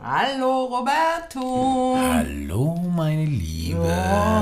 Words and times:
Hallo 0.00 0.66
Roberto. 0.66 1.96
Hallo, 1.98 2.76
meine 2.94 3.24
Liebe. 3.24 3.80
Oh, 3.80 3.86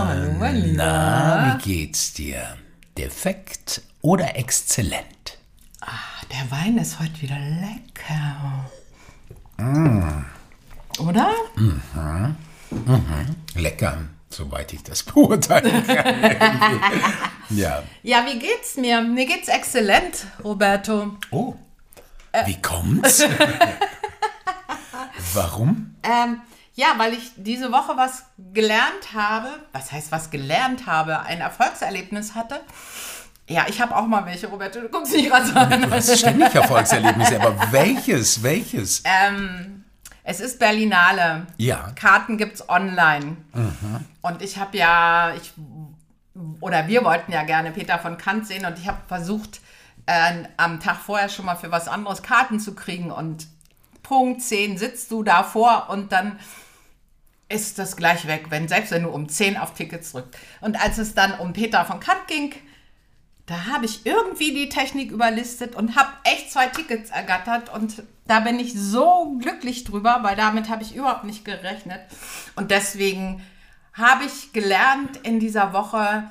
hallo, 0.06 0.30
mein 0.38 0.56
Lieber. 0.56 0.84
Na, 0.84 1.58
wie 1.58 1.62
geht's 1.62 2.12
dir? 2.12 2.58
Defekt 2.98 3.80
oder 4.02 4.36
exzellent? 4.36 5.38
Ah, 5.80 5.88
der 6.30 6.50
Wein 6.50 6.76
ist 6.76 7.00
heute 7.00 7.22
wieder 7.22 7.38
lecker. 7.38 8.66
Mm. 9.56 10.24
Oder? 10.98 11.32
Lecker, 13.54 13.98
soweit 14.28 14.72
ich 14.74 14.82
das 14.82 15.02
beurteilen 15.04 15.86
kann. 15.86 16.80
ja. 17.48 17.82
Ja, 18.02 18.26
wie 18.26 18.38
geht's 18.38 18.76
mir? 18.76 19.00
Mir 19.00 19.24
geht's 19.24 19.48
exzellent, 19.48 20.26
Roberto. 20.44 21.16
Oh, 21.30 21.54
wie 22.44 22.60
kommt's? 22.60 23.22
Warum? 25.36 25.96
Ähm, 26.02 26.40
ja, 26.74 26.94
weil 26.96 27.14
ich 27.14 27.32
diese 27.36 27.72
Woche 27.72 27.96
was 27.96 28.24
gelernt 28.52 29.14
habe. 29.14 29.48
Was 29.72 29.92
heißt, 29.92 30.12
was 30.12 30.30
gelernt 30.30 30.86
habe? 30.86 31.20
Ein 31.20 31.40
Erfolgserlebnis 31.40 32.34
hatte. 32.34 32.60
Ja, 33.48 33.66
ich 33.68 33.80
habe 33.80 33.96
auch 33.96 34.06
mal 34.06 34.26
welche, 34.26 34.48
Roberto. 34.48 34.80
Du 34.80 34.88
guckst 34.88 35.12
mich 35.12 35.28
gerade 35.28 35.46
so 35.46 35.54
an. 35.54 35.82
Du 35.82 35.90
hast 35.90 36.18
ständig 36.18 36.54
Erfolgserlebnisse, 36.54 37.40
aber 37.40 37.56
welches? 37.70 38.42
Welches? 38.42 39.02
Ähm, 39.04 39.84
es 40.24 40.40
ist 40.40 40.58
Berlinale. 40.58 41.46
Ja. 41.56 41.92
Karten 41.94 42.36
gibt's 42.36 42.68
online. 42.68 43.36
Und 44.20 44.42
ich 44.42 44.58
habe 44.58 44.76
ja, 44.76 45.32
ich 45.34 45.52
oder 46.60 46.88
wir 46.88 47.04
wollten 47.04 47.32
ja 47.32 47.44
gerne 47.44 47.70
Peter 47.70 47.98
von 47.98 48.18
Kant 48.18 48.46
sehen 48.46 48.66
und 48.66 48.78
ich 48.78 48.86
habe 48.88 48.98
versucht, 49.06 49.60
äh, 50.06 50.44
am 50.56 50.80
Tag 50.80 50.96
vorher 50.96 51.28
schon 51.28 51.46
mal 51.46 51.56
für 51.56 51.70
was 51.70 51.88
anderes 51.88 52.22
Karten 52.22 52.60
zu 52.60 52.74
kriegen 52.74 53.10
und 53.10 53.46
Punkt 54.06 54.40
10 54.40 54.78
sitzt 54.78 55.10
du 55.10 55.24
davor 55.24 55.88
und 55.90 56.12
dann 56.12 56.38
ist 57.48 57.78
das 57.78 57.96
gleich 57.96 58.28
weg, 58.28 58.46
wenn 58.50 58.68
selbst 58.68 58.92
wenn 58.92 59.02
du 59.02 59.10
um 59.10 59.28
10 59.28 59.56
auf 59.56 59.74
Tickets 59.74 60.12
drückst. 60.12 60.38
Und 60.60 60.80
als 60.80 60.98
es 60.98 61.14
dann 61.14 61.38
um 61.40 61.52
Peter 61.52 61.84
von 61.84 61.98
Kant 61.98 62.28
ging, 62.28 62.54
da 63.46 63.66
habe 63.66 63.84
ich 63.84 64.06
irgendwie 64.06 64.54
die 64.54 64.68
Technik 64.68 65.10
überlistet 65.10 65.74
und 65.74 65.96
habe 65.96 66.10
echt 66.22 66.52
zwei 66.52 66.66
Tickets 66.66 67.10
ergattert 67.10 67.72
und 67.72 68.04
da 68.28 68.40
bin 68.40 68.60
ich 68.60 68.74
so 68.74 69.36
glücklich 69.40 69.82
drüber, 69.84 70.20
weil 70.22 70.36
damit 70.36 70.68
habe 70.68 70.82
ich 70.82 70.94
überhaupt 70.94 71.24
nicht 71.24 71.44
gerechnet. 71.44 72.00
Und 72.54 72.70
deswegen 72.70 73.42
habe 73.92 74.24
ich 74.24 74.52
gelernt 74.52 75.16
in 75.24 75.40
dieser 75.40 75.72
Woche, 75.72 76.30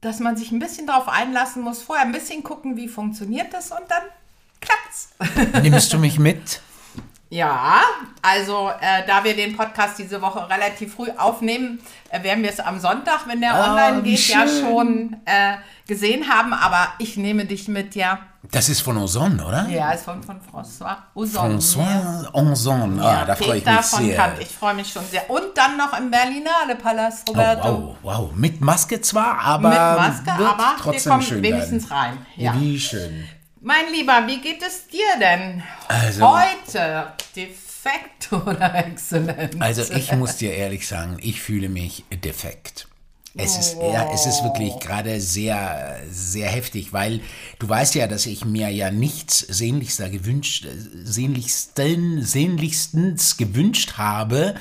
dass 0.00 0.20
man 0.20 0.36
sich 0.36 0.52
ein 0.52 0.58
bisschen 0.60 0.86
darauf 0.86 1.08
einlassen 1.08 1.62
muss, 1.62 1.82
vorher 1.82 2.04
ein 2.04 2.12
bisschen 2.12 2.44
gucken, 2.44 2.76
wie 2.76 2.88
funktioniert 2.88 3.52
das 3.52 3.72
und 3.72 3.88
dann 3.88 4.02
klappt's. 4.60 5.10
Nimmst 5.62 5.92
du 5.92 5.98
mich 5.98 6.20
mit? 6.20 6.60
Ja, 7.32 7.80
also 8.20 8.68
äh, 8.78 9.06
da 9.06 9.24
wir 9.24 9.34
den 9.34 9.56
Podcast 9.56 9.98
diese 9.98 10.20
Woche 10.20 10.50
relativ 10.50 10.94
früh 10.94 11.08
aufnehmen, 11.16 11.80
äh, 12.10 12.22
werden 12.22 12.42
wir 12.42 12.50
es 12.50 12.60
am 12.60 12.78
Sonntag, 12.78 13.20
wenn 13.26 13.40
der 13.40 13.54
Ah, 13.54 13.70
online 13.70 14.02
geht, 14.02 14.28
ja 14.28 14.46
schön. 14.46 14.60
schon 14.66 15.16
äh, 15.24 15.54
gesehen 15.86 16.28
haben. 16.28 16.52
Aber 16.52 16.88
ich 16.98 17.16
nehme 17.16 17.46
dich 17.46 17.68
mit, 17.68 17.94
ja. 17.94 18.18
Das 18.50 18.68
ist 18.68 18.82
von 18.82 18.98
Ozon, 18.98 19.40
oder? 19.40 19.66
Ja, 19.70 19.92
ist 19.92 20.04
von, 20.04 20.22
von 20.22 20.38
François 20.42 20.94
Ozon. 21.14 21.58
François 21.58 22.28
Ozon. 22.34 23.00
Ah, 23.00 23.20
Ja, 23.20 23.24
da 23.24 23.34
freue 23.34 23.56
ich 23.58 23.64
mich 23.64 23.80
sehr. 23.80 24.14
Kant. 24.16 24.34
Ich 24.38 24.48
freue 24.48 24.74
mich 24.74 24.92
schon 24.92 25.04
sehr. 25.06 25.30
Und 25.30 25.56
dann 25.56 25.78
noch 25.78 25.98
im 25.98 26.10
Berlinale 26.10 26.76
Palast, 26.82 27.26
Oh, 27.30 27.32
Roberto. 27.32 27.96
wow, 28.02 28.18
wow. 28.20 28.30
Mit 28.34 28.60
Maske 28.60 29.00
zwar, 29.00 29.38
aber 29.40 29.70
Mit 29.70 29.78
Maske, 29.78 30.32
aber 30.32 30.58
wir 30.58 30.74
trotzdem 30.82 31.10
kommen 31.12 31.22
schön 31.22 31.42
wenigstens 31.42 31.88
werden. 31.88 31.98
rein. 31.98 32.26
Ja. 32.36 32.54
Wie 32.60 32.78
schön. 32.78 33.26
Mein 33.64 33.92
Lieber, 33.92 34.24
wie 34.26 34.40
geht 34.40 34.60
es 34.60 34.88
dir 34.88 35.04
denn 35.20 35.62
Also- 35.86 36.36
heute? 36.36 37.12
Defekt 37.36 38.32
oder 38.32 38.74
exzellent? 38.74 39.62
Also 39.62 39.82
ich 39.94 40.10
muss 40.12 40.36
dir 40.36 40.52
ehrlich 40.52 40.86
sagen, 40.88 41.16
ich 41.20 41.40
fühle 41.40 41.68
mich 41.68 42.04
defekt. 42.12 42.88
Es 43.34 43.56
ist, 43.56 43.76
ja, 43.80 44.12
es 44.12 44.26
ist 44.26 44.42
wirklich 44.42 44.78
gerade 44.80 45.18
sehr, 45.20 46.00
sehr 46.10 46.50
heftig, 46.50 46.92
weil 46.92 47.20
du 47.60 47.68
weißt 47.68 47.94
ja, 47.94 48.06
dass 48.06 48.26
ich 48.26 48.44
mir 48.44 48.68
ja 48.68 48.90
nichts 48.90 49.38
sehnlichster 49.38 50.10
gewünscht, 50.10 50.66
sehnlichsten, 51.04 52.22
sehnlichstens 52.22 53.38
gewünscht 53.38 53.94
habe, 53.96 54.54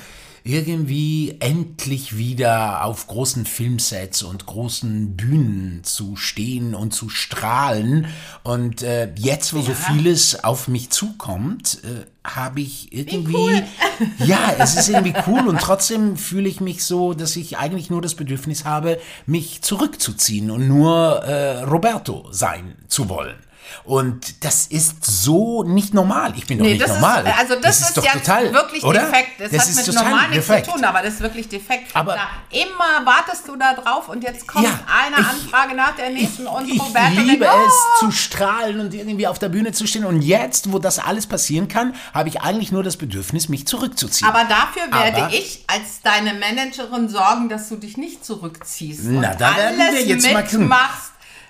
irgendwie 0.44 1.38
endlich 1.40 2.18
wieder 2.18 2.84
auf 2.84 3.07
großen 3.07 3.46
Filmsets 3.46 4.24
und 4.24 4.46
großen 4.46 5.16
Bühnen 5.16 5.84
zu 5.84 6.16
stehen 6.16 6.74
und 6.74 6.94
zu 6.94 7.09
strahlen. 7.09 8.07
Und 8.44 8.81
äh, 8.81 9.12
jetzt, 9.16 9.53
wo 9.53 9.62
so 9.62 9.74
vieles 9.74 10.44
auf 10.44 10.68
mich 10.68 10.90
zukommt, 10.90 11.79
äh, 11.84 12.06
habe 12.28 12.62
ich 12.62 12.94
irgendwie, 12.94 13.63
ja, 14.19 14.53
es 14.57 14.75
ist 14.75 14.90
irgendwie 14.90 15.13
cool 15.28 15.47
und 15.47 15.59
trotzdem 15.59 16.18
fühle 16.18 16.50
ich 16.50 16.62
mich 16.62 16.84
so, 16.84 17.13
dass 17.13 17.35
ich 17.35 17.58
eigentlich 17.58 17.90
nur 17.90 18.02
das 18.02 18.16
Bedürfnis 18.16 18.66
habe, 18.66 19.00
mich 19.25 19.62
zurückzuziehen 19.62 20.52
und 20.52 20.68
nur 20.68 21.23
äh, 21.23 21.62
Roberto 21.63 22.28
sein 22.31 22.75
zu 22.88 23.09
wollen. 23.09 23.35
Und 23.84 24.44
das 24.44 24.68
ist 24.68 25.04
so 25.06 25.64
nicht 25.64 25.94
normal. 25.94 26.34
Ich 26.38 26.46
bin 26.48 26.58
doch 26.59 26.66
Nee, 26.66 26.74
nicht 26.74 26.82
das 26.84 26.92
normal. 26.94 27.26
Ist, 27.28 27.38
also 27.40 27.56
das, 27.62 27.82
ist, 27.82 27.98
doch 27.98 28.04
ja 28.06 28.14
total, 28.14 28.54
wirklich 28.54 28.84
oder? 28.84 29.02
defekt. 29.02 29.40
Das, 29.40 29.52
das 29.52 29.62
hat 29.62 29.70
ist 29.70 29.88
mit 29.88 29.96
normal 29.96 30.30
nichts 30.30 30.48
defekt. 30.48 30.66
zu 30.68 30.72
tun, 30.74 30.84
aber 30.86 31.02
das 31.02 31.14
ist 31.16 31.22
wirklich 31.22 31.50
defekt. 31.50 31.96
Aber- 31.96 32.16
da, 32.16 32.28
immer 32.52 33.06
wartest 33.06 33.48
du 33.48 33.56
da 33.56 33.74
drauf 33.74 34.09
und 34.09 34.24
jetzt 34.24 34.48
kommt 34.48 34.66
Ja, 34.66 34.80
eine 34.88 35.20
ich- 35.22 35.28
Anfrage 35.28 35.76
nach 35.76 35.96
der 35.96 36.09
nächsten 36.12 36.48
und 36.48 36.68
ich 36.70 36.80
Roberto 36.82 37.22
liebe 37.22 37.46
denkt, 37.46 37.56
oh, 37.56 37.68
es 37.68 38.00
zu 38.00 38.12
strahlen 38.12 38.80
und 38.80 38.94
irgendwie 38.94 39.28
auf 39.28 39.40
der 39.40 39.50
Bühne 39.50 39.72
zu 39.72 39.88
stehen. 39.88 40.06
Und 40.06 40.22
jetzt, 40.22 40.72
wo 40.72 40.80
das 40.80 41.00
alles 41.00 41.28
passieren 41.28 41.68
kann, 41.68 41.96
habe 42.14 42.30
ich 42.30 42.42
eigentlich 42.42 42.72
nur 42.72 42.84
das 42.84 42.98
Bedürfnis, 42.98 43.50
mich 43.50 43.68
zurückzuziehen. 43.68 44.28
Aber 44.30 44.44
dafür 44.46 44.84
werde 44.92 45.24
Aber- 45.26 45.34
ich 45.34 45.64
als 45.68 46.02
deine 46.03 46.34
Managerin 46.34 47.09
sorgen, 47.09 47.50
dass 47.50 47.70
du 47.70 47.76
dich 47.78 47.98
nicht 47.98 48.26
zurückziehst 48.26 49.02
Na, 49.06 49.32
und 49.32 49.42
da 49.42 49.56
werden 49.56 49.78
wir 49.80 50.06
jetzt 50.06 50.32
mal 50.34 50.44
gucken. 50.44 50.72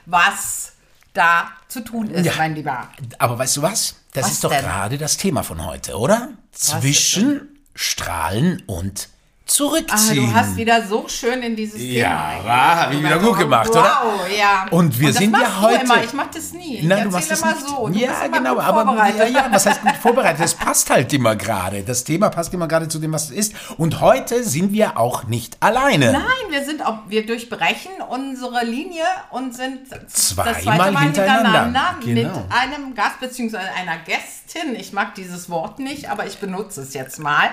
was 0.05 0.73
da 1.13 1.49
zu 1.71 1.81
tun 1.83 2.09
ist, 2.11 2.25
Ja. 2.25 2.33
mein 2.37 2.55
Lieber. 2.55 2.89
Aber 3.17 3.37
weißt 3.39 3.57
du 3.57 3.61
was? 3.61 3.95
Das 4.13 4.25
Was 4.25 4.31
ist 4.33 4.43
doch 4.43 4.49
denn? 4.51 4.61
gerade 4.61 4.97
das 4.97 5.17
Thema 5.17 5.43
von 5.43 5.65
heute, 5.65 5.97
oder? 5.97 6.29
Zwischen 6.51 7.59
Strahlen 7.73 8.61
und 8.67 9.09
Ah, 9.51 9.53
Zurückziehen. 9.53 10.27
du 10.27 10.33
hast 10.33 10.55
wieder 10.55 10.87
so 10.87 11.07
schön 11.09 11.41
in 11.43 11.55
dieses 11.57 11.81
Ja, 11.81 12.31
Thema. 12.37 12.45
wa, 12.45 12.75
hab 12.83 12.93
ich 12.93 13.03
wieder 13.03 13.19
gut 13.19 13.37
gemacht, 13.37 13.67
wow, 13.73 13.75
oder? 13.75 14.29
ja. 14.33 14.65
Und 14.71 14.97
wir 14.97 15.09
das 15.09 15.17
sind 15.17 15.35
ja 15.37 15.59
heute- 15.61 15.83
Immer. 15.83 16.03
Ich 16.03 16.13
mach 16.13 16.27
das 16.27 16.53
nie. 16.53 16.77
Ich 16.77 16.83
Nein, 16.83 17.03
du 17.03 17.09
machst 17.11 17.29
das 17.31 17.41
immer 17.41 17.51
nicht. 17.53 17.67
so. 17.67 17.87
Du 17.89 17.93
ja, 17.99 18.27
genau, 18.27 18.59
aber 18.59 19.07
ja, 19.09 19.25
ja, 19.25 19.47
was 19.51 19.65
heißt 19.65 19.81
gut 19.81 19.95
vorbereitet? 20.01 20.45
Es 20.45 20.53
passt 20.53 20.89
halt 20.89 21.11
immer 21.11 21.35
gerade. 21.35 21.83
Das 21.83 22.03
Thema 22.05 22.29
passt 22.29 22.53
immer 22.53 22.67
gerade 22.67 22.87
zu 22.87 22.99
dem, 22.99 23.11
was 23.11 23.25
es 23.25 23.31
ist. 23.31 23.53
Und 23.77 23.99
heute 23.99 24.43
sind 24.45 24.71
wir 24.71 24.97
auch 24.97 25.25
nicht 25.25 25.57
alleine. 25.59 26.13
Nein, 26.13 26.23
wir 26.49 26.63
sind 26.63 26.85
auch, 26.85 26.99
wir 27.09 27.25
durchbrechen 27.25 27.91
unsere 28.09 28.63
Linie 28.63 29.03
und 29.31 29.53
sind 29.55 29.79
das 29.91 30.29
Zweimal 30.29 30.61
zweite 30.61 30.91
Mal 30.93 31.03
hintereinander. 31.03 31.95
mit 32.03 32.15
Genau. 32.15 32.45
einem 32.49 32.95
Gast 32.95 33.19
bzw. 33.19 33.57
einer 33.57 33.97
Gästin. 34.05 34.75
Ich 34.77 34.93
mag 34.93 35.13
dieses 35.15 35.49
Wort 35.49 35.79
nicht, 35.79 36.09
aber 36.09 36.25
ich 36.25 36.37
benutze 36.39 36.81
es 36.81 36.93
jetzt 36.93 37.19
mal. 37.19 37.49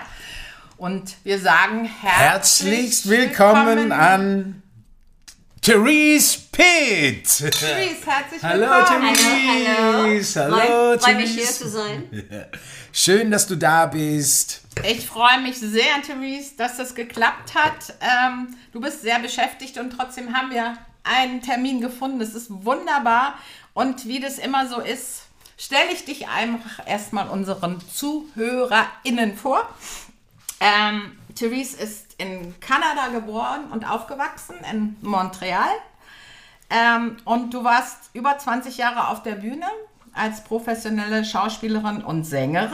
Und 0.79 1.17
wir 1.25 1.41
sagen 1.41 1.87
herzlich 1.87 2.73
Herzlichst 2.73 3.09
willkommen 3.09 3.91
an 3.91 4.63
Therese 5.61 6.39
Pitt. 6.53 7.27
Therese, 7.27 8.07
herzlich 8.07 8.43
Hallo, 8.45 8.67
willkommen. 8.69 9.15
Therese. 9.15 10.41
Hallo, 10.45 10.57
Freut 10.57 11.03
freut 11.03 11.17
mich 11.17 11.31
hier 11.31 11.43
Therese. 11.43 11.59
zu 11.59 11.69
sein. 11.69 12.05
Schön, 12.93 13.33
dass 13.33 13.49
du 13.49 13.57
da 13.57 13.87
bist. 13.87 14.61
Ich 14.89 15.05
freue 15.05 15.41
mich 15.41 15.59
sehr, 15.59 16.01
Therese, 16.07 16.53
dass 16.57 16.77
das 16.77 16.95
geklappt 16.95 17.57
hat. 17.57 17.95
Ähm, 18.01 18.55
du 18.73 18.81
bist 18.81 19.03
sehr 19.03 19.19
beschäftigt 19.19 19.79
und 19.79 19.91
trotzdem 19.91 20.33
haben 20.33 20.53
wir 20.53 20.79
einen 21.03 21.43
Termin 21.43 21.81
gefunden. 21.81 22.21
Das 22.21 22.37
ist 22.37 22.47
wunderbar. 22.51 23.37
Und 23.75 24.07
wie 24.07 24.21
das 24.21 24.39
immer 24.39 24.69
so 24.69 24.81
ist, 24.81 25.23
stelle 25.57 25.91
ich 25.93 26.05
dich 26.05 26.29
einfach 26.29 26.87
erstmal 26.87 27.29
unseren 27.31 27.81
ZuhörerInnen 27.93 29.37
vor. 29.37 29.69
Ähm, 30.61 31.19
Therese 31.35 31.77
ist 31.77 32.15
in 32.19 32.59
Kanada 32.61 33.09
geboren 33.09 33.71
und 33.71 33.89
aufgewachsen, 33.89 34.57
in 34.71 34.97
Montreal. 35.03 35.71
Ähm, 36.71 37.17
und 37.25 37.55
du 37.55 37.65
warst 37.65 38.11
über 38.13 38.37
20 38.37 38.77
Jahre 38.77 39.09
auf 39.09 39.23
der 39.23 39.37
Bühne 39.37 39.67
als 40.13 40.45
professionelle 40.45 41.25
Schauspielerin 41.25 42.03
und 42.03 42.25
Sängerin. 42.25 42.73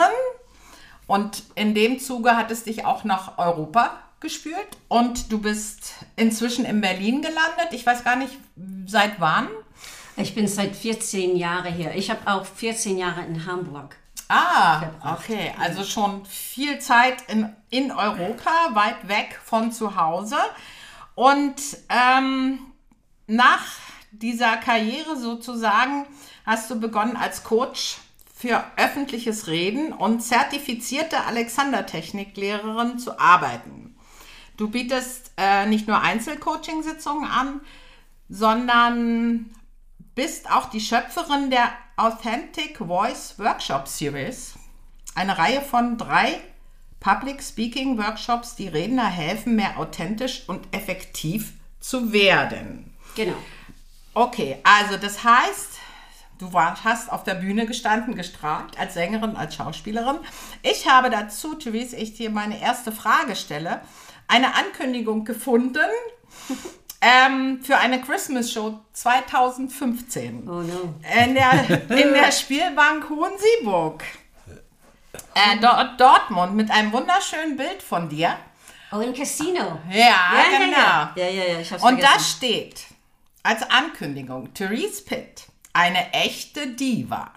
Und 1.07 1.43
in 1.55 1.75
dem 1.75 1.99
Zuge 2.01 2.37
hat 2.37 2.51
es 2.51 2.65
dich 2.65 2.87
auch 2.87 3.05
nach 3.05 3.39
Europa 3.39 3.99
gespült. 4.21 4.67
Und 4.89 5.31
du 5.31 5.41
bist 5.41 5.95
inzwischen 6.17 6.65
in 6.65 6.81
Berlin 6.81 7.21
gelandet. 7.21 7.69
Ich 7.73 7.85
weiß 7.85 8.03
gar 8.05 8.17
nicht, 8.17 8.33
seit 8.87 9.21
wann. 9.21 9.49
Ich 10.17 10.35
bin 10.35 10.49
seit 10.49 10.75
14 10.75 11.37
Jahren 11.37 11.73
hier. 11.73 11.95
Ich 11.95 12.11
habe 12.11 12.21
auch 12.27 12.47
14 12.47 12.97
Jahre 12.97 13.25
in 13.25 13.47
Hamburg. 13.47 13.97
Ah, 14.29 14.81
verbracht. 14.81 15.21
okay. 15.21 15.53
Also 15.61 15.85
schon 15.85 16.25
viel 16.27 16.79
Zeit 16.79 17.23
in, 17.29 17.55
in 17.71 17.93
Europa, 17.93 18.51
weit 18.73 19.09
weg 19.09 19.41
von 19.45 19.73
zu 19.73 19.97
Hause. 19.97 20.37
Und 21.15 21.57
ähm, 21.89 22.59
nach 23.27 23.65
dieser 24.11 24.57
Karriere 24.57 25.17
sozusagen 25.17 26.07
hast 26.47 26.71
du 26.71 26.81
begonnen 26.81 27.17
als 27.17 27.45
Coach 27.45 27.99
für 28.35 28.65
öffentliches 28.77 29.47
Reden 29.47 29.93
und 29.93 30.21
zertifizierte 30.21 31.25
Alexander-Techniklehrerin 31.25 32.99
zu 32.99 33.19
arbeiten. 33.19 33.97
Du 34.57 34.69
bietest 34.71 35.33
äh, 35.37 35.67
nicht 35.67 35.89
nur 35.89 36.01
Einzelcoaching-Sitzungen 36.01 37.29
an, 37.29 37.61
sondern 38.29 39.51
bist 40.15 40.51
auch 40.51 40.71
die 40.71 40.81
Schöpferin 40.81 41.51
der 41.51 41.71
Authentic 41.97 42.79
Voice 42.79 43.39
Workshop 43.39 43.87
Series, 43.87 44.55
eine 45.15 45.39
Reihe 45.39 45.61
von 45.61 45.97
drei 45.97 46.41
Public 46.99 47.41
Speaking 47.41 47.99
Workshops, 47.99 48.57
die 48.57 48.67
Redner 48.67 49.07
helfen, 49.07 49.55
mehr 49.55 49.79
authentisch 49.79 50.43
und 50.49 50.67
effektiv 50.75 51.53
zu 51.79 52.13
werden. 52.13 52.93
Genau. 53.15 53.37
Okay, 54.13 54.57
also 54.65 54.97
das 54.97 55.23
heißt, 55.23 55.79
du 56.39 56.53
war, 56.53 56.83
hast 56.83 57.13
auf 57.13 57.23
der 57.23 57.35
Bühne 57.35 57.65
gestanden, 57.67 58.17
gestrahlt, 58.17 58.77
als 58.77 58.95
Sängerin, 58.95 59.37
als 59.37 59.55
Schauspielerin. 59.55 60.19
Ich 60.63 60.89
habe 60.89 61.11
dazu, 61.11 61.55
Therese, 61.55 61.95
ich 61.95 62.15
dir 62.15 62.31
meine 62.31 62.61
erste 62.61 62.91
Frage 62.91 63.37
stelle, 63.37 63.83
eine 64.27 64.55
Ankündigung 64.57 65.25
gefunden 65.25 65.79
ähm, 67.05 67.61
für 67.63 67.77
eine 67.77 68.01
Christmas 68.01 68.51
Show 68.51 68.81
2015 68.95 70.49
Oh 70.49 70.53
no. 70.63 70.95
in 71.25 71.35
der, 71.35 71.53
in 71.91 72.13
der 72.15 72.33
Spielbank 72.33 73.09
Hohensieburg. 73.11 74.03
Äh, 75.35 75.59
dort, 75.61 76.01
Dortmund 76.01 76.55
mit 76.55 76.71
einem 76.71 76.93
wunderschönen 76.93 77.57
Bild 77.57 77.83
von 77.83 78.09
dir. 78.09 78.37
Oh, 78.93 79.01
im 79.01 79.13
Casino. 79.13 79.79
Ja, 79.91 80.33
genau. 80.59 80.77
Ja, 80.77 81.13
ja, 81.17 81.29
ja, 81.29 81.45
ja 81.55 81.61
ich 81.61 81.73
hab's 81.73 81.83
Und 81.83 82.01
da 82.03 82.07
vergessen. 82.09 82.37
steht 82.37 82.85
als 83.43 83.69
Ankündigung 83.71 84.55
Therese 84.55 85.03
Pitt, 85.05 85.43
eine 85.73 86.13
echte 86.13 86.69
Diva. 86.69 87.31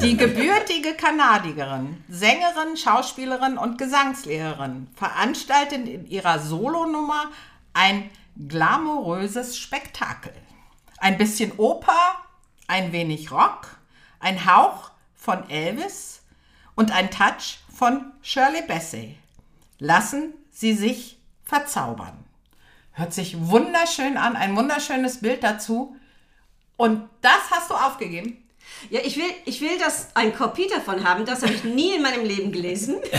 Die 0.00 0.16
gebürtige 0.16 0.94
Kanadierin, 0.94 2.04
Sängerin, 2.08 2.76
Schauspielerin 2.76 3.58
und 3.58 3.76
Gesangslehrerin 3.76 4.88
veranstaltet 4.94 5.88
in 5.88 6.06
ihrer 6.06 6.38
Solonummer 6.38 7.24
ein 7.74 8.10
glamouröses 8.36 9.58
Spektakel. 9.58 10.32
Ein 10.98 11.18
bisschen 11.18 11.52
Oper, 11.58 12.16
ein 12.66 12.92
wenig 12.92 13.30
Rock, 13.30 13.78
ein 14.20 14.46
Hauch 14.46 14.90
von 15.14 15.48
Elvis 15.50 16.22
und 16.74 16.92
ein 16.92 17.10
Touch 17.10 17.58
von 17.74 18.12
Shirley 18.22 18.62
Bassey. 18.66 19.18
Lassen 19.78 20.34
Sie 20.50 20.74
sich 20.74 21.18
verzaubern. 21.44 22.24
Hört 22.92 23.12
sich 23.12 23.48
wunderschön 23.48 24.16
an, 24.16 24.36
ein 24.36 24.56
wunderschönes 24.56 25.20
Bild 25.20 25.42
dazu. 25.42 25.96
Und 26.76 27.08
das 27.20 27.50
hast 27.50 27.70
du 27.70 27.74
aufgegeben? 27.74 28.41
Ja, 28.90 29.00
ich 29.04 29.16
will, 29.16 29.30
ich 29.44 29.60
will 29.60 29.78
das 29.78 30.08
ein 30.14 30.34
Kopie 30.36 30.68
davon 30.68 31.02
haben. 31.04 31.24
Das 31.24 31.42
habe 31.42 31.52
ich 31.52 31.64
nie 31.64 31.94
in 31.94 32.02
meinem 32.02 32.24
Leben 32.24 32.52
gelesen. 32.52 32.96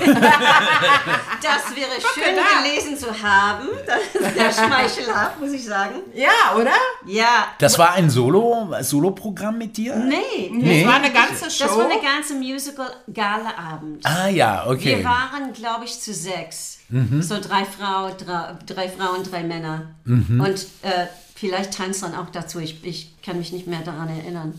Das 1.42 1.76
wäre 1.76 1.92
schön 2.14 2.36
da. 2.36 2.62
gelesen 2.64 2.98
zu 2.98 3.08
haben. 3.22 3.68
Das 3.86 4.00
ist 4.22 4.34
sehr 4.36 4.52
schmeichelhaft, 4.66 5.40
muss 5.42 5.52
ich 5.52 5.64
sagen. 5.66 5.96
Ja, 6.14 6.56
oder? 6.58 6.72
Ja. 7.06 7.48
Das 7.60 7.78
war 7.78 7.94
ein 7.94 8.10
Solo, 8.10 8.74
Solo-Programm 8.82 9.58
mit 9.58 9.76
dir? 9.78 9.96
Nee, 9.98 10.50
Nee. 10.52 10.84
Das 10.84 10.88
war 10.90 10.96
eine 11.02 11.12
ganze 11.12 11.52
Show. 11.52 11.66
das 11.66 11.78
war 11.78 11.86
eine 11.90 12.02
ganze 12.02 12.36
Musical-Gala-Abend. 12.36 14.06
Ah 14.06 14.28
ja, 14.30 14.66
okay. 14.68 14.98
Wir 14.98 15.04
waren, 15.04 15.52
glaube 15.54 15.86
ich, 15.86 16.00
zu 16.00 16.14
sechs. 16.14 16.80
So 17.22 17.40
drei, 17.42 17.66
Frau, 17.66 18.12
drei, 18.12 18.56
drei 18.68 18.88
Frauen, 18.88 19.24
drei 19.24 19.44
Männer. 19.44 19.96
Und 20.06 20.68
äh, 20.84 21.08
vielleicht 21.36 21.74
tanzt 21.76 22.04
dann 22.04 22.16
auch 22.16 22.30
dazu. 22.32 22.60
Ich, 22.60 22.84
ich 22.86 23.16
kann 23.26 23.38
mich 23.40 23.52
nicht 23.52 23.66
mehr 23.68 23.80
daran 23.82 24.10
erinnern. 24.10 24.58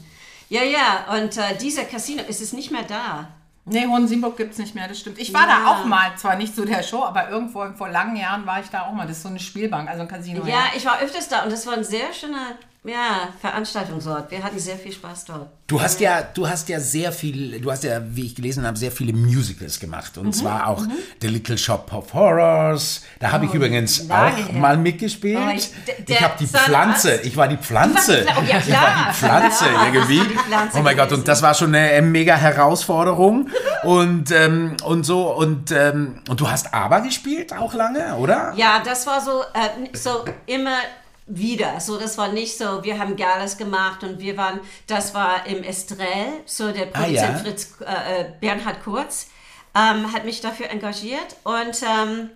Ja, 0.55 0.62
ja, 0.62 1.17
und 1.19 1.37
äh, 1.37 1.56
dieser 1.61 1.85
Casino 1.85 2.23
ist 2.29 2.41
es 2.41 2.53
nicht 2.53 2.71
mehr 2.71 2.85
da. 2.85 3.29
Nee, 3.67 3.87
Hohensieburg 3.87 4.37
gibt 4.37 4.53
es 4.53 4.59
nicht 4.59 4.75
mehr, 4.75 4.87
das 4.89 5.01
stimmt. 5.01 5.19
Ich 5.19 5.33
war 5.33 5.49
Ja. 5.49 5.59
da 5.59 5.67
auch 5.71 5.85
mal, 5.87 6.15
zwar 6.17 6.37
nicht 6.37 6.55
zu 6.55 6.65
der 6.65 6.83
Show, 6.83 7.03
aber 7.03 7.31
irgendwo 7.31 7.65
vor 7.77 7.89
langen 7.89 8.15
Jahren 8.17 8.45
war 8.47 8.61
ich 8.61 8.69
da 8.69 8.83
auch 8.83 8.93
mal. 8.93 9.06
Das 9.06 9.17
ist 9.17 9.23
so 9.23 9.31
eine 9.31 9.41
Spielbank, 9.41 9.89
also 9.89 10.03
ein 10.03 10.09
Casino. 10.09 10.45
Ja, 10.47 10.65
ich 10.77 10.85
war 10.85 11.01
öfters 11.01 11.29
da 11.29 11.43
und 11.45 11.51
das 11.51 11.67
war 11.67 11.73
ein 11.75 11.83
sehr 11.85 12.12
schöner 12.12 12.53
ja, 12.85 13.29
Veranstaltungsort. 13.41 14.31
Wir 14.31 14.43
hatten 14.43 14.59
sehr 14.59 14.77
viel 14.77 14.93
Spaß 14.93 15.25
dort. 15.25 15.49
Du 15.67 15.81
hast 15.81 15.99
ja, 16.01 16.21
du 16.23 16.47
hast 16.47 16.69
ja 16.69 16.79
sehr 16.79 17.11
viel, 17.11 17.59
du 17.59 17.71
hast 17.73 17.85
ja, 17.85 17.99
wie 18.05 18.27
ich 18.27 18.35
gelesen 18.35 18.67
habe, 18.67 18.77
sehr 18.77 18.93
viele 18.93 19.15
Musicals 19.15 19.81
gemacht. 19.81 20.15
Mhm, 20.17 20.27
Und 20.27 20.33
zwar 20.35 20.67
auch 20.69 20.83
The 21.23 21.29
Little 21.29 21.57
Shop 21.57 21.91
of 21.95 22.13
Horrors. 22.13 23.03
Da 23.19 23.33
habe 23.33 23.47
ich 23.47 23.55
übrigens 23.55 24.05
Oh, 24.11 24.13
auch 24.13 24.37
her. 24.37 24.53
mal 24.53 24.77
mitgespielt. 24.77 25.39
Oh, 25.43 25.51
ich- 25.55 25.71
ich 26.07 26.23
habe 26.23 26.35
die 26.39 26.45
Zahnarzt- 26.47 26.65
Pflanze, 26.67 27.21
ich 27.23 27.35
war 27.37 27.49
die 27.49 27.57
Pflanze. 27.57 28.27
Oh, 28.29 28.43
ja, 28.47 28.59
ich 28.59 28.71
war 28.71 29.07
die 29.09 29.15
Pflanze 29.15 29.65
klar. 29.65 29.87
irgendwie. 29.95 30.21
Die 30.21 30.35
Pflanze 30.37 30.79
oh 30.79 30.83
mein 30.83 30.97
Gott, 30.97 31.13
und 31.13 31.27
das 31.27 31.41
war 31.41 31.55
schon 31.55 31.75
eine 31.75 32.03
mega 32.03 32.37
Herausforderung. 32.37 33.49
und, 33.85 34.31
ähm, 34.31 34.77
und 34.85 35.05
so, 35.05 35.31
und, 35.35 35.71
ähm, 35.73 36.21
und 36.29 36.39
du 36.41 36.51
hast 36.51 36.75
aber 36.75 37.01
gespielt 37.01 37.53
auch 37.57 37.73
lange, 37.73 38.15
oder? 38.17 38.53
Ja, 38.57 38.83
das 38.85 39.07
war 39.07 39.21
so, 39.23 39.41
äh, 39.55 39.97
so 39.97 40.25
immer 40.47 40.77
wieder. 41.26 41.81
So, 41.81 41.99
das 41.99 42.19
war 42.19 42.29
nicht 42.29 42.56
so, 42.56 42.85
wir 42.85 42.99
haben 42.99 43.17
Galas 43.17 43.56
gemacht 43.56 44.03
und 44.05 44.19
wir 44.21 44.37
waren, 44.37 44.61
das 44.87 45.15
war 45.15 45.47
im 45.47 45.62
Estrell, 45.62 46.43
so 46.44 46.71
der 46.71 46.87
Produzent 46.87 47.19
Ah, 47.19 47.32
ja. 47.32 47.38
Fritz 47.38 47.75
äh, 47.81 48.21
äh, 48.21 48.25
Bernhard 48.41 48.82
Kurz 48.82 49.29
ähm, 49.75 50.12
hat 50.12 50.25
mich 50.25 50.41
dafür 50.41 50.71
engagiert 50.71 51.37
und 51.44 51.82
ähm, 51.82 52.31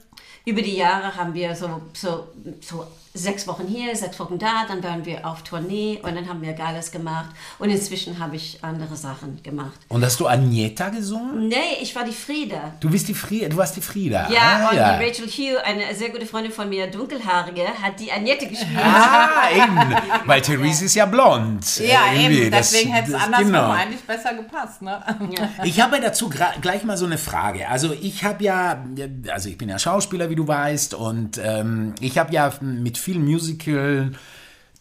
über 0.45 0.63
die 0.63 0.77
Jahre 0.77 1.15
haben 1.17 1.35
wir 1.35 1.55
so, 1.55 1.83
so, 1.93 2.29
so 2.61 2.87
sechs 3.19 3.47
Wochen 3.47 3.67
hier, 3.67 3.95
sechs 3.95 4.19
Wochen 4.19 4.39
da, 4.39 4.65
dann 4.67 4.83
waren 4.83 5.05
wir 5.05 5.27
auf 5.27 5.43
Tournee 5.43 6.01
und 6.03 6.15
dann 6.15 6.29
haben 6.29 6.43
wir 6.43 6.53
Galas 6.53 6.91
gemacht 6.91 7.31
und 7.59 7.71
inzwischen 7.71 8.19
habe 8.19 8.37
ich 8.37 8.59
andere 8.63 8.97
Sachen 8.97 9.43
gemacht. 9.43 9.79
Und 9.89 10.05
hast 10.05 10.19
du 10.21 10.27
Agneta 10.27 10.89
gesungen? 10.89 11.49
Nee, 11.49 11.79
ich 11.81 11.95
war 11.95 12.05
die 12.05 12.13
Frieda. 12.13 12.73
Du 12.81 12.91
bist 12.91 13.09
die 13.09 13.15
Frieda, 13.15 13.49
du 13.49 13.57
warst 13.57 13.77
die 13.77 13.83
Frieda. 13.83 14.29
Ja, 14.31 14.41
ah, 14.41 14.71
und 14.71 14.77
ja. 14.77 14.99
die 14.99 15.05
Rachel 15.05 15.27
Hugh, 15.27 15.59
eine 15.65 15.95
sehr 15.95 16.11
gute 16.11 16.27
Freundin 16.27 16.53
von 16.53 16.69
mir, 16.69 16.91
dunkelhaarige, 16.91 17.67
hat 17.83 18.01
die 18.01 18.11
Annette 18.11 18.47
gespielt. 18.47 18.79
Ah, 18.83 19.49
eben. 19.55 19.97
Weil 20.27 20.41
Therese 20.41 20.87
ist 20.87 20.95
ja 20.95 21.07
blond. 21.07 21.79
Ja, 21.79 22.09
Äh, 22.13 22.27
eben. 22.27 22.51
Deswegen 22.51 22.93
hätte 22.93 23.11
es 23.13 23.23
andersrum 23.23 23.47
genau. 23.47 23.71
eigentlich 23.71 24.01
besser 24.03 24.35
gepasst. 24.35 24.83
Ne? 24.83 25.03
Ich 25.65 25.81
habe 25.81 26.01
dazu 26.01 26.31
gleich 26.61 26.85
mal 26.85 26.97
so 26.97 27.07
eine 27.07 27.19
Frage. 27.19 27.69
Also 27.69 27.93
ich 28.01 28.25
habe 28.25 28.45
ja, 28.45 28.85
also 29.33 29.49
ich 29.49 29.59
bin 29.59 29.69
ja 29.69 29.79
Schauspieler, 29.79 30.31
wie 30.31 30.37
du 30.37 30.47
weißt, 30.47 30.95
und 30.95 31.41
ähm, 31.43 31.95
ich 32.01 32.19
habe 32.19 32.33
ja 32.33 32.53
mit 32.61 32.99
vielen 33.09 33.25
Musical 33.25 34.13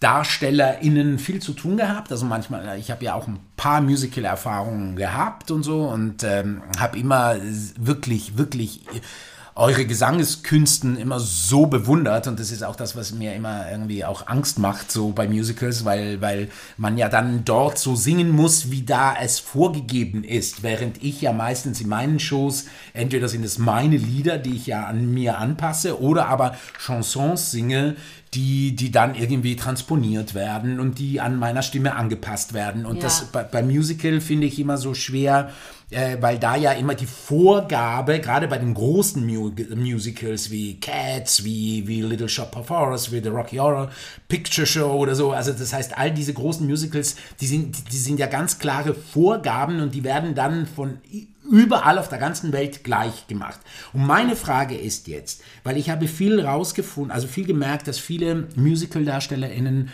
DarstellerInnen 0.01 1.17
viel 1.17 1.41
zu 1.41 1.53
tun 1.53 1.77
gehabt. 1.77 2.11
Also 2.11 2.25
manchmal, 2.25 2.77
ich 2.77 2.91
habe 2.91 3.05
ja 3.05 3.13
auch 3.13 3.25
ein 3.25 3.39
paar 3.55 3.79
Musical-Erfahrungen 3.79 4.97
gehabt 4.97 5.49
und 5.49 5.63
so 5.63 5.85
und 5.87 6.23
ähm, 6.25 6.61
habe 6.77 6.99
immer 6.99 7.37
wirklich, 7.79 8.37
wirklich 8.37 8.81
eure 9.57 9.85
Gesangeskünsten 9.87 10.97
immer 10.97 11.19
so 11.19 11.65
bewundert 11.65 12.27
und 12.27 12.39
das 12.39 12.51
ist 12.51 12.63
auch 12.63 12.75
das, 12.75 12.95
was 12.95 13.11
mir 13.11 13.33
immer 13.33 13.69
irgendwie 13.71 14.05
auch 14.05 14.27
Angst 14.27 14.59
macht, 14.59 14.91
so 14.91 15.09
bei 15.13 15.27
Musicals, 15.27 15.83
weil, 15.83 16.21
weil 16.21 16.49
man 16.77 16.95
ja 16.97 17.09
dann 17.09 17.43
dort 17.43 17.79
so 17.79 17.95
singen 17.95 18.29
muss, 18.29 18.69
wie 18.69 18.83
da 18.83 19.15
es 19.19 19.39
vorgegeben 19.39 20.23
ist, 20.23 20.61
während 20.61 21.03
ich 21.03 21.21
ja 21.21 21.33
meistens 21.33 21.81
in 21.81 21.89
meinen 21.89 22.19
Shows, 22.19 22.65
entweder 22.93 23.27
sind 23.27 23.43
es 23.43 23.57
meine 23.57 23.97
Lieder, 23.97 24.37
die 24.37 24.55
ich 24.55 24.67
ja 24.67 24.85
an 24.85 25.11
mir 25.11 25.39
anpasse, 25.39 25.99
oder 25.99 26.27
aber 26.27 26.55
Chansons 26.77 27.49
singe, 27.49 27.95
die, 28.33 28.75
die 28.75 28.91
dann 28.91 29.15
irgendwie 29.15 29.55
transponiert 29.55 30.35
werden 30.35 30.79
und 30.79 30.99
die 30.99 31.19
an 31.19 31.39
meiner 31.39 31.63
Stimme 31.63 31.95
angepasst 31.95 32.53
werden. 32.53 32.85
Und 32.85 32.97
Ja. 32.97 33.03
das 33.03 33.25
bei, 33.31 33.43
bei 33.43 33.63
Musical 33.63 34.21
finde 34.21 34.45
ich 34.45 34.59
immer 34.59 34.77
so 34.77 34.93
schwer, 34.93 35.49
äh, 35.89 36.17
weil 36.19 36.37
da 36.37 36.55
ja 36.57 36.73
immer 36.73 36.95
die 36.95 37.05
Vorgabe, 37.05 38.19
gerade 38.19 38.47
bei 38.47 38.57
den 38.57 38.73
großen 38.73 39.25
Mu 39.25 39.51
Musicals 39.75 40.51
wie 40.51 40.79
Cats, 40.79 41.45
wie, 41.45 41.87
wie 41.87 42.01
Little 42.01 42.27
Shop 42.27 42.55
of 42.57 42.69
Horrors, 42.69 43.11
wie 43.11 43.21
The 43.21 43.29
Rocky 43.29 43.57
Horror 43.57 43.89
Picture 44.27 44.67
Show 44.67 44.91
oder 44.91 45.15
so, 45.15 45.31
also 45.31 45.53
das 45.53 45.71
heißt, 45.71 45.97
all 45.97 46.11
diese 46.11 46.33
großen 46.33 46.67
Musicals, 46.67 47.15
die 47.39 47.47
sind, 47.47 47.91
die 47.91 47.97
sind 47.97 48.19
ja 48.19 48.27
ganz 48.27 48.59
klare 48.59 48.93
Vorgaben 48.93 49.79
und 49.79 49.95
die 49.95 50.03
werden 50.03 50.35
dann 50.35 50.67
von 50.67 50.97
überall 51.49 51.97
auf 51.97 52.09
der 52.09 52.19
ganzen 52.19 52.51
Welt 52.51 52.83
gleich 52.83 53.27
gemacht. 53.27 53.61
Und 53.93 54.05
meine 54.05 54.35
Frage 54.35 54.75
ist 54.75 55.07
jetzt, 55.07 55.41
weil 55.63 55.77
ich 55.77 55.89
habe 55.89 56.09
viel 56.09 56.41
rausgefunden, 56.41 57.11
also 57.11 57.27
viel 57.27 57.45
gemerkt, 57.45 57.87
dass 57.87 57.97
viele 57.97 58.47
Musical-DarstellerInnen 58.55 59.89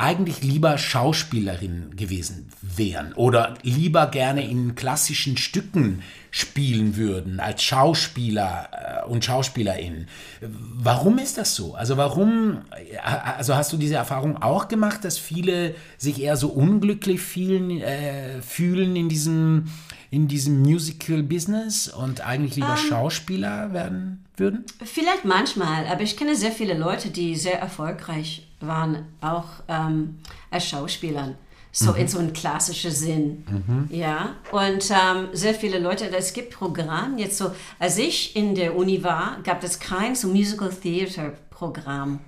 eigentlich 0.00 0.42
lieber 0.42 0.78
Schauspielerinnen 0.78 1.94
gewesen 1.94 2.48
wären 2.62 3.12
oder 3.12 3.54
lieber 3.62 4.06
gerne 4.06 4.48
in 4.48 4.74
klassischen 4.74 5.36
Stücken 5.36 6.02
spielen 6.30 6.96
würden 6.96 7.38
als 7.38 7.62
Schauspieler 7.62 9.02
äh, 9.04 9.08
und 9.08 9.24
Schauspielerinnen. 9.24 10.08
Warum 10.40 11.18
ist 11.18 11.36
das 11.36 11.54
so? 11.54 11.74
Also 11.74 11.98
warum, 11.98 12.62
äh, 12.70 12.96
also 12.98 13.54
hast 13.54 13.74
du 13.74 13.76
diese 13.76 13.96
Erfahrung 13.96 14.40
auch 14.40 14.68
gemacht, 14.68 15.04
dass 15.04 15.18
viele 15.18 15.74
sich 15.98 16.22
eher 16.22 16.38
so 16.38 16.48
unglücklich 16.48 17.20
fühlen, 17.20 17.82
äh, 17.82 18.40
fühlen 18.40 18.96
in 18.96 19.10
diesem, 19.10 19.66
in 20.10 20.28
diesem 20.28 20.62
Musical-Business 20.62 21.88
und 21.88 22.22
eigentlich 22.22 22.56
lieber 22.56 22.78
Schauspieler 22.78 23.74
werden 23.74 24.24
würden? 24.36 24.64
Vielleicht 24.82 25.26
manchmal, 25.26 25.86
aber 25.88 26.00
ich 26.00 26.16
kenne 26.16 26.36
sehr 26.36 26.52
viele 26.52 26.74
Leute, 26.74 27.10
die 27.10 27.36
sehr 27.36 27.60
erfolgreich 27.60 28.46
waren, 28.60 29.06
auch 29.20 29.46
ähm, 29.68 30.18
als 30.50 30.66
Schauspielern. 30.68 31.36
so 31.72 31.92
in 31.92 32.08
so 32.08 32.18
einem 32.18 32.32
klassischen 32.32 32.90
Sinn. 32.90 33.44
Ja, 33.90 34.34
und 34.50 34.90
ähm, 34.90 35.28
sehr 35.32 35.54
viele 35.54 35.78
Leute, 35.78 36.10
es 36.16 36.32
gibt 36.32 36.52
Programme, 36.52 37.20
jetzt 37.20 37.38
so, 37.38 37.52
als 37.78 37.96
ich 37.96 38.34
in 38.34 38.54
der 38.56 38.76
Uni 38.76 39.04
war, 39.04 39.38
gab 39.44 39.62
es 39.62 39.78
kein 39.78 40.16
so 40.16 40.26
Musical 40.28 40.70
Theater 40.70 41.32
Programm. 41.50 42.18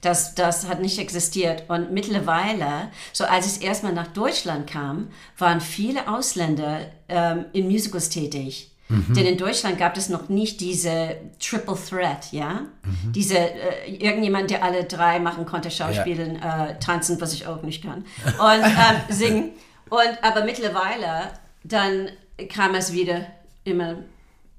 Das, 0.00 0.34
das 0.34 0.66
hat 0.66 0.80
nicht 0.80 0.98
existiert. 0.98 1.68
Und 1.68 1.92
mittlerweile, 1.92 2.90
so 3.12 3.24
als 3.24 3.56
ich 3.56 3.62
erstmal 3.62 3.92
nach 3.92 4.08
Deutschland 4.08 4.66
kam, 4.68 5.08
waren 5.36 5.60
viele 5.60 6.08
Ausländer 6.08 6.86
ähm, 7.08 7.44
in 7.52 7.66
Musicals 7.68 8.08
tätig. 8.08 8.69
Denn 8.90 9.26
in 9.26 9.38
Deutschland 9.38 9.78
gab 9.78 9.96
es 9.96 10.08
noch 10.08 10.28
nicht 10.28 10.60
diese 10.60 11.16
Triple 11.38 11.76
Threat, 11.88 12.32
ja? 12.32 12.62
Diese, 13.14 13.38
äh, 13.38 13.90
irgendjemand, 13.90 14.50
der 14.50 14.64
alle 14.64 14.84
drei 14.84 15.20
machen 15.20 15.46
konnte, 15.46 15.70
Schauspielen, 15.70 16.36
äh, 16.42 16.78
tanzen, 16.80 17.20
was 17.20 17.32
ich 17.32 17.46
auch 17.46 17.62
nicht 17.62 17.82
kann, 17.84 18.04
und 18.24 18.64
ähm, 18.64 18.96
singen. 19.08 19.50
Und, 19.88 20.18
aber 20.22 20.44
mittlerweile, 20.44 21.30
dann 21.64 22.08
kam 22.48 22.74
es 22.74 22.92
wieder 22.92 23.26
immer 23.64 23.96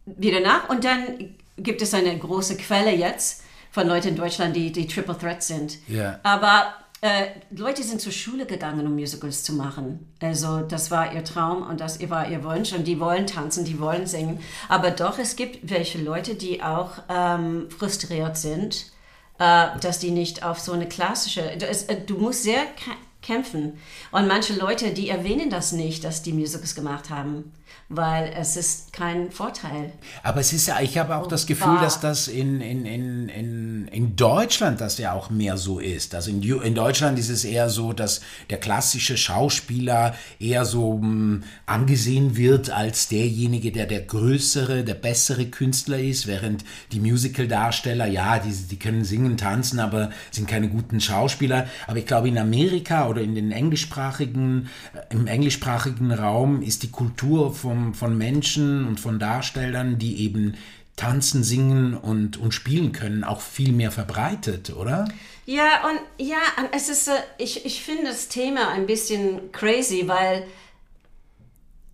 wieder 0.06 0.40
nach 0.40 0.70
und 0.70 0.84
dann 0.84 1.36
gibt 1.58 1.82
es 1.82 1.94
eine 1.94 2.18
große 2.18 2.58
Quelle 2.58 2.94
jetzt 2.94 3.44
von 3.72 3.88
Leuten 3.88 4.10
in 4.10 4.16
Deutschland, 4.16 4.56
die, 4.56 4.72
die 4.72 4.88
Triple 4.88 5.18
Threat 5.18 5.44
sind. 5.44 5.78
Ja. 5.88 6.20
Aber 6.24 6.74
äh, 7.01 7.27
Leute 7.50 7.84
sind 7.84 8.00
zur 8.00 8.12
Schule 8.12 8.46
gegangen, 8.46 8.86
um 8.86 8.93
Musicals 8.96 9.43
zu 9.43 9.53
machen. 9.53 10.12
Also 10.22 10.62
das 10.62 10.91
war 10.91 11.13
ihr 11.13 11.24
Traum 11.24 11.63
und 11.67 11.79
das 11.81 12.00
war 12.10 12.29
ihr 12.29 12.43
Wunsch 12.43 12.74
und 12.74 12.86
die 12.86 13.00
wollen 13.00 13.27
tanzen, 13.27 13.65
die 13.65 13.79
wollen 13.79 14.05
singen. 14.08 14.39
Aber 14.70 14.91
doch, 14.91 15.17
es 15.20 15.36
gibt 15.36 15.70
welche 15.70 15.98
Leute, 15.98 16.36
die 16.36 16.62
auch 16.62 16.91
ähm, 17.10 17.70
frustriert 17.72 18.38
sind, 18.38 18.91
äh, 19.39 19.67
dass 19.79 20.00
die 20.00 20.12
nicht 20.12 20.43
auf 20.43 20.60
so 20.60 20.74
eine 20.74 20.88
klassische... 20.88 21.41
Du, 21.58 21.65
es, 21.67 21.84
äh, 21.84 22.00
du 22.00 22.17
musst 22.17 22.43
sehr 22.43 22.62
kä- 22.62 22.96
kämpfen. 23.24 23.79
Und 24.12 24.27
manche 24.27 24.53
Leute, 24.53 24.91
die 24.91 25.10
erwähnen 25.10 25.50
das 25.50 25.72
nicht, 25.72 26.03
dass 26.03 26.22
die 26.22 26.34
Musicals 26.34 26.75
gemacht 26.75 27.10
haben, 27.10 27.51
weil 27.94 28.32
es 28.38 28.56
ist 28.56 28.94
kein 28.94 29.32
Vorteil. 29.32 29.92
Aber 30.24 30.40
es 30.40 30.54
ist 30.54 30.68
ja, 30.68 30.80
ich 30.80 30.98
habe 30.98 31.16
auch 31.18 31.28
das 31.28 31.46
Gefühl, 31.46 31.78
dass 31.82 32.00
das 32.00 32.30
in, 32.30 32.62
in, 32.62 32.86
in, 32.86 33.28
in, 33.28 33.88
in 33.90 34.16
Deutschland 34.16 34.80
das 34.80 34.98
ja 34.98 35.12
auch 35.12 35.30
mehr 35.30 35.58
so 35.58 35.80
ist. 35.80 36.16
Also 36.16 36.32
in, 36.32 36.42
in 36.42 36.74
Deutschland 36.74 37.20
ist 37.20 37.30
es 37.30 37.44
eher 37.44 37.70
so, 37.70 37.92
dass 37.92 38.22
der 38.50 38.60
klassische 38.60 39.18
Schauspieler 39.18 40.16
eher 40.40 40.63
so 40.63 41.00
mh, 41.00 41.42
angesehen 41.66 42.38
wird 42.38 42.70
als 42.70 43.10
derjenige, 43.10 43.74
der 43.74 43.88
der 43.88 44.01
größere, 44.01 44.86
der 44.86 44.94
bessere 44.94 45.48
Künstler 45.48 46.00
ist, 46.00 46.28
während 46.28 46.63
die 46.94 47.01
Musical-Darsteller, 47.01 48.08
ja, 48.08 48.40
die, 48.40 48.54
die 48.54 48.80
können 48.80 49.04
singen, 49.04 49.36
tanzen, 49.36 49.80
aber 49.82 50.12
sind 50.32 50.48
keine 50.48 50.70
guten 50.70 51.01
Schauspieler. 51.01 51.68
Aber 51.88 51.98
ich 51.98 52.06
glaube, 52.06 52.30
in 52.30 52.38
Amerika 52.38 53.10
oder 53.10 53.22
in 53.22 53.36
den 53.36 53.51
englischsprachigen, 53.51 54.70
äh, 54.94 55.13
im 55.13 55.28
englischsprachigen 55.28 56.13
Raum 56.13 56.62
ist 56.62 56.84
die 56.84 56.92
Kultur 56.92 57.54
vom, 57.62 57.94
von 57.94 58.18
Menschen 58.18 58.88
und 58.88 59.00
von 59.00 59.20
Darstellern, 59.20 59.98
die 59.98 60.24
eben 60.24 60.58
tanzen, 60.96 61.44
singen 61.44 61.96
und, 61.96 62.38
und 62.38 62.53
spielen 62.53 62.91
können, 62.91 63.24
auch 63.24 63.41
viel 63.41 63.72
mehr 63.72 63.91
verbreitet, 63.91 64.72
oder? 64.75 65.08
Ja, 65.46 65.88
und 65.89 66.00
ja, 66.25 66.38
es 66.72 66.89
ist, 66.89 67.08
äh, 67.08 67.13
ich, 67.38 67.65
ich 67.65 67.84
finde 67.84 68.06
das 68.06 68.27
Thema 68.27 68.70
ein 68.70 68.86
bisschen 68.86 69.51
crazy, 69.51 70.08
weil 70.08 70.46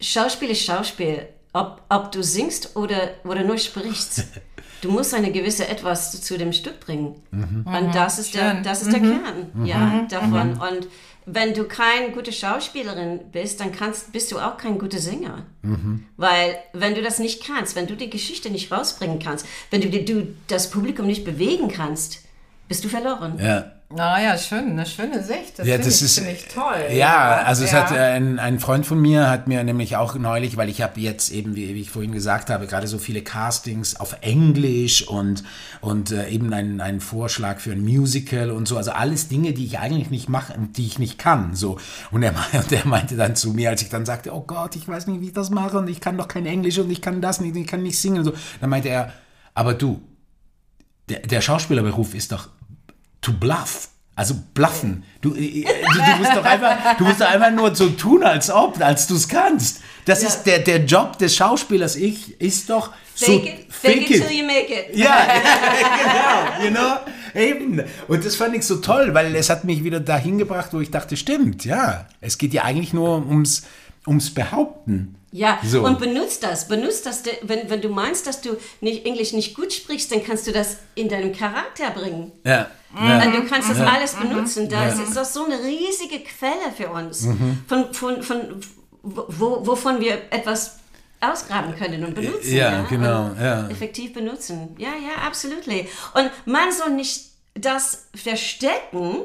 Schauspiel 0.01 0.50
ist 0.50 0.63
Schauspiel. 0.63 1.27
Ob, 1.53 1.81
ob 1.89 2.12
du 2.12 2.21
singst 2.21 2.75
oder, 2.75 3.15
oder 3.24 3.43
nur 3.43 3.57
sprichst. 3.57 4.25
Du 4.79 4.91
musst 4.91 5.12
eine 5.15 5.31
gewisse 5.31 5.67
etwas 5.67 6.21
zu 6.21 6.38
dem 6.38 6.53
Stück 6.53 6.79
bringen. 6.79 7.15
Und 7.31 7.95
das 7.95 8.19
ist 8.19 8.36
der, 8.36 8.62
das 8.62 8.83
ist 8.83 8.91
der 8.93 9.00
Kern 9.00 9.65
ja, 9.65 10.05
davon. 10.07 10.51
Und 10.51 10.88
wenn 11.29 11.53
du 11.53 11.65
keine 11.65 12.12
gute 12.12 12.31
Schauspielerin 12.31 13.19
bist, 13.34 13.60
dann 13.60 13.74
kannst, 13.74 14.13
bist 14.13 14.31
du 14.31 14.39
auch 14.39 14.57
kein 14.57 14.79
guter 14.79 15.00
Sänger. 15.00 15.46
Weil 16.15 16.57
wenn 16.72 16.96
du 16.96 17.01
das 17.01 17.19
nicht 17.19 17.46
kannst, 17.46 17.75
wenn 17.75 17.86
du 17.86 17.98
die 17.98 18.10
Geschichte 18.10 18.50
nicht 18.50 18.72
rausbringen 18.72 19.19
kannst, 19.19 19.46
wenn 19.69 19.81
du, 19.81 19.89
du 19.89 20.34
das 20.48 20.72
Publikum 20.72 21.05
nicht 21.05 21.25
bewegen 21.25 21.67
kannst, 21.67 22.24
bist 22.69 22.86
du 22.86 22.88
verloren. 22.88 23.38
Ja. 23.41 23.74
Naja, 23.89 24.38
schön, 24.38 24.72
eine 24.72 24.86
schöne 24.86 25.24
Sicht. 25.24 25.58
Das 25.58 25.65
Ja, 25.65 25.75
finde 25.75 25.86
das 25.88 25.96
ich, 25.98 26.01
ist 26.03 26.15
finde 26.15 26.32
ich 26.34 26.48
toll. 26.50 26.88
Ja, 26.91 27.38
also 27.44 27.63
es 27.63 27.72
Ja. 27.72 27.84
hat 27.86 27.91
äh, 27.96 28.00
ein, 28.00 28.38
ein 28.38 28.60
Freund 28.60 28.86
von 28.86 29.00
mir 29.01 29.29
hat 29.29 29.48
mir 29.48 29.63
nämlich 29.63 29.96
auch 29.96 30.15
neulich, 30.15 30.58
weil 30.58 30.67
ich 30.67 30.82
habe 30.82 31.00
jetzt 31.00 31.32
eben, 31.32 31.56
wie, 31.56 31.74
wie 31.74 31.79
ich 31.79 31.89
vorhin 31.89 32.12
gesagt 32.12 32.50
habe, 32.50 32.67
gerade 32.67 32.88
so 32.88 32.98
viele 32.98 33.22
Castings 33.22 33.96
auf 33.98 34.17
Englisch 34.20 35.08
und 35.08 35.46
und 35.79 36.12
äh, 36.12 36.27
eben 36.27 36.51
einen, 36.51 36.82
einen 36.82 37.00
Vorschlag 37.00 37.60
für 37.60 37.72
ein 37.72 37.82
Musical 37.82 38.51
und 38.51 38.67
so, 38.67 38.75
also 38.75 38.91
alles 38.91 39.29
Dinge, 39.29 39.53
die 39.53 39.65
ich 39.65 39.79
eigentlich 39.79 40.10
nicht 40.10 40.27
mache, 40.27 40.53
die 40.58 40.86
ich 40.86 41.00
nicht 41.00 41.17
kann, 41.17 41.56
so. 41.56 41.77
Und 42.12 42.24
er, 42.24 42.34
und 42.53 42.70
er 42.74 42.86
meinte 42.86 43.15
dann 43.15 43.38
zu 43.38 43.53
mir, 43.53 43.70
als 43.70 43.82
ich 43.84 43.89
dann 43.89 44.06
sagte, 44.06 44.34
oh 44.36 44.41
Gott, 44.41 44.75
ich 44.75 44.86
weiß 44.86 45.08
nicht, 45.08 45.22
wie 45.22 45.27
ich 45.27 45.34
das 45.34 45.50
mache 45.50 45.77
und 45.77 45.88
ich 45.88 46.01
kann 46.01 46.17
doch 46.17 46.27
kein 46.27 46.46
Englisch 46.46 46.77
und 46.77 46.91
ich 46.91 47.01
kann 47.01 47.22
das 47.22 47.39
nicht, 47.39 47.56
ich 47.56 47.65
kann 47.67 47.84
nicht 47.84 47.98
singen 47.98 48.17
und 48.20 48.25
so. 48.25 48.34
Dann 48.60 48.70
meinte 48.70 48.89
er, 48.89 49.13
aber 49.53 49.74
du, 49.74 50.01
der, 51.08 51.20
der 51.22 51.39
Schauspielerberuf 51.39 52.13
ist 52.13 52.34
doch 52.34 52.50
to 53.21 53.33
bluff. 53.33 53.89
Also 54.15 54.33
bluffen. 54.55 55.03
Du, 55.21 55.36
äh, 55.36 55.63
du, 55.63 56.00
du 56.00 56.15
musst 56.17 56.36
doch 56.36 56.43
einfach, 56.43 56.97
du 56.97 57.03
musst 57.03 57.21
doch 57.21 57.29
einfach 57.29 57.51
nur 57.51 57.75
so 57.75 57.89
tun, 57.89 58.24
als 58.24 58.50
ob, 58.50 58.81
als 58.81 59.05
du 59.05 59.15
es 59.15 59.27
kannst. 59.27 59.81
Das 60.05 60.24
ist 60.24 60.43
der, 60.43 60.57
der 60.57 60.86
Job 60.86 61.19
des 61.19 61.36
Schauspielers. 61.36 61.95
Ich 61.95 62.41
ist 62.41 62.67
doch 62.71 62.93
so 63.13 63.25
Fake 63.27 63.45
it, 63.45 63.65
fake 63.69 64.09
it 64.09 64.27
till 64.27 64.39
you 64.39 64.43
make 64.43 64.74
it. 64.74 64.88
ja, 64.95 65.27
genau, 66.59 66.65
you 66.65 66.71
know, 66.71 67.39
eben. 67.39 67.83
Und 68.07 68.25
das 68.25 68.36
fand 68.36 68.55
ich 68.55 68.65
so 68.65 68.77
toll, 68.77 69.13
weil 69.13 69.36
es 69.36 69.51
hat 69.51 69.65
mich 69.65 69.83
wieder 69.83 70.00
dahin 70.00 70.39
gebracht, 70.39 70.69
wo 70.74 70.79
ich 70.79 70.89
dachte, 70.89 71.15
stimmt, 71.15 71.63
ja, 71.65 72.07
es 72.19 72.39
geht 72.39 72.53
ja 72.53 72.63
eigentlich 72.63 72.93
nur 72.93 73.17
ums, 73.17 73.67
ums 74.07 74.33
Behaupten. 74.33 75.15
Ja, 75.31 75.60
So. 75.63 75.84
und 75.84 76.00
benutzt 76.00 76.43
das. 76.43 76.67
Benutzt 76.67 77.05
das, 77.05 77.24
wenn, 77.41 77.69
wenn 77.69 77.81
du 77.81 77.89
meinst, 77.89 78.27
dass 78.27 78.41
du 78.41 78.57
nicht 78.81 79.05
Englisch 79.05 79.34
nicht 79.34 79.55
gut 79.55 79.74
sprichst, 79.74 80.12
dann 80.12 80.24
kannst 80.24 80.48
du 80.48 80.51
das 80.51 80.77
in 80.96 81.10
deinem 81.10 81.34
Charakter 81.34 81.91
bringen. 81.91 82.31
Ja, 82.46 82.69
ja. 82.98 83.24
Und 83.24 83.34
du 83.36 83.46
kannst 83.46 83.69
das 83.69 83.79
alles 83.79 84.13
benutzen. 84.13 84.69
Das 84.69 84.98
ist 85.00 85.15
das 85.15 85.34
so 85.34 85.46
eine 85.46 85.60
riesige 85.60 86.19
Quelle 86.24 86.72
für 86.75 86.89
uns, 86.89 87.27
von, 87.67 87.93
von, 87.93 88.24
von, 88.24 88.62
wo, 89.03 89.65
wovon 89.67 90.00
wir 90.00 90.13
etwas 90.31 90.77
ausgraben 91.19 91.75
können 91.75 92.05
und 92.05 92.15
benutzen. 92.15 92.55
Ja, 92.55 92.84
genau, 92.84 93.25
Und 93.25 93.41
ja. 93.41 93.67
Effektiv 93.69 94.13
benutzen. 94.13 94.75
Ja, 94.77 94.89
ja, 94.89 95.25
absolut. 95.25 95.67
Und 95.67 96.31
man 96.46 96.72
soll 96.72 96.91
nicht 96.91 97.25
das 97.53 98.07
verstecken, 98.15 99.22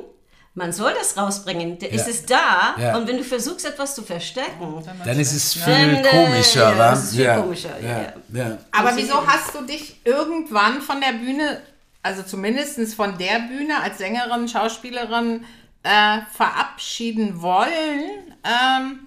man 0.55 0.73
soll 0.73 0.93
das 0.95 1.17
rausbringen. 1.17 1.79
Da 1.79 1.87
ist 1.87 2.09
es 2.09 2.27
da. 2.27 2.75
Ja. 2.79 2.97
Und 2.97 3.09
wenn 3.09 3.17
du 3.17 3.25
versuchst, 3.25 3.65
etwas 3.65 3.95
zu 3.95 4.03
verstecken, 4.03 4.85
Dann 5.05 5.19
ist 5.19 5.33
es 5.33 5.55
viel 5.55 6.03
komischer, 6.03 6.77
ja, 6.77 6.93
ist 6.93 7.15
viel 7.15 7.25
ja, 7.25 7.45
ja, 7.81 8.13
ja. 8.33 8.59
Aber 8.71 8.95
wieso 8.97 9.27
hast 9.27 9.55
du 9.55 9.63
dich 9.63 10.01
irgendwann 10.05 10.83
von 10.83 11.01
der 11.01 11.13
Bühne, 11.13 11.63
also 12.03 12.23
zumindest 12.23 12.95
von 12.95 13.17
der 13.17 13.39
Bühne 13.49 13.81
als 13.83 13.99
Sängerin, 13.99 14.47
Schauspielerin, 14.47 15.45
äh, 15.85 16.19
verabschieden 16.37 17.41
wollen? 17.41 18.35
Ähm, 18.45 19.01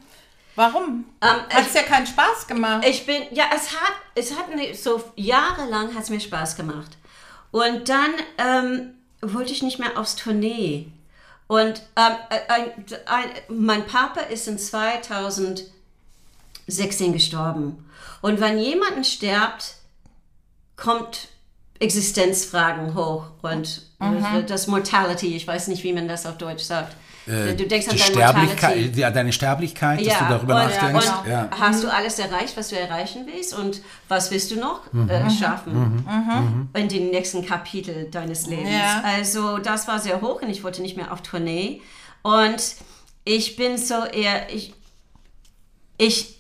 warum? 0.56 1.06
Ähm, 1.22 1.30
hat 1.30 1.68
es 1.68 1.76
ja 1.76 1.84
keinen 1.84 2.08
Spaß 2.08 2.48
gemacht. 2.48 2.84
Ich 2.88 3.06
bin, 3.06 3.22
ja, 3.32 3.46
es 3.56 3.72
hat, 3.72 3.94
es 4.16 4.36
hat 4.36 4.54
mir 4.56 4.74
so 4.74 5.04
jahrelang 5.16 5.94
hat 5.94 6.04
es 6.04 6.10
mir 6.10 6.20
Spaß 6.20 6.56
gemacht. 6.56 6.98
Und 7.52 7.88
dann 7.88 8.12
ähm, 8.40 8.96
wollte 9.22 9.52
ich 9.52 9.62
nicht 9.62 9.78
mehr 9.78 9.98
aufs 9.98 10.16
Tournee. 10.16 10.88
Und 11.48 11.82
ähm, 11.96 12.14
ein, 12.48 12.72
ein, 13.06 13.30
mein 13.50 13.86
Papa 13.86 14.22
ist 14.22 14.48
in 14.48 14.58
2016 14.58 15.72
gestorben. 17.14 17.88
Und 18.22 18.40
wenn 18.40 18.58
jemand 18.58 19.06
stirbt, 19.06 19.76
kommt 20.76 21.28
Existenzfragen 21.80 22.96
hoch 22.96 23.26
und 23.42 23.82
das 24.48 24.68
Mortality, 24.68 25.36
ich 25.36 25.46
weiß 25.46 25.68
nicht, 25.68 25.84
wie 25.84 25.94
man 25.94 26.08
das 26.08 26.26
auf 26.26 26.38
Deutsch 26.38 26.64
sagt. 26.64 26.96
Du 27.26 27.66
denkst 27.68 27.88
an 27.90 27.98
deine 27.98 28.12
Sterblichkeit, 28.12 28.96
ja, 28.96 29.12
deine 29.12 29.34
Sterblichkeit, 29.34 30.06
dass 30.06 30.20
du 30.20 30.26
darüber 30.30 30.56
und, 30.56 30.64
nachdenkst. 30.64 31.08
Und 31.24 31.30
ja. 31.30 31.50
Hast 31.60 31.84
du 31.84 31.92
alles 31.92 32.20
erreicht, 32.20 32.56
was 32.56 32.70
du 32.70 32.80
erreichen 32.80 33.26
willst? 33.26 33.58
Und 33.58 33.82
was 34.08 34.32
willst 34.32 34.52
du 34.52 34.58
noch 34.58 34.82
Mhm. 34.94 35.10
äh, 35.10 35.30
schaffen 35.30 36.08
in 36.74 36.88
den 36.90 37.10
nächsten 37.10 37.46
Kapitel 37.46 38.10
deines 38.12 38.48
Lebens? 38.48 38.70
Ja. 38.72 39.02
Also 39.04 39.58
das 39.58 39.88
war 39.88 40.00
sehr 40.00 40.22
hoch 40.22 40.42
und 40.42 40.50
ich 40.50 40.64
wollte 40.64 40.82
nicht 40.82 40.98
mehr 40.98 41.12
auf 41.12 41.22
Tournee. 41.22 41.82
Und 42.22 42.76
ich 43.24 43.56
bin 43.56 43.78
so 43.78 44.04
eher, 44.06 44.54
ich, 44.54 44.74
ich 45.98 46.40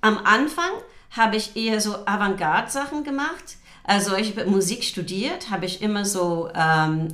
am 0.00 0.18
Anfang 0.18 0.70
habe 1.10 1.36
ich 1.36 1.56
eher 1.56 1.80
so 1.80 2.06
Avantgarde-Sachen 2.06 3.02
gemacht. 3.02 3.56
Also 3.84 4.14
ich 4.16 4.36
habe 4.36 4.44
Musik 4.50 4.84
studiert, 4.84 5.50
habe 5.50 5.64
ich 5.64 5.80
immer 5.80 6.04
so 6.04 6.50
ähm, 6.54 7.08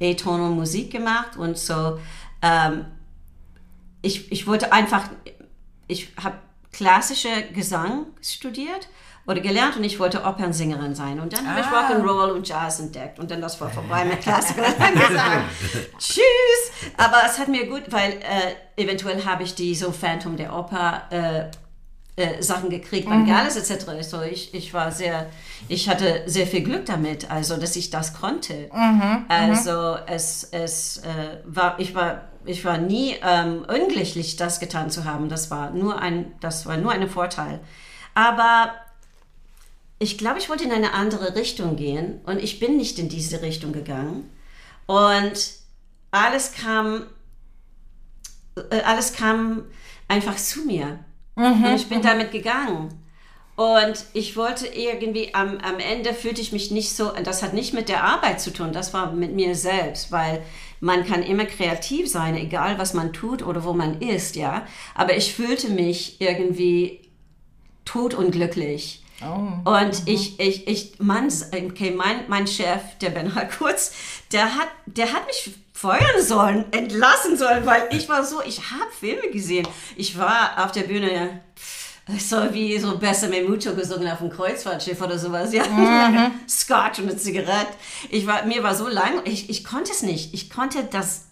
Und 0.00 0.56
Musik 0.56 0.92
gemacht 0.92 1.36
und 1.36 1.58
so. 1.58 1.98
Ähm, 2.42 2.86
ich, 4.02 4.30
ich 4.30 4.46
wollte 4.46 4.72
einfach, 4.72 5.08
ich 5.86 6.12
habe 6.22 6.36
klassische 6.72 7.28
Gesang 7.52 8.06
studiert 8.22 8.88
oder 9.26 9.40
gelernt 9.40 9.76
und 9.76 9.84
ich 9.84 9.98
wollte 9.98 10.24
Opernsängerin 10.24 10.94
sein. 10.94 11.20
Und 11.20 11.32
dann 11.32 11.46
habe 11.46 11.60
ich 11.60 11.66
Rock'n'Roll 11.66 12.30
und 12.32 12.48
Jazz 12.48 12.80
entdeckt 12.80 13.18
und 13.18 13.30
dann 13.30 13.40
das 13.40 13.60
war 13.60 13.68
vorbei 13.68 14.04
mit 14.04 14.20
Klassik 14.22 14.56
und 14.56 14.78
dann 14.78 14.94
gesagt, 14.94 15.44
tschüss. 15.98 16.92
Aber 16.96 17.22
es 17.26 17.38
hat 17.38 17.48
mir 17.48 17.66
gut, 17.66 17.82
weil 17.90 18.12
äh, 18.12 18.82
eventuell 18.82 19.24
habe 19.24 19.42
ich 19.42 19.54
die 19.54 19.74
so 19.74 19.92
Phantom 19.92 20.36
der 20.36 20.54
Oper 20.54 21.02
äh, 21.10 21.50
äh, 22.18 22.42
Sachen 22.42 22.68
gekriegt, 22.68 23.08
Vangelis 23.08 23.56
etc. 23.56 23.86
So 24.02 24.22
ich, 24.22 24.52
ich 24.52 24.74
war 24.74 24.90
sehr, 24.90 25.30
ich 25.68 25.88
hatte 25.88 26.22
sehr 26.26 26.46
viel 26.46 26.62
Glück 26.62 26.84
damit, 26.86 27.30
also 27.30 27.56
dass 27.56 27.76
ich 27.76 27.90
das 27.90 28.12
konnte. 28.14 28.68
also 29.28 29.96
es, 30.06 30.44
es 30.50 30.98
äh, 30.98 31.38
war, 31.44 31.78
ich 31.78 31.94
war, 31.94 32.28
ich 32.44 32.64
war 32.64 32.78
nie 32.78 33.16
ähm, 33.22 33.64
unglücklich, 33.68 34.36
das 34.36 34.58
getan 34.58 34.90
zu 34.90 35.04
haben. 35.04 35.28
Das 35.28 35.50
war 35.50 35.70
nur 35.70 36.00
ein, 36.00 36.32
das 36.40 36.66
war 36.66 36.76
nur 36.76 36.90
ein 36.90 37.08
Vorteil. 37.08 37.60
Aber 38.14 38.72
ich 40.00 40.18
glaube, 40.18 40.38
ich 40.38 40.48
wollte 40.48 40.64
in 40.64 40.72
eine 40.72 40.94
andere 40.94 41.36
Richtung 41.36 41.76
gehen 41.76 42.20
und 42.26 42.42
ich 42.42 42.58
bin 42.58 42.76
nicht 42.76 42.98
in 42.98 43.08
diese 43.08 43.42
Richtung 43.42 43.72
gegangen. 43.72 44.30
Und 44.86 45.52
alles 46.10 46.52
kam, 46.52 47.04
äh, 48.70 48.80
alles 48.80 49.12
kam 49.12 49.64
einfach 50.08 50.36
zu 50.36 50.62
mir. 50.62 50.98
Und 51.38 51.74
ich 51.74 51.88
bin 51.88 52.02
damit 52.02 52.32
gegangen. 52.32 52.88
Und 53.56 54.04
ich 54.12 54.36
wollte 54.36 54.68
irgendwie, 54.68 55.34
am, 55.34 55.58
am 55.58 55.80
Ende 55.80 56.14
fühlte 56.14 56.40
ich 56.40 56.52
mich 56.52 56.70
nicht 56.70 56.94
so, 56.94 57.10
das 57.24 57.42
hat 57.42 57.54
nicht 57.54 57.74
mit 57.74 57.88
der 57.88 58.04
Arbeit 58.04 58.40
zu 58.40 58.52
tun, 58.52 58.72
das 58.72 58.94
war 58.94 59.10
mit 59.10 59.34
mir 59.34 59.56
selbst, 59.56 60.12
weil 60.12 60.42
man 60.78 61.04
kann 61.04 61.24
immer 61.24 61.44
kreativ 61.44 62.08
sein, 62.08 62.36
egal 62.36 62.78
was 62.78 62.94
man 62.94 63.12
tut 63.12 63.44
oder 63.44 63.64
wo 63.64 63.72
man 63.72 64.00
ist, 64.00 64.36
ja. 64.36 64.64
Aber 64.94 65.16
ich 65.16 65.34
fühlte 65.34 65.70
mich 65.70 66.20
irgendwie 66.20 67.00
tot 67.84 68.14
und 68.14 68.30
glücklich. 68.30 69.02
Und 69.64 70.02
ich, 70.06 70.38
ich, 70.38 70.68
ich, 70.68 71.00
Mann, 71.00 71.28
okay, 71.52 71.90
mein, 71.90 72.28
mein 72.28 72.46
Chef, 72.46 72.80
der 73.00 73.10
Bernhard 73.10 73.58
Kurz, 73.58 73.92
der 74.30 74.54
hat, 74.54 74.68
der 74.86 75.12
hat 75.12 75.26
mich 75.26 75.52
feuern 75.78 76.20
sollen, 76.20 76.64
entlassen 76.72 77.36
sollen, 77.36 77.64
weil 77.64 77.88
ich 77.90 78.08
war 78.08 78.24
so, 78.24 78.42
ich 78.42 78.58
habe 78.72 78.90
Filme 78.98 79.30
gesehen. 79.30 79.66
Ich 79.96 80.18
war 80.18 80.64
auf 80.64 80.72
der 80.72 80.82
Bühne, 80.82 81.40
so 82.18 82.52
wie 82.52 82.76
so 82.78 82.98
Besser 82.98 83.28
Memuto 83.28 83.74
gesungen 83.74 84.10
auf 84.10 84.18
dem 84.18 84.30
Kreuzfahrtschiff 84.30 85.00
oder 85.00 85.16
sowas, 85.18 85.52
ja. 85.52 85.62
Scotch 86.48 86.98
und 86.98 87.08
eine 87.08 87.16
Zigarette. 87.16 87.74
Ich 88.10 88.26
war, 88.26 88.44
mir 88.44 88.64
war 88.64 88.74
so 88.74 88.88
lang, 88.88 89.20
ich, 89.24 89.50
ich 89.50 89.62
konnte 89.62 89.92
es 89.92 90.02
nicht. 90.02 90.34
Ich 90.34 90.50
konnte 90.50 90.82
das, 90.82 91.28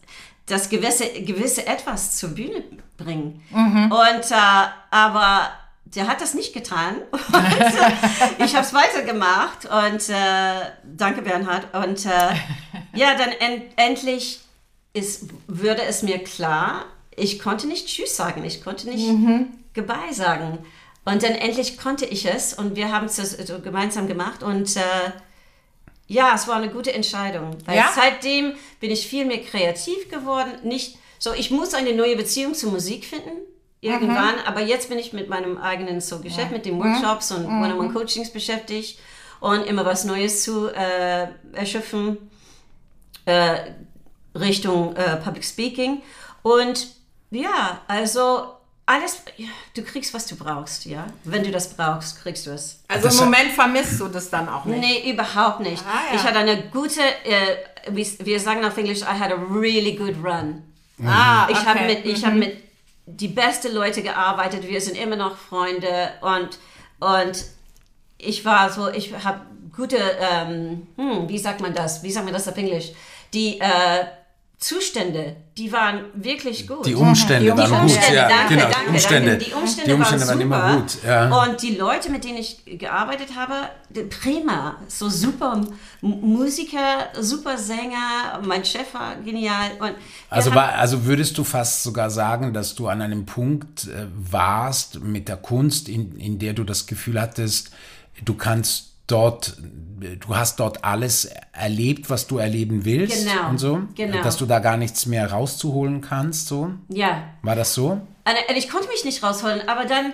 das 0.47 0.69
gewisse, 0.69 1.09
gewisse 1.23 1.67
Etwas 1.67 2.17
zur 2.17 2.31
Bühne 2.31 2.63
bringen. 2.97 3.43
Und, 3.91 4.31
äh, 4.31 4.67
aber 4.93 5.51
der 5.87 6.09
hat 6.09 6.21
das 6.21 6.35
nicht 6.35 6.53
getan. 6.53 6.97
Und, 7.11 7.35
äh, 7.35 8.45
ich 8.45 8.55
habe 8.55 8.65
es 8.65 8.75
weitergemacht 8.75 9.65
und 9.65 10.09
äh, 10.09 10.73
danke 10.85 11.23
Bernhard. 11.23 11.75
Und 11.75 12.05
äh, 12.07 12.35
ja, 12.97 13.15
dann 13.17 13.31
en 13.33 13.63
endlich 13.77 14.41
ist, 14.93 15.25
würde 15.47 15.83
es 15.83 16.03
mir 16.03 16.19
klar, 16.19 16.87
ich 17.15 17.39
konnte 17.39 17.67
nicht 17.67 17.87
Tschüss 17.87 18.17
sagen, 18.17 18.45
ich 18.45 18.63
konnte 18.63 18.89
nicht 18.89 19.09
Goodbye 19.75 20.13
sagen. 20.13 20.59
Und 21.05 21.23
dann 21.23 21.33
endlich 21.33 21.79
konnte 21.79 22.05
ich 22.05 22.27
es 22.27 22.53
und 22.55 22.75
wir 22.77 22.91
haben 22.93 23.07
es 23.07 23.17
so 23.17 23.61
gemeinsam 23.61 24.09
gemacht 24.09 24.43
und 24.43 24.77
äh, 24.77 24.81
ja, 26.09 26.33
es 26.35 26.49
war 26.49 26.57
eine 26.57 26.71
gute 26.71 26.93
Entscheidung. 26.93 27.57
Weil 27.65 27.77
Ja? 27.77 27.91
seitdem 27.95 28.55
bin 28.81 28.91
ich 28.91 29.07
viel 29.07 29.25
mehr 29.25 29.41
kreativ 29.41 30.09
geworden. 30.11 30.51
Nicht 30.65 30.99
so, 31.19 31.33
ich 31.33 31.51
muss 31.51 31.75
eine 31.75 31.95
neue 31.95 32.17
Beziehung 32.17 32.55
zur 32.55 32.73
Musik 32.73 33.05
finden. 33.05 33.31
Irgendwann, 33.81 34.35
aber 34.47 34.63
jetzt 34.63 34.89
bin 34.89 34.99
ich 34.99 35.13
mit 35.13 35.29
meinem 35.29 35.59
eigenen 35.59 36.01
so 36.01 36.19
Geschäft, 36.21 36.51
mit 36.51 36.65
den 36.67 36.79
Workshops 36.83 37.31
und 37.31 37.45
One-on-One-Coachings 37.47 38.31
beschäftigt 38.33 38.99
und 39.41 39.65
immer 39.67 39.85
was 39.85 40.05
Neues 40.05 40.43
zu 40.43 40.69
äh, 40.69 41.29
erschöpfen 41.53 42.17
äh, 43.27 43.59
Richtung 44.35 44.97
äh, 44.97 45.17
Public 45.17 45.45
Speaking. 45.45 46.03
Und 46.43 46.89
ja, 47.31 47.81
also 47.89 48.53
alles, 48.87 49.23
du 49.75 49.83
kriegst, 49.83 50.15
was 50.15 50.27
du 50.27 50.37
brauchst, 50.37 50.87
ja. 50.87 51.07
Wenn 51.25 51.43
du 51.43 51.51
das 51.51 51.75
brauchst, 51.75 52.23
kriegst 52.23 52.47
du 52.47 52.53
es. 52.53 52.81
Also 52.89 53.09
im 53.09 53.17
Moment 53.31 53.51
vermisst 53.53 54.01
du 54.01 54.09
das 54.09 54.31
dann 54.31 54.49
auch 54.49 54.65
nicht. 54.65 54.81
Nee, 54.81 55.11
überhaupt 55.11 55.61
nicht. 55.61 55.83
Ah, 55.85 56.13
ja. 56.13 56.17
Ich 56.17 56.23
hatte 56.25 56.39
eine 56.39 56.69
gute, 56.69 57.01
äh, 57.25 57.57
wie, 57.91 58.07
wir 58.21 58.39
sagen 58.41 58.65
auf 58.65 58.77
Englisch, 58.77 59.03
I 59.03 59.19
had 59.19 59.33
a 59.33 59.39
really 59.51 59.97
good 59.97 60.15
run. 60.25 60.63
Ah, 61.05 61.49
Ich 61.51 61.59
habe 61.67 61.81
okay. 61.81 61.97
mit, 61.97 62.07
ich 62.07 62.25
habe 62.25 62.37
mit 62.37 62.57
die 63.07 63.29
besten 63.29 63.75
Leute 63.75 64.03
gearbeitet. 64.03 64.67
Wir 64.67 64.81
sind 64.81 64.97
immer 64.97 65.17
noch 65.17 65.37
Freunde 65.37 66.13
und 66.21 66.59
und 66.99 67.45
ich 68.19 68.45
war 68.45 68.73
so, 68.73 68.89
ich 68.89 69.13
habe 69.25 69.41
gute, 69.75 69.99
ähm, 70.21 70.87
hm, 70.97 71.29
wie 71.29 71.39
sagt 71.39 71.61
man 71.61 71.75
das? 71.75 72.03
Wie 72.03 72.11
sagt 72.11 72.25
man 72.25 72.33
das 72.33 72.49
auf 72.49 72.57
Englisch? 72.57 72.93
Die 73.35 73.59
äh, 73.61 74.05
Zustände, 74.59 75.37
die 75.59 75.71
waren 75.71 76.05
wirklich 76.15 76.67
gut. 76.67 76.87
Die 76.87 76.95
Umstände 76.95 77.45
Die 77.45 77.57
waren 77.59 77.71
gut. 77.71 77.81
Umstände, 77.83 78.17
Ja, 78.17 78.29
danke, 78.29 78.55
genau. 78.55 78.63
danke, 78.71 78.79
die 78.87 78.91
Umstände, 78.91 79.31
danke. 79.31 79.45
Die 79.45 79.53
Umstände, 79.53 79.91
die 79.91 79.93
Umstände 79.93 80.27
waren, 80.27 80.29
waren 80.29 80.41
immer 80.41 80.77
gut. 80.81 81.03
Ja. 81.07 81.43
Und 81.45 81.63
die 81.63 81.77
Leute, 81.77 82.11
mit 82.11 82.25
denen 82.25 82.39
ich 82.39 82.65
gearbeitet 82.65 83.37
habe, 83.37 83.55
die- 83.91 84.05
prima. 84.05 84.77
So 84.89 85.11
super 85.11 85.61
M- 86.03 86.21
Musiker, 86.23 87.09
super 87.21 87.59
Sänger. 87.59 88.41
Mein 88.45 88.65
Chef 88.65 88.95
war 88.95 89.17
genial. 89.17 89.73
Also, 90.31 90.55
war, 90.55 90.73
also 90.73 91.05
würdest 91.05 91.37
du 91.37 91.45
fast 91.45 91.83
sogar 91.83 92.09
sagen, 92.09 92.55
dass 92.55 92.75
du 92.75 92.89
an 92.89 93.03
einem 93.03 93.27
Punkt 93.27 93.89
äh, 93.89 94.07
warst 94.17 95.01
mit 95.01 95.29
der 95.29 95.37
Kunst, 95.37 95.91
in, 95.91 96.17
in 96.19 96.39
der 96.39 96.55
du 96.55 96.65
das 96.65 96.87
Gefühl 96.87 97.21
hattest, 97.21 97.73
du 98.25 98.33
kannst 98.33 98.95
dort, 99.07 99.57
äh, 100.01 100.17
du 100.17 100.37
hast 100.37 100.61
dort 100.61 100.85
alles 100.85 101.31
erlebt, 101.53 102.11
was 102.11 102.27
du 102.27 102.39
erleben 102.39 102.85
willst 102.85 103.27
Genau, 103.27 103.49
und 103.49 103.59
so, 103.59 103.83
genau. 103.95 104.23
dass 104.23 104.37
du 104.37 104.47
da 104.47 104.59
gar 104.59 104.77
nichts 104.77 105.07
mehr 105.07 105.31
rauszuholen 105.31 106.01
kannst, 106.01 106.49
so? 106.49 106.73
ja, 106.89 107.23
War 107.43 107.57
das 107.57 107.75
so? 107.75 108.01
Und 108.49 108.57
ich 108.57 108.69
konnte 108.69 108.89
mich 108.89 109.05
nicht 109.05 109.23
rausholen, 109.23 109.69
aber 109.69 109.85
dann, 109.85 110.13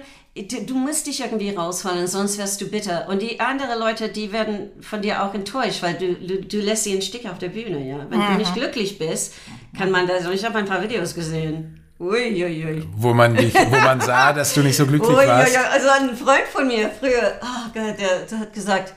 du, 0.66 0.74
musst 0.74 1.06
dich 1.06 1.20
irgendwie 1.20 1.50
rausholen, 1.50 2.06
sonst 2.06 2.36
wirst 2.36 2.60
du 2.60 2.68
bitter. 2.68 3.08
Und 3.08 3.22
die 3.22 3.40
anderen 3.40 3.78
Leute, 3.78 4.10
die 4.10 4.32
werden 4.32 4.70
von 4.80 5.00
dir 5.00 5.22
auch 5.24 5.32
enttäuscht, 5.32 5.82
weil 5.82 5.94
du, 5.94 6.14
du, 6.14 6.42
du 6.42 6.58
lässt 6.58 6.84
sie 6.84 6.92
einen 6.92 7.00
Stich 7.00 7.28
auf 7.28 7.38
der 7.38 7.48
Bühne, 7.48 7.88
ja. 7.88 8.06
Wenn 8.10 8.20
du 8.20 8.38
nicht 8.38 8.54
glücklich 8.54 8.98
bist, 8.98 9.34
kann 9.76 9.90
man 9.90 10.06
da, 10.06 10.30
ich 10.30 10.44
habe 10.44 10.58
ein 10.58 10.66
paar 10.66 10.82
Videos 10.82 11.14
gesehen. 11.14 11.81
Uiuiui. 12.02 12.88
Wo 12.96 13.14
man 13.14 13.36
dich, 13.36 13.54
wo 13.54 13.76
man 13.78 14.00
sah, 14.00 14.32
dass 14.32 14.52
du 14.54 14.60
nicht 14.62 14.76
so 14.76 14.86
glücklich 14.86 15.16
warst. 15.16 15.52
Uiuiui. 15.54 15.64
Also 15.72 15.88
ein 15.88 16.16
Freund 16.16 16.48
von 16.52 16.66
mir 16.66 16.90
früher, 16.90 17.38
oh 17.40 17.70
Gott, 17.72 17.98
der, 18.00 18.26
der 18.28 18.38
hat 18.40 18.52
gesagt, 18.52 18.94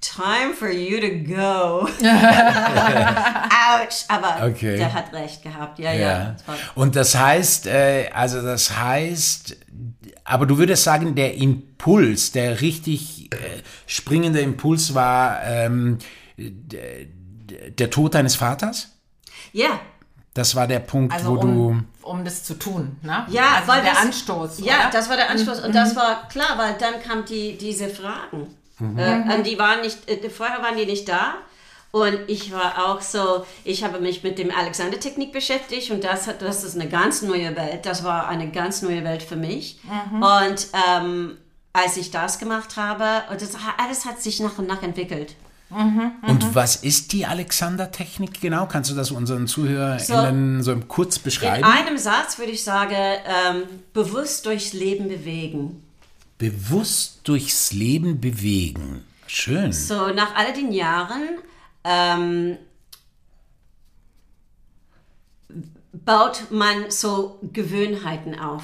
time 0.00 0.54
for 0.58 0.68
you 0.70 0.98
to 1.00 1.08
go. 1.34 1.88
Autsch. 3.76 4.04
Aber 4.08 4.46
Okay. 4.46 4.76
der 4.78 4.92
hat 4.92 5.12
recht 5.12 5.42
gehabt, 5.42 5.78
ja, 5.78 5.92
ja. 5.92 6.00
Ja. 6.08 6.36
Und 6.74 6.96
das 6.96 7.14
heißt, 7.14 7.66
äh, 7.66 8.08
also 8.14 8.40
das 8.42 8.76
heißt, 8.76 9.56
aber 10.24 10.46
du 10.46 10.58
würdest 10.58 10.84
sagen, 10.84 11.14
der 11.14 11.34
Impuls, 11.34 12.32
der 12.32 12.60
richtig 12.60 13.32
äh, 13.34 13.36
springende 13.86 14.40
Impuls 14.40 14.94
war 14.94 15.42
ähm, 15.44 15.98
der 16.38 17.90
Tod 17.90 18.14
deines 18.14 18.36
Vaters? 18.36 18.90
Ja, 19.52 19.80
Das 20.36 20.54
war 20.54 20.66
der 20.66 20.80
Punkt, 20.80 21.14
Also 21.14 21.30
wo 21.30 21.36
du. 21.38 21.48
um, 21.48 21.84
um 22.02 22.22
das 22.22 22.44
zu 22.44 22.58
tun, 22.58 22.98
ne? 23.02 23.26
Ja, 23.30 23.54
also 23.56 23.68
weil 23.68 23.82
der 23.82 23.92
das, 23.94 24.02
Anstoß. 24.02 24.58
Ja, 24.60 24.74
oder? 24.74 24.90
das 24.92 25.08
war 25.08 25.16
der 25.16 25.30
Anstoß. 25.30 25.60
Und 25.60 25.74
das 25.74 25.96
war 25.96 26.28
klar, 26.28 26.58
weil 26.58 26.74
dann 26.78 27.02
kamen 27.02 27.24
die, 27.24 27.56
diese 27.56 27.88
Fragen. 27.88 28.54
Äh, 28.78 29.34
und 29.34 29.46
die 29.46 29.58
waren 29.58 29.80
nicht, 29.80 30.06
äh, 30.10 30.28
vorher 30.28 30.60
waren 30.62 30.76
die 30.76 30.84
nicht 30.84 31.08
da. 31.08 31.36
Und 31.90 32.18
ich 32.26 32.52
war 32.52 32.86
auch 32.86 33.00
so, 33.00 33.46
ich 33.64 33.82
habe 33.82 33.98
mich 33.98 34.22
mit 34.22 34.38
dem 34.38 34.50
Alexander-Technik 34.50 35.32
beschäftigt 35.32 35.90
und 35.90 36.04
das, 36.04 36.26
hat, 36.26 36.42
das 36.42 36.62
ist 36.64 36.74
eine 36.74 36.90
ganz 36.90 37.22
neue 37.22 37.56
Welt. 37.56 37.86
Das 37.86 38.04
war 38.04 38.28
eine 38.28 38.50
ganz 38.50 38.82
neue 38.82 39.02
Welt 39.04 39.22
für 39.22 39.36
mich. 39.36 39.80
Und 40.20 40.66
ähm, 40.90 41.38
als 41.72 41.96
ich 41.96 42.10
das 42.10 42.38
gemacht 42.38 42.76
habe, 42.76 43.22
und 43.30 43.40
das, 43.40 43.52
alles 43.78 44.04
hat 44.04 44.20
sich 44.20 44.40
nach 44.40 44.58
und 44.58 44.68
nach 44.68 44.82
entwickelt. 44.82 45.34
Und 45.70 46.54
was 46.54 46.76
ist 46.76 47.12
die 47.12 47.26
Alexander-Technik 47.26 48.40
genau? 48.40 48.66
Kannst 48.66 48.90
du 48.90 48.94
das 48.94 49.10
unseren 49.10 49.46
ZuhörerInnen 49.48 50.62
so, 50.62 50.76
kurz 50.86 51.16
In 51.16 51.22
beschreiben? 51.24 51.64
einem 51.64 51.98
Satz 51.98 52.38
würde 52.38 52.52
ich 52.52 52.62
sagen, 52.62 52.94
ähm, 52.94 53.62
bewusst 53.92 54.46
durchs 54.46 54.72
Leben 54.72 55.08
bewegen. 55.08 55.82
Bewusst 56.38 57.20
durchs 57.24 57.72
Leben 57.72 58.20
bewegen. 58.20 59.04
Schön. 59.26 59.72
So, 59.72 60.08
nach 60.08 60.34
all 60.36 60.52
den 60.52 60.70
Jahren 60.70 61.38
ähm, 61.82 62.58
baut 66.06 66.50
man 66.50 66.90
so 66.90 67.38
Gewohnheiten 67.52 68.38
auf. 68.38 68.62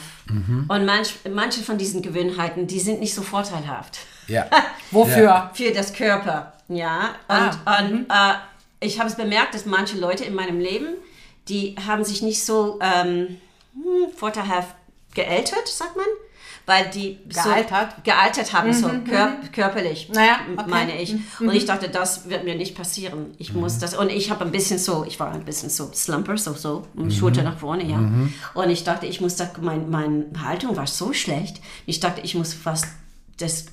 Und 0.68 0.86
manch, 0.86 1.16
manche 1.30 1.60
von 1.62 1.76
diesen 1.76 2.00
Gewohnheiten, 2.00 2.66
die 2.66 2.80
sind 2.80 3.00
nicht 3.00 3.14
so 3.14 3.20
vorteilhaft 3.20 3.98
Ja. 4.28 4.46
Wofür? 4.90 5.50
für 5.52 5.70
das 5.72 5.92
Körper. 5.92 6.54
Ja, 6.68 7.10
und, 7.28 7.58
Ah, 7.66 7.80
und 7.80 8.06
äh, 8.08 8.34
ich 8.80 8.98
habe 8.98 9.10
es 9.10 9.16
bemerkt, 9.16 9.54
dass 9.54 9.66
manche 9.66 9.98
Leute 9.98 10.24
in 10.24 10.34
meinem 10.34 10.58
Leben, 10.60 10.94
die 11.48 11.76
haben 11.86 12.04
sich 12.04 12.22
nicht 12.22 12.42
so 12.44 12.78
ähm, 12.80 13.40
hm, 13.74 14.12
vorteilhaft 14.16 14.74
geältert, 15.14 15.68
sagt 15.68 15.96
man. 15.96 16.06
Weil 16.66 16.90
die 16.90 17.18
Gealtert? 17.28 17.96
so 17.96 18.02
gealtert 18.04 18.52
haben, 18.52 18.72
so 18.72 18.88
kör 19.08 19.32
körperlich, 19.52 20.08
Naja, 20.12 20.36
okay. 20.56 20.64
meine 20.70 21.00
ich. 21.00 21.14
Und 21.40 21.52
ich 21.52 21.64
dachte, 21.64 21.88
das 21.88 22.28
wird 22.28 22.44
mir 22.44 22.54
nicht 22.54 22.76
passieren. 22.76 23.34
Ich 23.38 23.52
muss 23.52 23.78
das, 23.78 23.96
und 23.96 24.10
ich 24.10 24.30
habe 24.30 24.44
ein 24.44 24.52
bisschen 24.52 24.78
so, 24.78 25.04
ich 25.06 25.18
war 25.18 25.32
ein 25.32 25.44
bisschen 25.44 25.70
so 25.70 25.90
Slumper, 25.92 26.36
so, 26.36 26.54
so, 26.54 26.86
Schulter 27.10 27.42
nach 27.42 27.58
vorne, 27.58 27.84
ja. 27.84 27.98
Und 28.54 28.70
ich 28.70 28.84
dachte, 28.84 29.06
ich 29.06 29.20
muss 29.20 29.36
da, 29.36 29.50
mein, 29.60 29.90
meine 29.90 30.26
Haltung 30.44 30.76
war 30.76 30.86
so 30.86 31.12
schlecht. 31.12 31.60
Ich 31.86 32.00
dachte, 32.00 32.20
ich 32.22 32.34
muss 32.34 32.56
was 32.64 32.82
das 33.38 33.66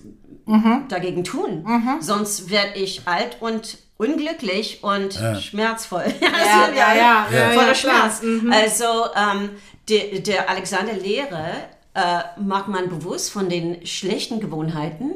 dagegen 0.90 1.24
tun. 1.24 1.66
Sonst 2.02 2.50
werde 2.50 2.80
ich 2.80 3.04
alt 3.06 3.38
und 3.40 3.78
unglücklich 3.98 4.84
und 4.84 5.14
schmerzvoll. 5.42 6.06
Ja, 6.22 6.70
ja, 6.74 6.96
ja, 6.96 7.28
ja, 7.32 7.50
voller 7.52 7.68
ja. 7.68 7.76
Schmerz. 7.76 8.22
Also 8.52 8.86
ähm, 9.16 9.50
der, 9.90 10.20
der 10.20 10.50
Alexander 10.50 10.94
Lehre 10.94 11.52
äh, 12.00 12.40
macht 12.40 12.70
man 12.70 12.90
bewusst 12.90 13.32
von 13.32 13.50
den 13.50 13.86
schlechten 13.86 14.40
Gewohnheiten. 14.40 15.12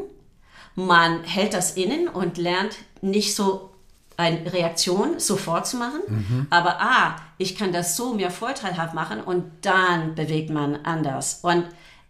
Man 0.75 1.23
hält 1.23 1.53
das 1.53 1.77
innen 1.77 2.07
und 2.07 2.37
lernt 2.37 2.75
nicht 3.01 3.35
so 3.35 3.69
eine 4.17 4.51
Reaktion 4.51 5.19
sofort 5.19 5.65
zu 5.65 5.77
machen. 5.77 6.01
Mhm. 6.07 6.47
Aber 6.49 6.81
ah, 6.81 7.15
ich 7.37 7.57
kann 7.57 7.71
das 7.71 7.95
so 7.95 8.13
mir 8.13 8.31
vorteilhaft 8.31 8.93
machen 8.93 9.21
und 9.21 9.45
dann 9.61 10.15
bewegt 10.15 10.49
man 10.49 10.79
anders. 10.83 11.39
Und 11.41 11.65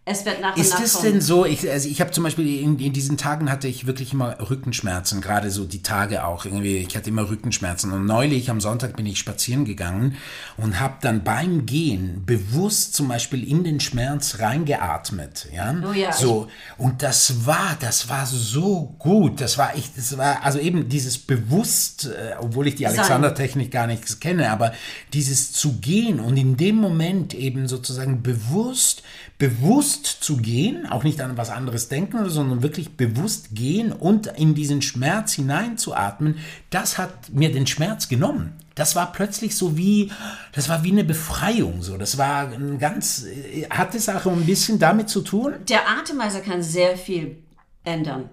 es 0.06 0.26
wird 0.26 0.42
nach 0.42 0.56
und 0.56 0.62
Ist 0.62 0.74
nach 0.74 0.82
es 0.82 0.94
kommen. 0.94 1.14
denn 1.14 1.22
so, 1.22 1.46
ich, 1.46 1.70
also 1.72 1.88
ich 1.88 2.02
habe 2.02 2.12
zum 2.12 2.26
Beispiel 2.26 2.60
in, 2.62 2.78
in 2.78 2.92
diesen 2.92 3.16
Tagen 3.18 3.50
hatte 3.50 3.70
ich 3.70 3.88
wirklich 3.88 4.12
immer 4.12 4.36
Rückenschmerzen, 4.50 5.22
gerade 5.22 5.50
so 5.50 5.64
die 5.64 5.82
Tage 5.82 6.26
auch. 6.26 6.44
Irgendwie, 6.44 6.76
ich 6.78 6.98
hatte 6.98 7.10
immer 7.10 7.30
Rückenschmerzen. 7.30 7.92
Und 7.94 8.06
neulich 8.06 8.50
am 8.50 8.60
Sonntag 8.60 8.98
bin 8.98 9.06
ich 9.06 9.18
spazieren 9.18 9.64
gegangen 9.64 10.18
und 10.58 10.82
habe 10.82 10.96
dann 11.02 11.24
beim 11.24 11.66
Gehen 11.66 12.24
bewusst 12.26 12.96
zum 12.96 13.08
Beispiel 13.08 13.48
in 13.50 13.64
den 13.64 13.80
Schmerz 13.80 14.40
reingeatmet, 14.40 15.48
ja, 15.54 15.74
Oh 15.88 15.94
ja, 15.94 16.12
so. 16.12 16.48
und 16.78 17.02
das 17.02 17.46
war, 17.46 17.78
das 17.80 18.10
war 18.10 18.26
so 18.26 18.96
gut, 19.00 19.40
das 19.40 19.58
war 19.58 19.76
echt, 19.76 19.98
das 19.98 20.18
war 20.18 20.44
also 20.44 20.60
eben 20.60 20.90
dieses 20.90 21.18
bewusst, 21.18 22.06
äh, 22.08 22.34
obwohl 22.40 22.68
ich 22.68 22.76
die. 22.76 22.88
Alexander-Technik 22.88 23.72
gar 23.72 23.88
nicht 23.88 24.20
kenne, 24.20 24.50
aber 24.52 24.74
dieses 25.14 25.54
zu 25.54 25.74
gehen 25.80 26.20
und 26.20 26.36
in 26.36 26.58
dem 26.58 26.76
Moment 26.76 27.34
eben 27.34 27.68
sozusagen 27.68 28.22
bewusst, 28.22 29.04
bewusst 29.44 30.06
zu 30.06 30.38
gehen, 30.38 30.90
auch 30.90 31.04
nicht 31.04 31.20
an 31.20 31.36
was 31.36 31.50
anderes 31.50 31.90
denken, 31.90 32.30
sondern 32.30 32.64
wirklich 32.64 32.96
bewusst 32.96 33.48
gehen 33.52 33.92
und 33.92 34.28
in 34.28 34.56
diesen 34.56 34.82
Schmerz 34.82 35.34
hineinzuatmen, 35.34 36.38
das 36.70 36.98
hat 36.98 37.30
mir 37.34 37.52
den 37.52 37.68
Schmerz 37.68 38.08
genommen. 38.08 38.54
Das 38.76 38.96
war 38.96 39.12
plötzlich 39.12 39.58
so 39.58 39.76
wie, 39.76 40.14
das 40.54 40.70
war 40.70 40.86
wie 40.86 40.94
eine 40.94 41.04
Befreiung, 41.04 41.82
so. 41.82 41.98
Das 41.98 42.18
war 42.18 42.54
ein 42.54 42.80
ganz, 42.80 43.26
äh, 43.26 43.68
hat 43.70 43.94
es 43.96 44.08
auch 44.08 44.26
ein 44.28 44.46
bisschen 44.46 44.80
damit 44.80 45.10
zu 45.10 45.20
tun? 45.20 45.56
der 45.68 45.90
Atemweiser 45.90 46.40
kann 46.40 46.64
sehr 46.64 46.96
viel 46.96 47.36
ändern. 47.84 48.30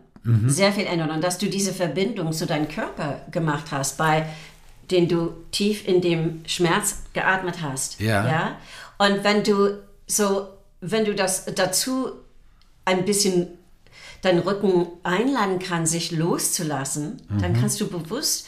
Sehr 0.46 0.70
viel 0.70 0.84
ändern. 0.84 1.10
Und 1.10 1.24
dass 1.24 1.38
du 1.38 1.46
diese 1.46 1.72
Verbindung 1.72 2.32
zu 2.32 2.46
deinem 2.46 2.68
Körper 2.68 3.22
gemacht 3.32 3.72
hast, 3.72 3.98
bei 3.98 4.26
den 4.92 5.08
du 5.08 5.32
tief 5.50 5.88
in 5.88 6.02
dem 6.02 6.42
Schmerz 6.46 7.02
geatmet 7.14 7.62
hast. 7.62 7.98
Ja. 8.00 8.28
ja? 8.28 8.56
Und 8.98 9.24
wenn 9.24 9.42
du 9.42 9.78
so, 10.06 10.48
wenn 10.80 11.04
du 11.04 11.14
das 11.14 11.46
dazu 11.54 12.12
ein 12.84 13.04
bisschen 13.04 13.48
deinen 14.22 14.40
Rücken 14.40 14.86
einladen 15.02 15.58
kannst, 15.58 15.92
sich 15.92 16.10
loszulassen, 16.10 17.22
dann 17.40 17.54
kannst 17.54 17.80
du 17.80 17.88
bewusst, 17.88 18.46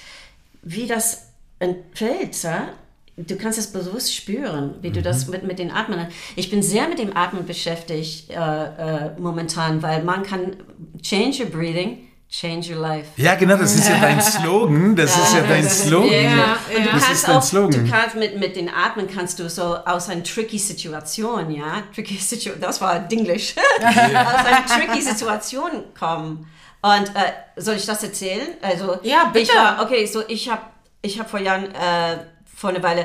wie 0.62 0.86
das 0.86 1.28
entfällt, 1.58 2.42
ja? 2.42 2.68
du 3.16 3.36
kannst 3.36 3.58
es 3.58 3.72
bewusst 3.72 4.14
spüren, 4.14 4.74
wie 4.80 4.90
du 4.90 5.02
das 5.02 5.28
mit, 5.28 5.44
mit 5.44 5.58
den 5.58 5.70
Atmen. 5.70 6.06
Ich 6.36 6.50
bin 6.50 6.62
sehr 6.62 6.88
mit 6.88 6.98
dem 6.98 7.16
Atmen 7.16 7.46
beschäftigt 7.46 8.30
äh, 8.30 8.34
äh, 8.34 9.10
momentan, 9.18 9.82
weil 9.82 10.02
man 10.02 10.22
kann 10.22 10.56
change 11.02 11.44
your 11.44 11.50
breathing, 11.50 11.98
change 12.32 12.72
your 12.74 12.80
life. 12.80 13.08
Ja, 13.16 13.34
genau, 13.34 13.56
das 13.56 13.74
ist 13.74 13.88
ja 13.88 13.98
dein 14.00 14.20
Slogan. 14.32 14.96
Das 14.96 15.14
ist 15.16 15.34
ja 15.34 15.42
dein 15.42 15.68
Slogan. 15.68 16.10
Ja, 16.10 16.56
und 16.76 16.86
du 16.86 16.90
Das 16.90 16.90
kannst 16.92 17.10
ist 17.10 17.28
dein 17.28 17.36
auch, 17.36 17.42
Slogan. 17.42 17.84
du 17.84 17.90
kannst 17.90 18.16
mit, 18.16 18.38
mit 18.40 18.56
den 18.56 18.70
Atmen 18.70 19.06
kannst 19.06 19.38
du 19.38 19.48
so 19.50 19.76
aus 19.76 20.08
einer 20.08 20.22
tricky 20.24 20.58
Situation, 20.58 21.50
ja, 21.50 21.82
tricky 21.94 22.16
Situation, 22.16 22.60
das 22.60 22.80
war 22.80 22.98
Dinglish, 23.00 23.54
aus 23.80 24.46
einer 24.46 24.64
tricky 24.66 25.02
Situation 25.02 25.70
kommen. 25.98 26.48
Und 26.80 27.08
äh, 27.14 27.32
soll 27.60 27.76
ich 27.76 27.86
das 27.86 28.02
erzählen? 28.02 28.48
Also 28.62 28.98
Ja, 29.02 29.30
bitte. 29.32 29.52
Ich 29.52 29.54
war, 29.54 29.82
okay, 29.84 30.06
so 30.06 30.22
ich 30.26 30.50
habe 30.50 30.62
ich 31.02 31.20
hab 31.20 31.30
vor 31.30 31.38
Jahren 31.40 31.66
äh, 31.74 32.18
vor 32.56 32.70
einer 32.70 32.82
Weile 32.82 33.02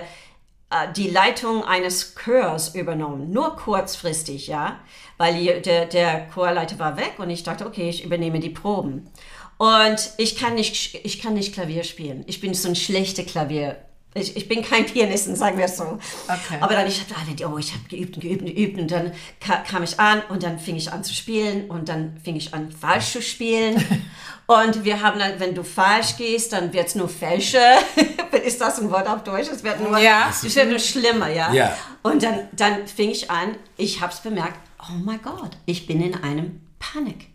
äh, 0.69 0.91
die 0.95 1.09
Leitung 1.09 1.63
eines 1.63 2.15
Chors 2.15 2.73
übernommen, 2.75 3.29
nur 3.31 3.55
kurzfristig, 3.55 4.47
ja, 4.47 4.79
weil 5.17 5.36
die, 5.36 5.62
der, 5.62 5.86
der 5.86 6.27
Chorleiter 6.27 6.80
war 6.80 6.97
weg 6.97 7.13
und 7.17 7.30
ich 7.30 7.43
dachte, 7.43 7.65
okay, 7.65 7.89
ich 7.89 8.03
übernehme 8.03 8.39
die 8.39 8.49
Proben. 8.49 9.10
Und 9.58 10.12
ich 10.17 10.36
kann 10.36 10.53
nicht, 10.53 10.99
ich 11.03 11.19
kann 11.19 11.34
nicht 11.34 11.53
Klavier 11.53 11.84
spielen. 11.84 12.23
Ich 12.27 12.39
bin 12.41 12.53
so 12.53 12.69
ein 12.69 12.75
schlechter 12.75 13.23
Klavier. 13.23 13.77
Ich, 14.13 14.36
ich 14.36 14.47
bin 14.47 14.63
kein 14.63 14.86
Pianistin, 14.86 15.36
sagen 15.36 15.58
wir 15.58 15.65
es 15.65 15.77
so. 15.77 15.84
Okay. 15.84 16.58
Aber 16.60 16.73
dann, 16.73 16.88
ich 16.88 16.99
habe 17.01 17.13
alle, 17.19 17.53
oh, 17.53 17.58
ich 17.58 17.73
habe 17.73 17.84
geübt 17.89 18.15
und 18.15 18.21
geübt 18.21 18.41
und 18.41 18.47
geübt 18.56 18.80
und 18.80 18.89
dann 18.91 19.12
ka 19.39 19.58
kam 19.58 19.84
ich 19.84 19.99
an 19.99 20.21
und 20.30 20.43
dann 20.43 20.60
fing 20.60 20.75
ich 20.75 20.91
an 20.91 21.03
zu 21.03 21.13
spielen 21.13 21.69
und 21.69 21.89
dann 21.89 22.17
fing 22.23 22.36
ich 22.36 22.53
an 22.53 22.71
falsch 22.71 23.12
zu 23.13 23.21
spielen. 23.21 23.84
Und 24.49 24.86
wir 24.86 25.01
haben 25.01 25.19
dann, 25.19 25.41
wenn 25.41 25.53
du 25.53 25.62
falsch 25.62 26.15
gehst, 26.15 26.53
dann 26.53 26.71
wird 26.71 26.88
es 26.88 26.95
nur 26.95 27.10
Fälsche. 27.10 27.60
Ist 28.45 28.62
das 28.62 28.80
ein 28.80 28.89
Wort 28.89 29.06
auf 29.06 29.21
Deutsch? 29.23 29.49
Es 29.51 29.62
wird 29.62 29.82
nur, 29.82 29.99
Ja. 29.99 30.30
es 30.30 30.56
wird 30.56 30.69
nur 30.69 30.80
schlimmer, 30.80 31.27
ja. 31.30 31.51
Ja. 31.51 31.77
Und 32.01 32.23
dann, 32.23 32.47
dann 32.53 32.88
fing 32.88 33.10
ich 33.10 33.30
an, 33.30 33.58
ich 33.75 33.99
habe 33.99 34.13
es 34.13 34.21
bemerkt, 34.21 34.58
oh 34.79 34.93
mein 35.03 35.21
Gott, 35.21 35.51
ich 35.65 35.87
bin 35.87 36.01
in 36.01 36.15
einem 36.15 36.61
Panik. 36.79 37.27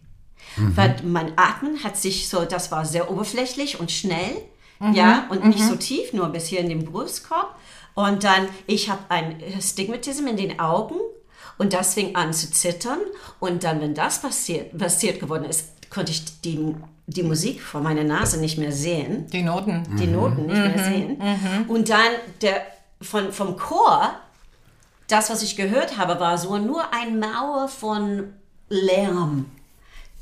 Weil 0.56 0.96
mein 1.04 1.32
Atmen 1.36 1.82
hat 1.82 1.96
sich 1.96 2.28
so, 2.28 2.44
das 2.44 2.70
war 2.70 2.84
sehr 2.84 3.10
oberflächlich 3.10 3.80
und 3.80 3.90
schnell, 3.90 4.36
ja, 4.92 5.26
und 5.30 5.44
nicht 5.46 5.62
so 5.62 5.76
tief, 5.76 6.12
nur 6.12 6.28
bis 6.28 6.46
hier 6.46 6.58
in 6.60 6.68
den 6.68 6.84
Brustkorb. 6.84 7.54
Und 7.94 8.24
dann, 8.24 8.48
ich 8.66 8.90
habe 8.90 9.00
ein 9.10 9.36
Stigmatism 9.60 10.26
in 10.26 10.36
den 10.36 10.58
Augen 10.58 10.96
und 11.56 11.72
das 11.72 11.94
fing 11.94 12.16
an 12.16 12.32
zu 12.32 12.50
zittern. 12.50 12.98
Und 13.38 13.62
dann, 13.64 13.80
wenn 13.80 13.94
das 13.94 14.20
passiert, 14.20 14.76
passiert 14.76 15.20
geworden 15.20 15.44
ist, 15.44 15.68
konnte 15.90 16.10
ich 16.10 16.40
die, 16.40 16.74
die 17.06 17.22
Musik 17.22 17.62
vor 17.62 17.80
meiner 17.80 18.02
Nase 18.04 18.40
nicht 18.40 18.58
mehr 18.58 18.72
sehen 18.72 19.26
Die 19.30 19.42
Noten. 19.42 19.86
die 19.98 20.06
Noten 20.08 20.46
nicht 20.46 20.58
mehr 20.58 20.84
sehen. 20.84 21.18
Und 21.68 21.88
dann 21.88 22.10
der, 22.40 22.62
von, 23.00 23.30
vom 23.32 23.56
Chor, 23.56 24.10
das, 25.12 25.30
was 25.30 25.42
ich 25.42 25.56
gehört 25.56 25.98
habe, 25.98 26.18
war 26.18 26.38
so 26.38 26.56
nur 26.56 26.92
ein 26.92 27.18
Mauer 27.18 27.68
von 27.68 28.32
Lärm. 28.68 29.50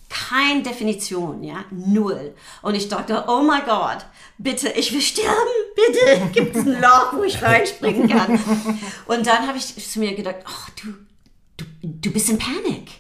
Keine 0.08 0.62
Definition, 0.62 1.44
ja, 1.44 1.64
null. 1.70 2.34
Und 2.62 2.74
ich 2.74 2.88
dachte, 2.88 3.24
oh 3.28 3.42
mein 3.42 3.64
Gott, 3.64 4.04
bitte, 4.38 4.68
ich 4.70 4.92
will 4.92 5.00
sterben, 5.00 5.30
bitte, 5.76 6.26
gibt 6.32 6.56
es 6.56 6.66
ein 6.66 6.80
Loch, 6.80 7.12
wo 7.12 7.22
ich 7.22 7.40
reinspringen 7.40 8.08
kann. 8.08 8.40
Und 9.06 9.26
dann 9.26 9.46
habe 9.46 9.58
ich 9.58 9.88
zu 9.88 10.00
mir 10.00 10.16
gedacht, 10.16 10.38
oh, 10.44 10.70
du, 10.82 10.94
du, 11.58 11.64
du 11.82 12.10
bist 12.10 12.28
in 12.28 12.38
Panik. 12.38 12.90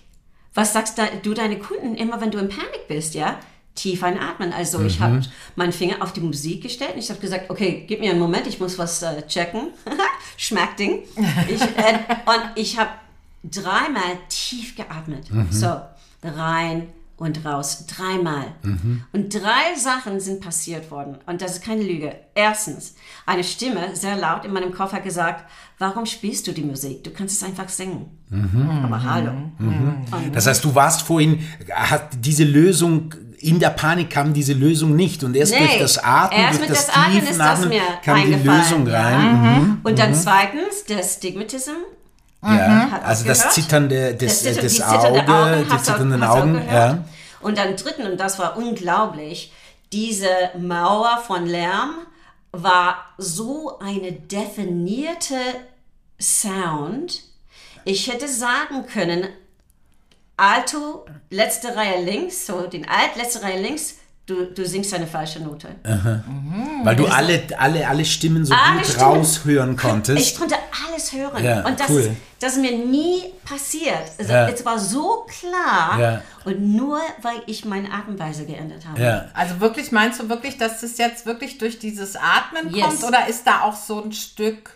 Was 0.54 0.72
sagst 0.72 1.00
du 1.22 1.34
deine 1.34 1.58
Kunden 1.58 1.96
immer, 1.96 2.20
wenn 2.20 2.30
du 2.30 2.38
in 2.38 2.48
Panik 2.48 2.86
bist, 2.86 3.14
ja? 3.14 3.40
Tief 3.74 4.02
einatmen. 4.02 4.52
Also 4.52 4.82
ich 4.82 5.00
habe 5.00 5.22
meinen 5.56 5.72
Finger 5.72 5.96
auf 6.00 6.12
die 6.12 6.20
Musik 6.20 6.62
gestellt 6.62 6.94
und 6.94 6.98
ich 6.98 7.08
habe 7.10 7.20
gesagt, 7.20 7.50
okay, 7.50 7.84
gib 7.86 8.00
mir 8.00 8.10
einen 8.10 8.20
Moment, 8.20 8.46
ich 8.46 8.58
muss 8.60 8.78
was 8.78 9.02
äh, 9.02 9.26
checken. 9.26 9.68
Schmackding. 10.36 11.00
Ich, 11.48 11.60
äh, 11.62 11.98
und 12.26 12.42
ich 12.56 12.78
habe 12.78 12.90
dreimal 13.44 14.18
tief 14.28 14.76
geatmet. 14.76 15.28
So, 15.50 15.80
rein 16.22 16.88
und 17.16 17.44
raus. 17.44 17.84
Dreimal. 17.86 18.46
Und 19.12 19.34
drei 19.34 19.74
Sachen 19.78 20.20
sind 20.20 20.40
passiert 20.40 20.90
worden. 20.90 21.18
Und 21.26 21.40
das 21.42 21.52
ist 21.56 21.64
keine 21.64 21.82
Lüge. 21.82 22.14
Erstens, 22.34 22.94
eine 23.26 23.44
Stimme, 23.44 23.94
sehr 23.94 24.16
laut 24.16 24.44
in 24.46 24.52
meinem 24.52 24.72
Kopf 24.72 24.92
hat 24.92 25.04
gesagt, 25.04 25.44
warum 25.78 26.06
spielst 26.06 26.46
du 26.46 26.52
die 26.52 26.62
Musik? 26.62 27.04
Du 27.04 27.10
kannst 27.10 27.40
es 27.40 27.46
einfach 27.46 27.68
singen. 27.68 28.06
Aber 28.84 29.02
hallo. 29.02 29.32
Und 29.58 30.34
Das 30.34 30.46
heißt, 30.46 30.64
du 30.64 30.74
warst 30.74 31.02
vorhin, 31.02 31.40
hat 31.72 32.08
diese 32.24 32.44
Lösung, 32.44 33.14
in 33.42 33.58
der 33.58 33.70
Panik 33.70 34.10
kam 34.10 34.32
diese 34.34 34.52
Lösung 34.52 34.94
nicht 34.94 35.24
und 35.24 35.34
erst 35.34 35.52
Nee, 35.52 35.58
durch 35.66 35.78
das 35.78 35.98
Atmen, 35.98 36.40
erst 36.40 36.58
durch 36.58 36.68
mit 36.68 36.78
das 36.78 36.86
das 36.86 36.96
Atmen 36.96 37.22
ist 37.22 37.38
das 37.38 37.64
mir 37.66 37.82
kam 38.04 38.22
die 38.26 38.34
Lösung 38.34 38.86
ja. 38.86 39.00
rein. 39.02 39.42
Mhm. 39.42 39.80
Und 39.82 39.98
dann 39.98 40.14
zweitens, 40.14 40.84
der 40.88 41.02
Stigmatism. 41.02 41.70
Ja. 42.42 42.90
Hat 42.90 43.04
Also 43.04 43.24
das 43.26 43.38
aufgehört. 43.38 43.54
Zitternde 43.54 44.14
des, 44.14 44.42
Das 44.42 44.54
Zitter- 44.54 44.62
des 44.62 44.80
Auge, 44.82 45.08
Augen 45.28 45.66
die 45.70 45.82
zitternden 45.82 46.22
Augen. 46.22 46.62
Ja. 46.72 47.04
Und 47.40 47.58
dann 47.58 47.76
dritten, 47.76 48.02
und 48.06 48.18
das 48.18 48.38
war 48.38 48.56
unglaublich, 48.56 49.52
diese 49.92 50.26
Mauer 50.58 51.22
von 51.26 51.46
Lärm 51.46 51.90
war 52.52 52.96
so 53.18 53.78
eine 53.78 54.12
definierte 54.12 55.34
Sound. 56.20 57.22
Ich 57.84 58.10
hätte 58.12 58.28
sagen 58.28 58.86
können, 58.86 59.24
Alto, 60.40 61.06
letzte 61.30 61.74
Reihe 61.76 62.02
links, 62.04 62.46
so 62.46 62.66
den 62.66 62.88
Alt, 62.88 63.16
letzte 63.16 63.42
Reihe 63.42 63.60
links, 63.60 63.96
du, 64.26 64.46
du 64.46 64.64
singst 64.64 64.94
eine 64.94 65.06
falsche 65.06 65.40
Note. 65.40 65.68
Weil 66.84 66.96
du 66.96 67.06
alle, 67.06 67.42
alle, 67.58 67.86
alle 67.88 68.04
Stimmen 68.04 68.44
so 68.44 68.54
Alle 68.54 68.78
gut 68.78 68.86
Stimmen. 68.86 69.02
raushören 69.04 69.72
Ich 69.72 69.78
konntest. 69.78 70.38
konnte 70.38 70.54
alles 70.86 71.12
hören. 71.12 71.44
Ja, 71.44 71.64
und 71.66 71.78
das, 71.78 71.90
cool. 71.90 72.00
ist, 72.00 72.10
das 72.40 72.52
ist 72.56 72.60
mir 72.62 72.76
nie 72.78 73.24
passiert. 73.44 74.02
Also, 74.18 74.32
Ja. 74.32 74.48
Es 74.48 74.64
war 74.64 74.78
so 74.78 75.26
klar. 75.28 76.00
Ja. 76.00 76.22
Und 76.44 76.60
nur 76.60 77.00
weil 77.22 77.42
ich 77.46 77.64
meine 77.64 77.92
Atemweise 77.92 78.46
geändert 78.46 78.86
habe. 78.88 79.02
Ja. 79.02 79.24
Also 79.34 79.60
wirklich, 79.60 79.92
meinst 79.92 80.20
du 80.20 80.28
wirklich, 80.28 80.56
dass 80.58 80.80
das 80.80 80.96
jetzt 80.98 81.26
wirklich 81.26 81.58
durch 81.58 81.78
dieses 81.78 82.16
Atmen 82.16 82.72
Yes. 82.74 82.86
kommt 82.86 83.04
oder 83.04 83.26
ist 83.28 83.46
da 83.46 83.62
auch 83.62 83.74
so 83.76 84.02
ein 84.02 84.12
Stück 84.12 84.70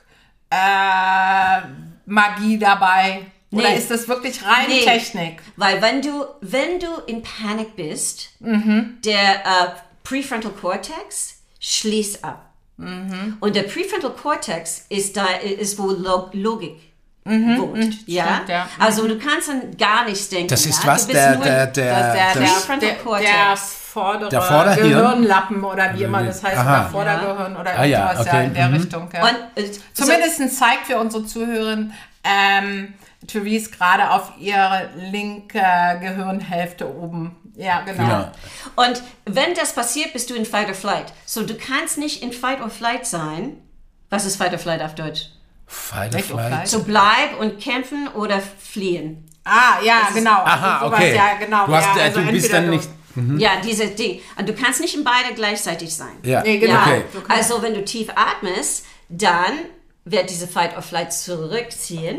äh, 0.50 1.61
Magie 2.07 2.59
dabei? 2.59 3.27
Oder 3.55 3.71
Nee. 3.71 3.77
ist 3.79 3.90
das 3.90 4.09
wirklich 4.09 4.43
rein 4.45 4.67
Nee. 4.69 4.83
Technik? 4.85 5.40
Weil 5.57 5.81
wenn 5.83 6.03
du, 6.03 6.25
wenn 6.40 6.79
du 6.81 6.87
in 7.07 7.23
Panik 7.23 7.77
bist, 7.77 8.31
Mhm. 8.40 8.99
der 9.05 9.35
äh, 9.37 9.69
Prefrontal 10.03 10.53
Cortex 10.53 11.38
schließt 11.61 12.25
ab. 12.25 12.51
Mhm. 12.77 13.37
Und 13.40 13.57
der 13.57 13.62
Prefrontal 13.62 14.11
Cortex 14.11 14.87
ist 14.88 15.17
da, 15.17 15.27
ist 15.43 15.79
wo 15.79 15.87
Log 15.90 16.31
Logik 16.33 16.79
wohnt. 17.25 18.07
Ja? 18.07 18.25
Mhm. 18.25 18.29
stimmt, 18.35 18.49
ja. 18.49 18.69
Also 18.79 19.09
du 19.09 19.19
kannst 19.19 19.49
an 19.49 19.77
gar 19.79 20.05
nichts 20.05 20.29
denken. 20.29 20.49
Das 20.49 20.67
ist 20.67 20.83
ja? 20.85 20.90
was? 20.93 21.07
Der, 21.07 21.37
der, 21.37 21.67
der, 21.67 21.67
der, 21.67 22.12
der, 22.12 22.12
der, 22.35 22.40
Prefrontal 22.40 22.79
der, 22.81 22.95
Cortex. 22.99 23.31
der 23.31 23.57
vordere 23.57 24.29
Der 24.29 24.43
Vorderhirn? 24.43 24.88
Gehirnlappen 24.88 25.64
oder 25.64 25.95
wie 25.95 26.03
immer 26.03 26.23
das 26.23 26.43
heißt, 26.43 26.59
Aha. 26.59 26.81
oder 26.83 26.90
Vordergehirn 26.90 27.57
oder 27.57 27.71
Ah, 27.79 27.85
irgendwas 27.87 28.27
ja, 28.27 28.33
okay, 28.33 28.45
in 28.47 28.55
der 28.55 28.69
mhm. 28.69 28.75
Richtung. 28.75 29.09
Ja. 29.12 29.23
Und, 29.23 29.37
äh, 29.55 29.71
Zumindest 29.95 30.59
zeigt 30.59 30.87
für 30.87 30.99
unsere 30.99 31.25
Zuhörerinnen 31.25 31.93
ähm, 32.25 32.95
Therese 33.26 33.70
gerade 33.70 34.10
auf 34.10 34.32
ihre 34.38 34.90
linke 35.10 35.60
Gehirnhälfte 36.00 36.88
oben. 36.88 37.37
Ja, 37.56 37.80
genau. 37.82 38.02
Genau. 38.04 38.30
Und 38.76 39.02
wenn 39.26 39.54
das 39.54 39.74
passiert, 39.74 40.12
bist 40.12 40.28
du 40.30 40.34
in 40.34 40.44
Fight 40.44 40.68
or 40.68 40.74
Flight. 40.74 41.12
So, 41.24 41.42
du 41.44 41.54
kannst 41.54 41.98
nicht 41.98 42.22
in 42.22 42.32
Fight 42.32 42.60
or 42.60 42.70
Flight 42.70 43.06
sein. 43.06 43.58
Was 44.10 44.24
ist 44.24 44.37
Fight 44.37 44.52
or 44.52 44.58
Flight 44.58 44.82
auf 44.82 44.94
Deutsch? 44.94 45.28
Fight 45.66 46.14
or 46.14 46.20
Flight. 46.20 46.48
Flight. 46.48 46.68
So 46.68 46.82
bleib 46.82 47.38
und 47.40 47.60
kämpfen 47.60 48.08
oder 48.08 48.40
fliehen. 48.40 49.24
Ah, 49.44 49.78
ja, 49.84 50.08
genau. 50.12 50.30
Aha, 50.30 50.74
Also 50.78 50.87
sowas, 50.87 50.98
okay. 51.00 51.14
Ja, 51.16 51.34
genau. 51.38 51.66
Du, 51.66 51.74
hast, 51.74 51.96
ja, 51.96 52.02
äh, 52.02 52.04
also 52.06 52.20
du 52.20 52.32
bist 52.32 52.52
dann 52.52 52.66
du- 52.66 52.70
nicht. 52.76 52.88
Ja, 53.38 53.50
diese 53.64 53.87
Ding. 53.87 54.20
Und 54.37 54.48
du 54.48 54.54
kannst 54.54 54.80
nicht 54.80 54.96
in 54.96 55.04
beide 55.04 55.34
gleichzeitig 55.37 55.94
sein. 55.94 56.16
Ja, 56.24 56.42
Nee, 56.42 56.58
genau. 56.58 56.72
Ja, 56.74 56.82
okay. 57.16 57.22
Also 57.28 57.62
wenn 57.62 57.74
du 57.74 57.84
tief 57.84 58.08
atmest, 58.16 58.87
dann 59.08 59.52
wird 60.04 60.28
diese 60.30 60.48
Fight 60.48 60.74
or 60.76 60.82
Flight 60.82 61.12
zurückziehen. 61.12 62.18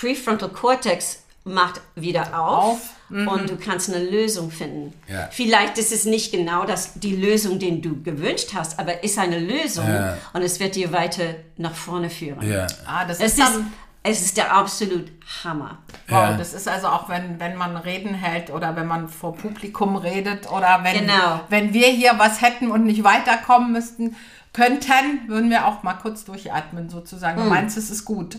Prefrontal 0.00 0.50
Cortex 0.50 1.22
macht 1.44 1.80
wieder 1.94 2.38
auf, 2.38 2.72
Auf. 2.74 2.80
Mhm. 3.08 3.28
und 3.28 3.50
du 3.50 3.56
kannst 3.56 3.88
eine 3.94 4.04
Lösung 4.04 4.50
finden. 4.50 4.92
Ja. 5.08 5.28
Vielleicht 5.30 5.78
ist 5.78 5.92
es 5.92 6.04
nicht 6.04 6.32
genau 6.32 6.64
das, 6.64 6.94
die 6.94 7.14
Lösung, 7.14 7.58
den 7.60 7.80
du 7.80 8.02
gewünscht 8.02 8.50
hast, 8.54 8.78
aber 8.80 9.04
ist 9.04 9.16
eine 9.18 9.38
Lösung 9.38 9.86
Ja. 9.88 10.18
und 10.32 10.42
es 10.42 10.58
wird 10.60 10.74
dir 10.74 10.92
weiter 10.92 11.36
nach 11.56 11.74
vorne 11.74 12.10
führen. 12.10 12.42
Ja. 12.42 12.66
Ah, 12.84 13.04
das 13.04 13.20
Es 13.20 13.34
ist, 13.34 13.38
ist, 13.38 13.60
es 14.02 14.20
ist 14.22 14.36
der 14.36 14.52
absolut 14.52 15.06
Hammer. 15.44 15.78
wow, 16.08 16.30
Ja. 16.30 16.36
das 16.36 16.52
ist 16.52 16.66
also 16.68 16.88
auch, 16.88 17.08
wenn, 17.08 17.38
wenn 17.38 17.56
man 17.56 17.76
Reden 17.76 18.12
hält 18.14 18.50
oder 18.50 18.74
wenn 18.74 18.86
man 18.88 19.08
vor 19.08 19.34
Publikum 19.36 19.94
redet 19.96 20.50
oder 20.50 20.80
wenn, 20.82 20.98
Genau. 21.06 21.40
wenn 21.48 21.72
wir 21.72 21.86
hier 21.88 22.14
was 22.18 22.42
hätten 22.42 22.72
und 22.72 22.84
nicht 22.86 23.04
weiterkommen 23.04 23.70
müssten, 23.72 24.16
könnten, 24.52 25.28
würden 25.28 25.48
wir 25.50 25.66
auch 25.66 25.84
mal 25.84 25.94
kurz 25.94 26.24
durchatmen 26.24 26.88
sozusagen. 26.90 27.38
Hm. 27.38 27.44
Du 27.44 27.50
meinst, 27.54 27.76
es 27.76 27.88
ist 27.90 28.04
gut. 28.04 28.36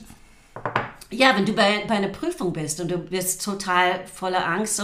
Ja, 1.09 1.35
wenn 1.35 1.45
du 1.45 1.53
bei, 1.53 1.85
bei 1.87 1.95
einer 1.95 2.09
Prüfung 2.09 2.51
bist 2.53 2.81
und 2.81 2.91
du 2.91 2.97
bist 2.97 3.43
total 3.43 4.05
voller 4.13 4.45
Angst, 4.45 4.79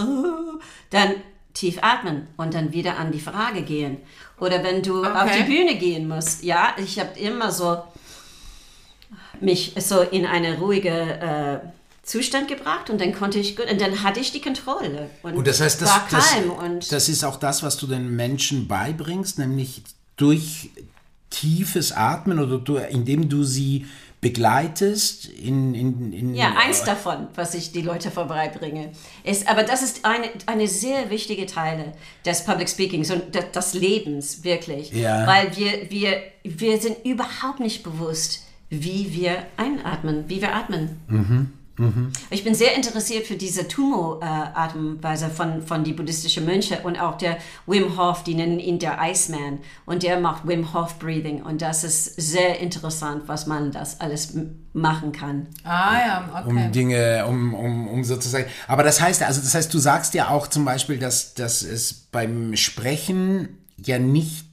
dann 0.90 1.14
tief 1.52 1.78
atmen 1.82 2.26
und 2.36 2.54
dann 2.54 2.72
wieder 2.72 2.98
an 2.98 3.12
die 3.12 3.20
Frage 3.20 3.62
gehen. 3.62 3.98
Oder 4.40 4.64
wenn 4.64 4.82
du 4.82 5.04
auf 5.04 5.30
die 5.30 5.44
Bühne 5.44 5.76
gehen 5.76 6.08
musst. 6.08 6.42
Ja, 6.42 6.74
ich 6.76 6.98
habe 6.98 7.18
immer 7.18 7.52
so 7.52 7.82
mich 9.40 9.74
so 9.78 10.00
in 10.00 10.26
eine 10.26 10.58
ruhige 10.58 10.90
äh, 10.90 11.58
Zustand 12.02 12.48
gebracht 12.48 12.90
und 12.90 13.00
dann 13.00 13.14
konnte 13.14 13.38
ich 13.38 13.56
gut 13.56 13.70
und 13.70 13.80
dann 13.80 14.02
hatte 14.02 14.20
ich 14.20 14.32
die 14.32 14.40
Kontrolle 14.40 15.10
und 15.22 15.34
Und 15.34 15.46
das 15.46 15.60
heißt, 15.60 15.80
das, 15.80 15.88
war 15.88 16.06
das, 16.10 16.30
calm 16.30 16.50
und 16.50 16.92
das 16.92 17.08
ist 17.08 17.24
auch 17.24 17.36
das, 17.36 17.62
was 17.62 17.76
du 17.76 17.86
den 17.86 18.14
Menschen 18.14 18.68
beibringst, 18.68 19.38
nämlich 19.38 19.82
durch 20.16 20.70
tiefes 21.30 21.92
Atmen 21.92 22.38
oder 22.38 22.58
du, 22.58 22.76
indem 22.76 23.28
du 23.28 23.42
sie 23.42 23.86
begleitest 24.24 25.26
in, 25.26 25.74
in, 25.74 26.12
in 26.12 26.34
Ja, 26.34 26.54
eins 26.58 26.82
davon, 26.82 27.28
was 27.34 27.54
ich 27.54 27.72
die 27.72 27.82
Leute 27.82 28.10
vorbeibringe, 28.10 28.90
ist, 29.22 29.46
aber 29.48 29.62
das 29.62 29.82
ist 29.82 30.04
eine, 30.04 30.26
eine 30.46 30.66
sehr 30.66 31.10
wichtige 31.10 31.44
Teile 31.46 31.92
des 32.24 32.44
Public 32.44 32.68
Speakings 32.70 33.10
und 33.10 33.34
de- 33.34 33.44
des 33.54 33.74
Lebens, 33.74 34.42
wirklich. 34.42 34.90
Ja. 34.92 35.26
Weil 35.26 35.54
wir, 35.56 35.90
wir, 35.90 36.22
wir 36.42 36.80
sind 36.80 37.04
überhaupt 37.04 37.60
nicht 37.60 37.82
bewusst, 37.82 38.44
wie 38.70 39.12
wir 39.12 39.44
einatmen, 39.56 40.24
wie 40.28 40.40
wir 40.40 40.54
atmen. 40.54 41.52
Ich 42.30 42.44
bin 42.44 42.54
sehr 42.54 42.76
interessiert 42.76 43.26
für 43.26 43.34
diese 43.34 43.66
Tumo-Atemweise 43.66 45.28
von, 45.28 45.62
von 45.62 45.82
die 45.82 45.92
buddhistischen 45.92 46.44
Mönche 46.44 46.80
und 46.84 47.00
auch 47.00 47.18
der 47.18 47.38
Wim 47.66 47.98
Hof, 47.98 48.22
die 48.22 48.34
nennen 48.34 48.60
ihn 48.60 48.78
der 48.78 48.98
Iceman. 49.00 49.58
Und 49.84 50.04
der 50.04 50.20
macht 50.20 50.46
Wim 50.46 50.72
Hof 50.72 50.98
Breathing. 50.98 51.42
Und 51.42 51.62
das 51.62 51.82
ist 51.82 52.20
sehr 52.20 52.60
interessant, 52.60 53.24
was 53.26 53.46
man 53.46 53.72
das 53.72 54.00
alles 54.00 54.36
machen 54.72 55.12
kann. 55.12 55.48
Ah 55.64 55.98
ja, 55.98 56.30
okay. 56.32 56.48
um 56.48 56.72
Dinge, 56.72 57.26
um, 57.26 57.54
um, 57.54 57.88
um 57.88 58.04
sozusagen. 58.04 58.46
Aber 58.68 58.84
das 58.84 59.00
heißt, 59.00 59.22
also 59.22 59.40
das 59.40 59.54
heißt, 59.54 59.72
du 59.74 59.78
sagst 59.78 60.14
ja 60.14 60.28
auch 60.28 60.46
zum 60.46 60.64
Beispiel, 60.64 60.98
dass, 60.98 61.34
dass 61.34 61.62
es 61.62 61.92
beim 61.92 62.54
Sprechen 62.56 63.58
ja 63.76 63.98
nicht 63.98 64.46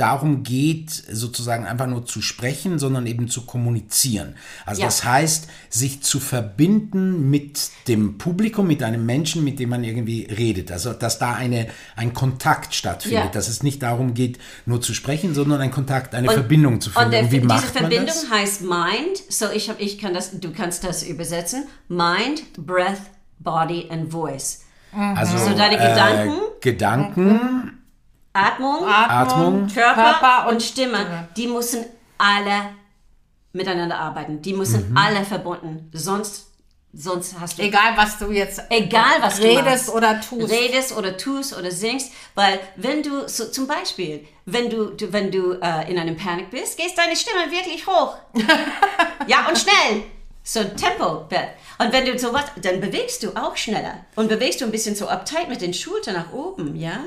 darum 0.00 0.42
geht, 0.42 0.90
sozusagen 0.90 1.66
einfach 1.66 1.86
nur 1.86 2.06
zu 2.06 2.22
sprechen, 2.22 2.78
sondern 2.78 3.06
eben 3.06 3.28
zu 3.28 3.42
kommunizieren. 3.46 4.34
Also 4.64 4.80
Ja. 4.82 4.86
das 4.86 5.04
heißt, 5.04 5.48
sich 5.70 6.02
zu 6.02 6.20
verbinden 6.20 7.30
mit 7.30 7.70
dem 7.88 8.16
Publikum, 8.18 8.66
mit 8.66 8.82
einem 8.82 9.04
Menschen, 9.06 9.44
mit 9.44 9.58
dem 9.58 9.68
man 9.70 9.84
irgendwie 9.84 10.24
redet. 10.30 10.70
Also 10.72 10.92
dass 10.92 11.18
da 11.18 11.34
eine, 11.34 11.68
ein 11.96 12.14
Kontakt 12.14 12.74
stattfindet, 12.74 13.24
Ja. 13.24 13.30
dass 13.30 13.48
es 13.48 13.62
nicht 13.62 13.82
darum 13.82 14.14
geht, 14.14 14.38
nur 14.66 14.80
zu 14.80 14.94
sprechen, 14.94 15.34
sondern 15.34 15.60
ein 15.60 15.70
Kontakt, 15.70 16.14
eine 16.14 16.30
Verbindung 16.30 16.80
zu 16.80 16.90
finden. 16.90 17.06
Und, 17.06 17.12
der, 17.12 17.22
Und 17.24 17.32
wie 17.32 17.40
diese 17.40 17.66
Verbindung 17.66 18.06
das? 18.06 18.30
heißt 18.30 18.62
Mind. 18.62 19.22
So 19.28 19.46
ich 19.52 19.68
hab, 19.68 19.80
ich 19.80 19.98
kann 19.98 20.14
das, 20.14 20.38
du 20.38 20.52
kannst 20.52 20.84
das 20.84 21.02
übersetzen. 21.02 21.64
Mind, 21.88 22.42
Breath, 22.56 23.00
Body 23.40 23.86
and 23.90 24.10
Voice. 24.10 24.62
Also 24.92 25.36
So 25.38 25.50
deine 25.54 25.74
äh, 25.76 25.88
Gedanken? 25.90 26.38
Gedanken, 26.60 27.77
Atmung, 28.32 28.84
Atmung, 28.86 29.66
Körper, 29.72 30.02
Körper 30.18 30.48
und, 30.48 30.62
Stimme, 30.62 31.28
die 31.36 31.46
müssen 31.46 31.84
alle 32.18 32.70
miteinander 33.52 33.98
arbeiten. 33.98 34.42
Die 34.42 34.52
müssen 34.52 34.90
Mhm. 34.90 34.96
alle 34.96 35.24
verbunden. 35.24 35.90
Sonst, 35.92 36.46
sonst 36.92 37.34
hast 37.40 37.58
du 37.58 37.62
Egal, 37.62 37.96
was 37.96 38.18
du 38.18 38.30
jetzt 38.30 38.60
Egal, 38.70 39.20
was 39.20 39.36
du 39.36 39.42
redest 39.42 39.64
machst. 39.88 39.94
oder 39.94 40.20
tust. 40.20 40.52
redest 40.52 40.96
oder 40.96 41.16
tust 41.16 41.56
oder 41.58 41.70
singst, 41.70 42.12
weil 42.34 42.60
wenn 42.76 43.02
du 43.02 43.26
so 43.28 43.46
zum 43.50 43.66
Beispiel, 43.66 44.26
wenn 44.44 44.70
du, 44.70 44.90
du 44.90 45.12
wenn 45.12 45.30
du 45.30 45.54
äh, 45.60 45.90
in 45.90 45.98
einem 45.98 46.16
Panik 46.16 46.50
bist, 46.50 46.76
gehst 46.76 46.96
deine 46.98 47.16
Stimme 47.16 47.50
wirklich 47.50 47.86
hoch. 47.86 48.16
ja 49.26 49.48
und 49.48 49.58
schnell. 49.58 50.02
So 50.44 50.62
Tempo. 50.64 51.26
Und 51.80 51.92
wenn 51.92 52.06
du 52.06 52.18
sowas, 52.18 52.44
dann 52.62 52.80
bewegst 52.80 53.22
du 53.22 53.28
auch 53.36 53.56
schneller 53.56 54.04
und 54.16 54.28
bewegst 54.28 54.60
du 54.60 54.64
ein 54.64 54.70
bisschen 54.70 54.94
so 54.96 55.06
uptight 55.08 55.48
mit 55.48 55.60
den 55.60 55.74
Schultern 55.74 56.14
nach 56.14 56.32
oben, 56.32 56.74
ja. 56.76 57.00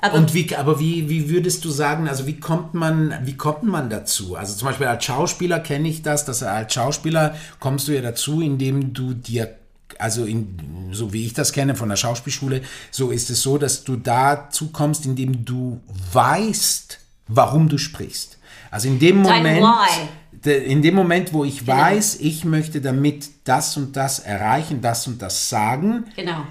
Aber 0.00 0.18
Und 0.18 0.34
wie, 0.34 0.54
aber 0.54 0.78
wie, 0.78 1.08
wie 1.08 1.30
würdest 1.30 1.64
du 1.64 1.70
sagen, 1.70 2.08
also 2.08 2.26
wie 2.26 2.38
kommt 2.38 2.74
man, 2.74 3.14
wie 3.24 3.36
kommt 3.36 3.62
man 3.62 3.88
dazu? 3.88 4.36
Also 4.36 4.54
zum 4.54 4.68
Beispiel 4.68 4.86
als 4.86 5.04
Schauspieler 5.04 5.60
kenne 5.60 5.88
ich 5.88 6.02
das, 6.02 6.24
dass 6.24 6.42
als 6.42 6.74
Schauspieler 6.74 7.34
kommst 7.60 7.88
du 7.88 7.92
ja 7.92 8.02
dazu, 8.02 8.42
indem 8.42 8.92
du 8.92 9.14
dir, 9.14 9.56
also 9.98 10.24
in, 10.26 10.90
so 10.92 11.12
wie 11.12 11.24
ich 11.24 11.32
das 11.32 11.52
kenne 11.52 11.74
von 11.74 11.88
der 11.88 11.96
Schauspielschule, 11.96 12.60
so 12.90 13.10
ist 13.10 13.30
es 13.30 13.40
so, 13.40 13.56
dass 13.56 13.84
du 13.84 13.96
dazu 13.96 14.68
kommst, 14.68 15.06
indem 15.06 15.44
du 15.46 15.80
weißt, 16.12 16.98
warum 17.28 17.68
du 17.68 17.78
sprichst. 17.78 18.38
Also 18.70 18.88
in 18.88 18.98
dem 18.98 19.22
Dein 19.22 19.42
Moment, 19.42 19.64
Why. 19.64 20.50
in 20.50 20.82
dem 20.82 20.94
Moment, 20.94 21.32
wo 21.32 21.44
ich 21.44 21.66
weiß, 21.66 22.16
ich 22.20 22.44
möchte 22.44 22.82
damit 22.82 23.30
das 23.44 23.76
und 23.78 23.96
das 23.96 24.18
erreichen, 24.18 24.82
das 24.82 25.06
und 25.06 25.22
das 25.22 25.48
sagen, 25.48 26.04
genau. 26.14 26.44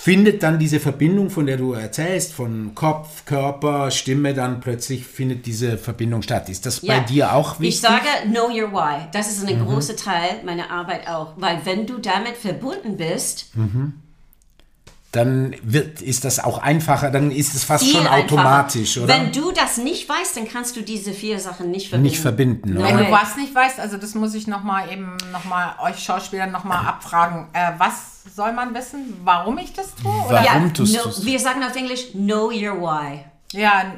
Findet 0.00 0.42
dann 0.42 0.58
diese 0.58 0.80
Verbindung, 0.80 1.28
von 1.28 1.46
der 1.46 1.56
du 1.56 1.72
erzählst, 1.72 2.32
von 2.32 2.74
Kopf, 2.74 3.24
Körper, 3.24 3.90
Stimme, 3.90 4.32
dann 4.34 4.60
plötzlich 4.60 5.04
findet 5.04 5.44
diese 5.46 5.76
Verbindung 5.76 6.22
statt. 6.22 6.48
Ist 6.48 6.66
das 6.66 6.80
bei 6.80 6.94
Ja. 6.94 7.00
dir 7.00 7.32
auch 7.34 7.58
wichtig? 7.60 7.76
Ich 7.76 7.80
sage, 7.80 8.06
know 8.30 8.46
your 8.48 8.72
why. 8.72 9.06
Das 9.12 9.30
ist 9.30 9.46
ein 9.46 9.64
großer 9.64 9.96
Teil 9.96 10.40
meiner 10.44 10.70
Arbeit 10.70 11.08
auch. 11.08 11.34
Weil 11.36 11.60
wenn 11.64 11.86
du 11.86 11.98
damit 11.98 12.36
verbunden 12.36 12.96
bist, 12.96 13.50
dann 13.54 13.94
dann 15.12 15.56
wird, 15.62 16.02
ist 16.02 16.24
das 16.26 16.38
auch 16.38 16.58
einfacher, 16.58 17.10
dann 17.10 17.30
ist 17.30 17.54
es 17.54 17.64
fast 17.64 17.84
Viel 17.84 17.94
schon 17.94 18.06
einfacher. 18.06 18.24
automatisch, 18.24 18.98
oder? 18.98 19.08
Wenn 19.14 19.32
du 19.32 19.52
das 19.52 19.78
nicht 19.78 20.06
weißt, 20.06 20.36
dann 20.36 20.46
kannst 20.46 20.76
du 20.76 20.82
diese 20.82 21.12
vier 21.12 21.38
Sachen 21.40 21.70
nicht 21.70 21.88
verbinden. 21.88 22.10
Nicht 22.10 22.20
verbinden, 22.20 22.76
oder? 22.76 22.88
Wenn 22.88 22.98
du 22.98 23.10
was 23.10 23.36
nicht 23.36 23.54
weißt, 23.54 23.80
also 23.80 23.96
das 23.96 24.14
muss 24.14 24.34
ich 24.34 24.46
nochmal 24.46 24.92
eben 24.92 25.16
nochmal 25.32 25.74
euch 25.82 25.98
Schauspieler 25.98 26.46
nochmal 26.46 26.86
abfragen. 26.86 27.46
Äh, 27.54 27.72
was 27.78 27.94
soll 28.36 28.52
man 28.52 28.74
wissen, 28.74 29.16
warum 29.24 29.56
ich 29.56 29.72
das 29.72 29.94
tue? 29.94 30.10
Oder? 30.10 30.42
Warum 30.44 30.66
Ja, 30.66 30.68
tust 30.72 30.94
no? 30.94 31.24
Wir 31.24 31.40
sagen 31.40 31.62
auf 31.64 31.74
Englisch, 31.74 32.12
know 32.12 32.50
your 32.50 32.78
why. 32.78 33.24
Ja, 33.52 33.94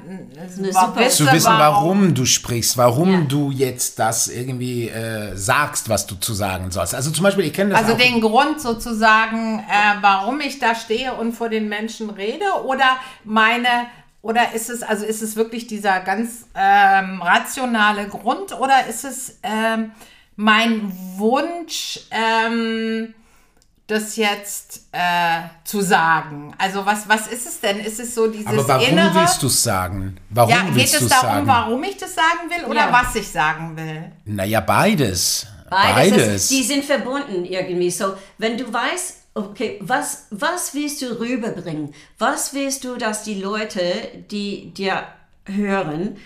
wisse, 0.55 1.25
zu 1.25 1.33
wissen, 1.33 1.53
warum 1.57 2.15
du 2.15 2.25
sprichst, 2.25 2.77
warum 2.77 3.13
Ja. 3.13 3.21
du 3.23 3.51
jetzt 3.51 3.99
das 3.99 4.29
irgendwie 4.29 4.89
äh, 4.89 5.37
sagst, 5.37 5.89
was 5.89 6.07
du 6.07 6.15
zu 6.15 6.35
sagen 6.35 6.71
sollst. 6.71 6.95
Also 6.95 7.11
zum 7.11 7.25
Beispiel, 7.25 7.45
ich 7.47 7.53
kenne 7.53 7.71
das 7.71 7.81
Also 7.81 7.95
auch. 7.95 7.99
den 7.99 8.21
Grund 8.21 8.61
sozusagen, 8.61 9.59
äh, 9.59 9.97
warum 10.03 10.41
ich 10.41 10.61
da 10.61 10.77
stehe 10.77 11.15
und 11.15 11.33
vor 11.33 11.49
den 11.49 11.69
Menschen 11.69 12.11
rede 12.11 12.45
oder 12.65 12.97
meine 13.25 13.67
oder 14.23 14.53
ist 14.55 14.71
es 14.71 14.83
also 14.83 15.05
ist 15.05 15.23
es 15.23 15.35
wirklich 15.35 15.67
dieser 15.67 15.99
ganz 16.01 16.45
ähm, 16.55 17.21
rationale 17.23 18.07
Grund 18.07 18.53
oder 18.61 18.87
ist 18.89 19.05
es 19.05 19.39
ähm, 19.43 19.91
mein 20.37 20.93
Wunsch 21.17 22.01
ähm, 22.11 23.15
das 23.91 24.17
jetzt 24.17 24.83
äh, 24.93 25.41
zu 25.65 25.81
sagen? 25.81 26.55
Also 26.59 26.85
was 26.87 27.09
was 27.09 27.27
ist 27.29 27.47
es 27.47 27.61
denn? 27.61 27.81
Ist 27.81 28.01
es 28.01 28.15
so 28.15 28.29
dieses 28.29 28.47
aber 28.47 28.67
warum 28.69 28.89
innere? 28.89 29.15
willst 29.15 29.43
du 29.43 29.47
es 29.49 29.63
sagen? 29.63 30.17
Warum 30.31 30.51
ja, 30.51 30.63
geht 30.63 30.75
willst 30.77 30.95
du 30.95 30.99
es 30.99 31.03
es 31.05 31.09
darum, 31.11 31.29
sagen? 31.29 31.47
warum 31.47 31.85
ich 31.85 31.97
das 31.97 32.15
sagen 32.15 32.49
will 32.49 32.65
oder 32.67 32.81
Ja. 32.89 32.93
was 32.93 33.15
ich 33.15 33.29
sagen 33.29 33.77
will? 33.77 34.13
Naja, 34.25 34.61
beides. 34.61 35.47
Beides. 35.69 35.95
Beides. 36.17 36.35
Ist, 36.35 36.51
die 36.51 36.63
sind 36.65 36.85
verbunden 36.85 37.45
irgendwie. 37.45 37.91
So, 37.91 38.15
wenn 38.39 38.59
du 38.59 38.73
weißt, 38.73 39.17
okay, 39.35 39.79
was, 39.83 40.27
was 40.31 40.75
willst 40.75 41.01
du 41.03 41.21
rüberbringen? 41.21 41.95
Was 42.19 42.55
willst 42.55 42.83
du, 42.85 42.97
dass 42.97 43.23
die 43.23 43.41
Leute, 43.41 43.81
die 44.31 44.73
dir 44.75 45.05
hören, 45.47 46.17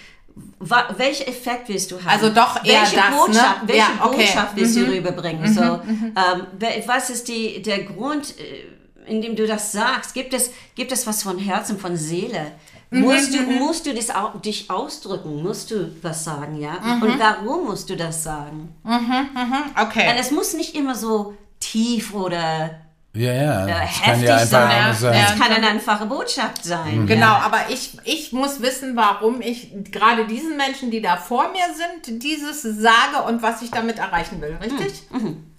welchen 0.96 1.26
Effekt 1.28 1.68
willst 1.68 1.90
du 1.90 1.96
haben? 1.96 2.08
Also 2.08 2.30
doch 2.30 2.64
eher 2.64 2.80
welche 2.82 2.96
das, 2.96 3.10
ne? 3.10 3.16
Botschaft, 3.16 3.56
Welche 3.66 3.78
Ja, 3.80 3.88
okay. 4.06 4.16
Botschaft 4.24 4.56
willst 4.56 4.76
Mhm. 4.76 4.84
du 4.86 4.92
rüberbringen? 4.92 5.54
So, 5.54 5.60
ähm, 5.62 6.46
we- 6.58 6.82
was 6.86 7.10
ist 7.10 7.28
die, 7.28 7.62
der 7.62 7.84
Grund, 7.84 8.34
äh, 8.38 9.10
in 9.10 9.20
dem 9.22 9.36
du 9.36 9.46
das 9.46 9.70
sagst? 9.72 10.14
Gibt 10.14 10.32
es, 10.34 10.50
gibt 10.74 10.90
es 10.90 11.06
was 11.06 11.22
von 11.22 11.38
Herzen, 11.38 11.78
von 11.78 11.96
Seele? 11.96 12.52
Mhm, 12.90 13.00
Musst 13.00 13.34
du, 13.34 13.42
musst 13.42 13.86
du 13.86 13.94
das 13.94 14.08
dich 14.44 14.70
ausdrücken? 14.70 15.42
Musst 15.42 15.70
du 15.70 15.90
was 16.02 16.24
sagen, 16.24 16.58
ja? 16.60 16.78
Mhm. 16.82 17.02
Und 17.02 17.18
warum 17.18 17.66
musst 17.66 17.90
du 17.90 17.96
das 17.96 18.22
sagen? 18.24 18.74
Okay. 19.80 20.08
Und 20.10 20.16
es 20.18 20.30
muss 20.30 20.54
nicht 20.54 20.74
immer 20.74 20.94
so 20.94 21.34
tief 21.60 22.14
oder 22.14 22.70
ja, 23.14 23.32
ja. 23.32 23.66
äh, 23.66 23.68
Das 23.68 24.00
kann 24.02 24.14
heftig 24.14 24.28
ja 24.28 24.34
einfach 24.36 24.48
sein. 24.48 24.94
sein. 24.94 25.14
Ja. 25.14 25.26
Es 25.32 25.40
kann 25.40 25.52
eine 25.52 25.68
einfache 25.68 26.06
Botschaft 26.06 26.64
sein. 26.64 27.06
Genau, 27.06 27.26
Ja. 27.26 27.38
aber 27.38 27.58
ich, 27.70 27.96
ich 28.04 28.32
muss 28.32 28.60
wissen, 28.60 28.96
warum 28.96 29.40
ich 29.40 29.70
gerade 29.92 30.26
diesen 30.26 30.56
Menschen, 30.56 30.90
die 30.90 31.00
da 31.00 31.16
vor 31.16 31.50
mir 31.52 31.64
sind, 31.74 32.22
dieses 32.22 32.62
sage 32.62 33.24
und 33.28 33.42
was 33.42 33.62
ich 33.62 33.70
damit 33.70 33.98
erreichen 33.98 34.40
will, 34.40 34.56
richtig? 34.62 35.02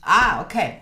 Ah, 0.01 0.41
okay. 0.41 0.73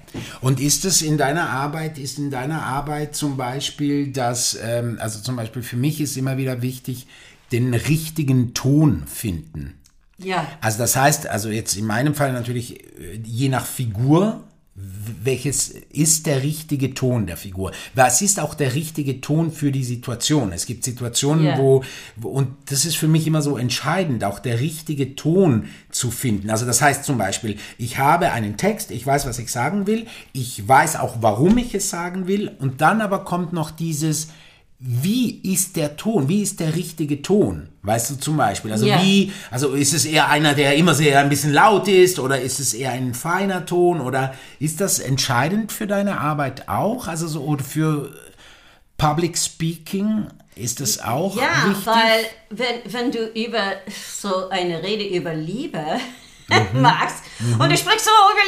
Und 0.41 0.59
ist 0.59 0.83
es 0.83 1.01
in 1.01 1.17
deiner 1.17 1.49
Arbeit, 1.49 1.97
ist 1.97 2.17
in 2.17 2.29
deiner 2.29 2.61
Arbeit 2.63 3.15
zum 3.15 3.37
Beispiel, 3.37 4.11
dass, 4.11 4.57
ähm, 4.61 4.97
also 4.99 5.19
zum 5.19 5.35
Beispiel 5.37 5.63
für 5.63 5.77
mich 5.77 6.01
ist 6.01 6.17
immer 6.17 6.35
wieder 6.37 6.61
wichtig, 6.61 7.07
den 7.53 7.73
richtigen 7.73 8.53
Ton 8.53 9.03
finden. 9.07 9.79
ja. 10.17 10.45
Also 10.59 10.79
das 10.79 10.95
heißt, 10.95 11.27
also 11.27 11.49
jetzt 11.49 11.77
in 11.77 11.85
meinem 11.85 12.15
Fall 12.15 12.33
natürlich 12.33 12.81
äh, 12.99 13.21
je 13.23 13.47
nach 13.49 13.65
Figur, 13.65 14.43
welches 14.75 15.69
ist 15.91 16.25
der 16.25 16.41
richtige 16.41 16.95
Ton 16.95 17.27
der 17.27 17.37
Figur? 17.37 17.71
Was 17.93 18.23
ist 18.23 18.39
auch 18.39 18.55
der 18.55 18.73
richtige 18.73 19.21
Ton 19.21 19.51
für 19.51 19.71
die 19.71 19.83
Situation? 19.83 20.51
Es 20.51 20.65
gibt 20.65 20.83
Situationen, 20.83 21.45
Ja. 21.45 21.57
wo, 21.59 21.83
wo, 22.15 22.29
und 22.29 22.49
das 22.65 22.85
ist 22.85 22.95
für 22.95 23.07
mich 23.07 23.27
immer 23.27 23.43
so 23.43 23.55
entscheidend, 23.57 24.23
auch 24.23 24.39
der 24.39 24.59
richtige 24.59 25.15
Ton 25.15 25.65
zu 25.91 26.09
finden. 26.09 26.49
Also 26.49 26.65
das 26.65 26.81
heißt 26.81 27.05
zum 27.05 27.19
Beispiel, 27.19 27.57
ich 27.77 27.99
habe 27.99 28.31
einen 28.31 28.57
Text, 28.57 28.89
ich 28.89 29.05
weiß, 29.05 29.27
was 29.27 29.37
ich 29.37 29.51
sagen 29.51 29.85
will, 29.85 30.07
ich 30.31 30.67
weiß 30.67 30.95
auch, 30.95 31.17
warum 31.21 31.55
ich 31.59 31.75
es 31.75 31.91
sagen 31.91 32.25
will, 32.27 32.49
und 32.57 32.81
dann 32.81 33.01
aber 33.01 33.25
kommt 33.25 33.53
noch 33.53 33.69
dieses, 33.69 34.29
wie 34.85 35.39
ist 35.53 35.77
der 35.77 35.95
Ton? 35.95 36.27
Wie 36.27 36.41
ist 36.41 36.59
der 36.59 36.75
richtige 36.75 37.21
Ton? 37.21 37.69
Weißt 37.83 38.11
du 38.11 38.15
zum 38.15 38.35
Beispiel? 38.35 38.71
Also 38.73 38.85
Ja. 38.85 39.01
wie, 39.01 39.31
also 39.49 39.69
ist 39.75 39.93
es 39.93 40.03
eher 40.03 40.27
einer, 40.29 40.53
der 40.55 40.75
immer 40.75 40.93
sehr 40.93 41.19
ein 41.19 41.29
bisschen 41.29 41.53
laut 41.53 41.87
ist 41.87 42.19
oder 42.19 42.41
ist 42.41 42.59
es 42.59 42.73
eher 42.73 42.91
ein 42.91 43.13
feiner 43.13 43.65
Ton 43.65 44.01
oder 44.01 44.33
ist 44.59 44.81
das 44.81 44.99
entscheidend 44.99 45.71
für 45.71 45.87
deine 45.87 46.19
Arbeit 46.19 46.67
auch? 46.67 47.07
Also 47.07 47.27
so 47.27 47.43
oder 47.43 47.63
für 47.63 48.13
Public 48.97 49.37
Speaking 49.37 50.27
ist 50.55 50.81
das 50.81 51.01
auch 51.01 51.37
Ja, 51.37 51.65
wichtig? 51.69 51.85
weil 51.85 52.25
wenn, 52.49 52.93
wenn 52.93 53.11
du 53.11 53.25
über 53.27 53.63
so 54.19 54.49
eine 54.49 54.83
Rede 54.83 55.05
über 55.17 55.33
Liebe 55.33 55.81
Mhm. 56.73 56.81
magst 56.81 57.23
und 57.59 57.69
du 57.71 57.77
sprichst 57.77 58.05
so 58.05 58.11
über 58.31 58.43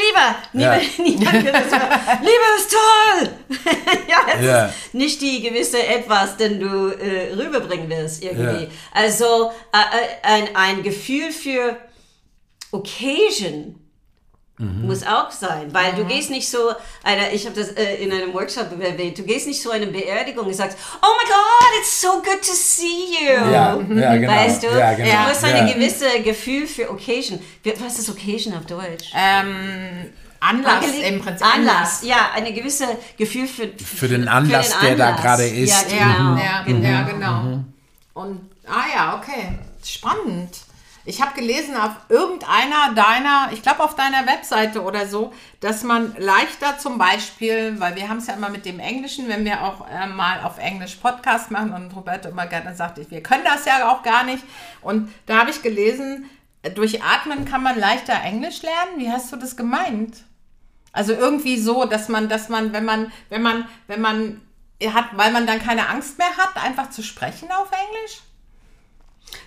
Liebe, 0.53 0.63
Ja. 0.63 0.75
Liebe, 0.97 1.31
will 1.45 1.51
das 1.51 1.71
hören. 1.71 1.99
Liebe 2.21 2.47
ist 2.57 2.71
toll! 2.71 3.29
ja, 4.07 4.41
Ja. 4.41 4.65
ist 4.65 4.93
nicht 4.93 5.21
die 5.21 5.41
gewisse 5.41 5.85
Etwas, 5.85 6.37
den 6.37 6.59
du 6.59 6.89
äh, 6.89 7.33
rüberbringen 7.33 7.89
willst 7.89 8.23
irgendwie. 8.23 8.65
Ja. 8.65 8.69
Also 8.93 9.51
äh, 9.73 9.77
äh, 9.77 10.07
ein, 10.23 10.55
ein 10.55 10.83
Gefühl 10.83 11.31
für 11.31 11.77
Occasion 12.71 13.79
Mhm. 14.57 14.87
muss 14.87 15.05
auch 15.05 15.29
sein, 15.31 15.73
weil 15.73 15.93
du 15.95 16.05
gehst 16.05 16.29
nicht 16.29 16.49
so, 16.49 16.71
eine, 17.03 17.31
ich 17.33 17.45
habe 17.45 17.59
das 17.59 17.71
äh, 17.73 17.95
in 17.95 18.09
einem 18.11 18.33
Workshop 18.33 18.71
erwähnt, 18.79 19.17
du 19.17 19.23
gehst 19.23 19.47
nicht 19.47 19.61
so 19.61 19.69
eine 19.71 19.87
Beerdigung 19.87 20.45
und 20.47 20.53
sagst, 20.53 20.77
oh 21.01 21.05
my 21.05 21.29
God, 21.29 21.79
it's 21.81 21.99
so 21.99 22.13
good 22.21 22.41
to 22.41 22.53
see 22.53 22.85
you. 23.19 23.51
Ja, 23.51 23.77
ja, 23.77 24.15
genau. 24.15 24.31
Weißt 24.33 24.63
du, 24.63 24.67
Ja, 24.67 24.93
genau. 24.93 25.09
du 25.23 25.29
musst 25.29 25.43
ein 25.43 25.67
Ja. 25.67 25.73
gewisses 25.73 26.07
Gefühl 26.23 26.67
für 26.67 26.89
Occasion. 26.89 27.39
Was 27.83 27.99
ist 27.99 28.09
Occasion 28.09 28.53
auf 28.53 28.65
Deutsch? 28.65 29.11
Ähm, 29.13 30.11
Anlass 30.39 30.85
Angelegt- 30.85 31.09
im 31.09 31.21
Prinzip. 31.21 31.47
Anlass, 31.53 32.03
ja, 32.03 32.29
ein 32.35 32.53
gewisses 32.53 32.87
Gefühl 33.17 33.47
für, 33.47 33.67
Für 33.83 34.07
den 34.07 34.27
Anlass, 34.29 34.73
der 34.81 34.95
da 34.95 35.11
gerade 35.11 35.47
ist. 35.47 35.91
Ja, 35.91 35.97
Ja, 35.97 36.13
genau. 36.13 36.37
ja, 36.41 36.63
genau. 36.65 36.87
ja, 36.87 37.01
genau. 37.03 37.59
Und, 38.13 38.49
ah 38.67 38.83
ja, 38.95 39.17
okay. 39.21 39.57
Spannend. 39.83 40.49
Ich 41.07 41.21
habe 41.21 41.35
gelesen 41.35 41.75
auf 41.77 41.91
irgendeiner 42.09 42.95
deiner, 42.95 43.49
ich 43.53 43.61
glaube 43.61 43.83
auf 43.83 43.95
deiner 43.95 44.25
Webseite 44.25 44.81
oder 44.81 45.07
so, 45.07 45.31
dass 45.59 45.83
man 45.83 46.15
leichter 46.17 46.79
zum 46.79 46.97
Beispiel, 46.97 47.79
weil 47.79 47.95
wir 47.95 48.09
haben 48.09 48.17
es 48.17 48.25
ja 48.25 48.33
immer 48.33 48.49
mit 48.49 48.65
dem 48.65 48.79
Englischen, 48.79 49.27
wenn 49.27 49.45
wir 49.45 49.61
auch 49.61 49.87
äh, 49.87 50.07
mal 50.07 50.41
auf 50.41 50.57
Englisch 50.57 50.95
Podcast 50.95 51.51
machen 51.51 51.73
und 51.73 51.95
Roberto 51.95 52.29
immer 52.29 52.47
gerne 52.47 52.73
sagt, 52.75 52.97
wir 52.97 53.21
können 53.21 53.43
das 53.43 53.65
ja 53.65 53.91
auch 53.91 54.01
gar 54.01 54.23
nicht. 54.23 54.43
Und 54.81 55.13
da 55.27 55.39
habe 55.39 55.51
ich 55.51 55.61
gelesen, 55.61 56.27
durch 56.73 57.03
Atmen 57.03 57.45
kann 57.45 57.61
man 57.61 57.77
leichter 57.77 58.19
Englisch 58.23 58.63
lernen. 58.63 58.97
Wie 58.97 59.11
hast 59.11 59.31
du 59.31 59.35
das 59.35 59.55
gemeint? 59.55 60.23
Also 60.91 61.13
irgendwie 61.13 61.59
so, 61.59 61.85
dass 61.85 62.09
man, 62.09 62.29
dass 62.29 62.49
man, 62.49 62.73
wenn 62.73 62.85
man, 62.85 63.11
wenn 63.29 63.43
man, 63.43 63.67
wenn 63.85 64.01
man 64.01 64.41
hat, 64.83 65.05
weil 65.13 65.31
man 65.31 65.45
dann 65.45 65.59
keine 65.59 65.87
Angst 65.89 66.17
mehr 66.17 66.35
hat, 66.37 66.63
einfach 66.63 66.89
zu 66.89 67.03
sprechen 67.03 67.51
auf 67.51 67.69
Englisch? 67.71 68.21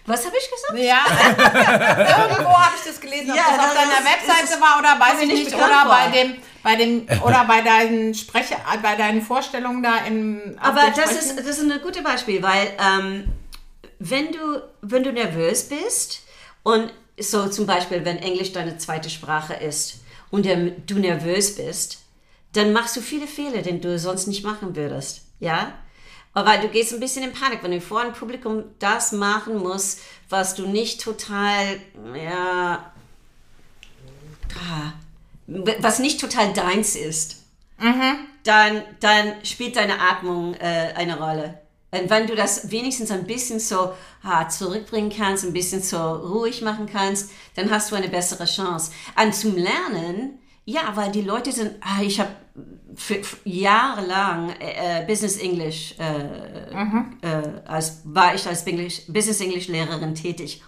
Was 0.07 0.25
habe 0.25 0.37
ich 0.37 0.51
gesagt? 0.51 0.79
Ja, 0.79 1.05
irgendwo 2.29 2.53
habe 2.57 2.75
ich 2.77 2.91
das 2.91 3.01
gelesen, 3.01 3.31
ob 3.31 3.37
Ja, 3.37 3.45
das 3.57 3.67
auf 3.67 3.75
deiner 3.75 4.05
Webseite 4.05 4.61
war 4.61 4.79
oder 4.79 4.99
weiß 4.99 5.23
ich 5.23 5.29
nicht 5.29 5.55
oder 5.55 5.85
bei 5.87 6.11
dem, 6.11 6.35
bei 6.63 6.77
dem, 6.77 7.07
oder 7.25 7.45
bei 7.45 7.61
deinen 7.61 8.15
Sprecher, 8.15 8.57
bei 8.83 8.97
deinen 8.97 9.23
Vorstellungen 9.23 9.83
da 9.83 9.99
im. 10.07 10.57
Aber 10.61 10.91
das 10.95 11.11
Sprechen. 11.11 11.19
ist, 11.19 11.39
das 11.39 11.59
ist 11.59 11.61
ein 11.61 11.81
gutes 11.83 12.03
Beispiel, 12.03 12.43
weil 12.43 12.73
ähm, 12.79 13.25
wenn, 13.99 14.33
du, 14.33 14.63
wenn 14.83 15.05
du 15.05 15.13
nervös 15.13 15.69
bist 15.69 16.23
und 16.63 16.93
so 17.19 17.49
zum 17.49 17.67
Beispiel, 17.67 18.05
wenn 18.05 18.19
Englisch 18.19 18.53
deine 18.53 18.79
zweite 18.79 19.11
Sprache 19.11 19.55
ist 19.55 20.01
und 20.31 20.45
der, 20.47 20.57
du 20.57 20.99
nervös 20.99 21.57
bist, 21.57 21.99
dann 22.53 22.73
machst 22.73 22.97
du 22.97 23.01
viele 23.01 23.27
Fehler, 23.27 23.63
den 23.63 23.81
du 23.81 23.99
sonst 23.99 24.27
nicht 24.27 24.45
machen 24.45 24.75
würdest. 24.77 25.23
Ja? 25.41 25.73
Aber 26.39 26.59
du 26.59 26.69
gehst 26.69 26.93
ein 26.93 27.01
bisschen 27.01 27.25
in 27.25 27.33
Panik, 27.33 27.63
wenn 27.63 27.73
du 27.73 27.81
vor 27.81 28.01
einem 28.01 28.13
Publikum 28.13 28.65
das 28.79 29.13
machen 29.13 29.59
musst, 29.59 30.01
was 30.29 30.55
du 30.55 30.67
nicht 30.67 31.01
total, 31.01 31.81
ja, 32.15 32.93
ah, 34.55 34.93
was 35.47 35.99
nicht 35.99 36.21
total 36.21 36.53
deins 36.53 36.97
ist 36.97 37.39
dann, 38.49 38.83
dann 39.01 39.45
spielt 39.45 39.77
deine 39.77 40.01
Atmung 40.01 40.55
äh, 40.55 40.93
eine 40.95 41.19
Rolle. 41.19 41.61
Und 41.91 42.11
wenn 42.11 42.27
du 42.27 42.35
das 42.35 42.71
wenigstens 42.71 43.11
ein 43.11 43.25
bisschen 43.25 43.61
so 43.61 43.93
ah, 44.23 44.49
zurückbringen 44.49 45.13
kannst, 45.15 45.45
ein 45.45 45.53
bisschen 45.53 45.83
so 45.83 45.99
ruhig 45.99 46.63
machen 46.63 46.89
kannst, 46.91 47.31
dann 47.57 47.71
hast 47.71 47.91
du 47.91 47.97
eine 47.97 48.09
bessere 48.09 48.45
Chance. 48.45 48.93
Und 49.23 49.35
zum 49.35 49.55
Lernen, 49.55 50.39
ja, 50.65 50.93
weil 50.95 51.13
die 51.13 51.23
Leute 51.23 51.53
sind, 51.53 51.77
ah, 51.81 52.03
ich 52.03 52.21
habe 52.21 52.31
jahrelang 53.45 54.51
äh, 54.61 55.03
äh, 55.03 55.07
Business 55.07 55.37
English, 55.39 55.95
äh, 55.99 57.27
äh, 57.27 57.63
als, 57.67 58.01
war 58.05 58.35
ich 58.35 58.47
als 58.47 58.63
English, 58.65 59.03
Business 59.09 59.41
English 59.41 59.69
Lehrerin 59.69 60.15
tätig. 60.15 60.63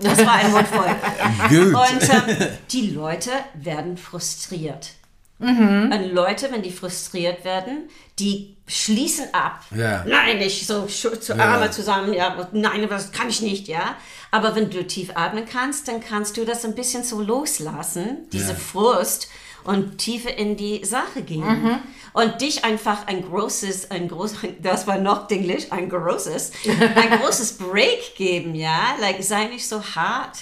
Das 0.00 0.18
war 0.24 0.34
ein 0.34 0.52
Wort 0.52 0.68
voll. 0.68 0.88
Und 1.50 2.08
ähm, 2.08 2.48
die 2.70 2.90
Leute 2.90 3.30
werden 3.54 3.96
frustriert. 3.96 4.92
Und 5.38 6.10
Leute, 6.12 6.52
wenn 6.52 6.60
die 6.60 6.70
frustriert 6.70 7.46
werden, 7.46 7.88
die 8.18 8.58
schließen 8.66 9.32
ab. 9.32 9.64
Ja. 9.74 10.04
Nein, 10.06 10.36
nicht 10.36 10.66
so 10.66 10.84
zu. 10.84 11.34
Arme 11.38 11.70
zusammen, 11.70 12.12
ja, 12.12 12.48
nein, 12.52 12.86
das 12.90 13.10
kann 13.10 13.30
ich 13.30 13.40
nicht, 13.40 13.66
ja. 13.66 13.96
Aber 14.30 14.54
wenn 14.54 14.68
du 14.68 14.86
tief 14.86 15.12
atmen 15.14 15.46
kannst, 15.50 15.88
dann 15.88 16.00
kannst 16.00 16.36
du 16.36 16.44
das 16.44 16.64
ein 16.66 16.74
bisschen 16.74 17.04
so 17.04 17.22
loslassen, 17.22 18.28
diese 18.32 18.52
Ja. 18.52 18.58
Frust 18.58 19.28
und 19.64 19.98
tiefer 19.98 20.36
in 20.36 20.56
die 20.56 20.84
Sache 20.84 21.22
gehen. 21.22 21.80
Und 22.12 22.40
dich 22.40 22.64
einfach 22.64 23.06
ein 23.06 23.22
großes, 23.22 23.90
ein 23.90 24.08
großes, 24.08 24.38
das 24.62 24.86
war 24.86 24.98
noch 24.98 25.30
Englisch, 25.30 25.66
ein 25.70 25.88
großes, 25.88 26.52
ein 26.96 27.20
großes 27.20 27.58
Break 27.58 28.16
geben, 28.16 28.54
ja. 28.54 28.94
Like, 29.00 29.22
sei 29.22 29.44
nicht 29.44 29.66
so 29.66 29.80
hart. 29.82 30.36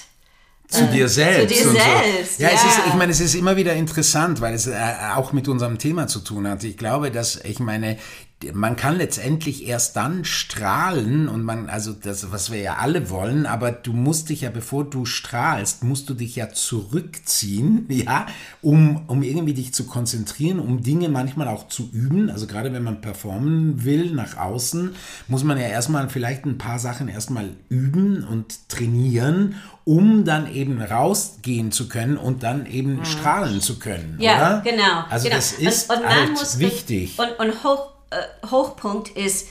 zu 0.68 0.86
dir 0.86 1.08
selbst. 1.08 1.54
dir 1.54 1.68
und 1.68 1.76
selbst, 1.76 2.36
So. 2.38 2.42
Ja, 2.42 2.50
es 2.50 2.62
ja. 2.62 2.68
ist, 2.68 2.80
ich 2.88 2.94
meine, 2.94 3.12
es 3.12 3.20
ist 3.20 3.34
immer 3.34 3.56
wieder 3.56 3.74
interessant, 3.74 4.40
weil 4.40 4.54
es 4.54 4.66
äh, 4.66 4.76
auch 5.14 5.32
mit 5.32 5.48
unserem 5.48 5.78
Thema 5.78 6.06
zu 6.06 6.20
tun 6.20 6.48
hat. 6.48 6.64
Ich 6.64 6.76
glaube, 6.76 7.10
dass, 7.10 7.36
ich 7.36 7.58
meine, 7.58 7.98
man 8.52 8.76
kann 8.76 8.98
letztendlich 8.98 9.66
erst 9.66 9.96
dann 9.96 10.24
strahlen 10.24 11.28
und 11.28 11.42
man, 11.42 11.68
also 11.68 11.92
das, 11.92 12.30
was 12.30 12.52
wir 12.52 12.60
ja 12.60 12.76
alle 12.76 13.10
wollen, 13.10 13.46
aber 13.46 13.72
du 13.72 13.92
musst 13.92 14.28
dich 14.28 14.42
ja, 14.42 14.50
bevor 14.50 14.84
du 14.84 15.06
strahlst, 15.06 15.82
musst 15.82 16.08
du 16.08 16.14
dich 16.14 16.36
ja 16.36 16.50
zurückziehen, 16.50 17.86
ja, 17.88 18.26
um, 18.62 19.02
um 19.08 19.24
irgendwie 19.24 19.54
dich 19.54 19.74
zu 19.74 19.86
konzentrieren, 19.86 20.60
um 20.60 20.82
Dinge 20.82 21.08
manchmal 21.08 21.48
auch 21.48 21.66
zu 21.66 21.90
üben. 21.92 22.30
Also 22.30 22.46
gerade 22.46 22.72
wenn 22.72 22.84
man 22.84 23.00
performen 23.00 23.84
will 23.84 24.12
nach 24.12 24.36
außen, 24.36 24.94
muss 25.26 25.42
man 25.42 25.58
ja 25.58 25.66
erstmal 25.66 26.08
vielleicht 26.08 26.44
ein 26.44 26.58
paar 26.58 26.78
Sachen 26.78 27.08
erstmal 27.08 27.50
üben 27.68 28.22
und 28.22 28.68
trainieren, 28.68 29.56
um 29.84 30.24
dann 30.24 30.52
eben 30.52 30.80
rausgehen 30.80 31.72
zu 31.72 31.88
können 31.88 32.16
und 32.16 32.44
dann 32.44 32.66
eben 32.66 33.04
strahlen 33.04 33.60
zu 33.60 33.80
können. 33.80 34.16
Ja, 34.20 34.36
oder? 34.36 34.60
genau. 34.60 35.04
Also 35.10 35.24
genau. 35.24 35.36
das 35.36 35.52
ist 35.52 35.90
und, 35.90 36.00
und 36.00 36.08
halt 36.08 36.58
wichtig. 36.60 37.18
Und, 37.18 37.38
und 37.40 37.64
Hoch, 37.64 37.97
äh, 38.10 38.46
Hochpunkt 38.50 39.10
ist 39.10 39.48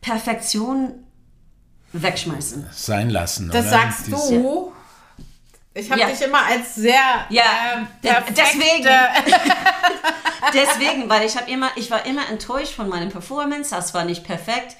Perfektion 0.00 1.04
wegschmeißen. 1.92 2.66
sein 2.72 3.10
lassen. 3.10 3.48
Das 3.50 3.66
oder? 3.66 3.70
sagst 3.70 4.06
Dies- 4.08 4.28
du. 4.30 4.72
Ich 5.74 5.90
habe 5.90 6.00
Ja. 6.00 6.06
dich 6.08 6.22
immer 6.22 6.44
als 6.46 6.74
sehr 6.74 7.26
Ja, 7.28 7.42
ähm, 7.76 7.86
perfekte, 8.00 8.32
deswegen. 8.34 8.88
Deswegen, 10.54 11.08
weil 11.08 11.26
ich 11.26 11.36
habe 11.36 11.50
immer, 11.50 11.70
ich 11.76 11.90
war 11.90 12.06
immer 12.06 12.28
enttäuscht 12.30 12.72
von 12.74 12.88
meinem 12.88 13.10
Performance. 13.10 13.70
Das 13.74 13.92
war 13.94 14.04
nicht 14.04 14.24
perfekt. 14.24 14.76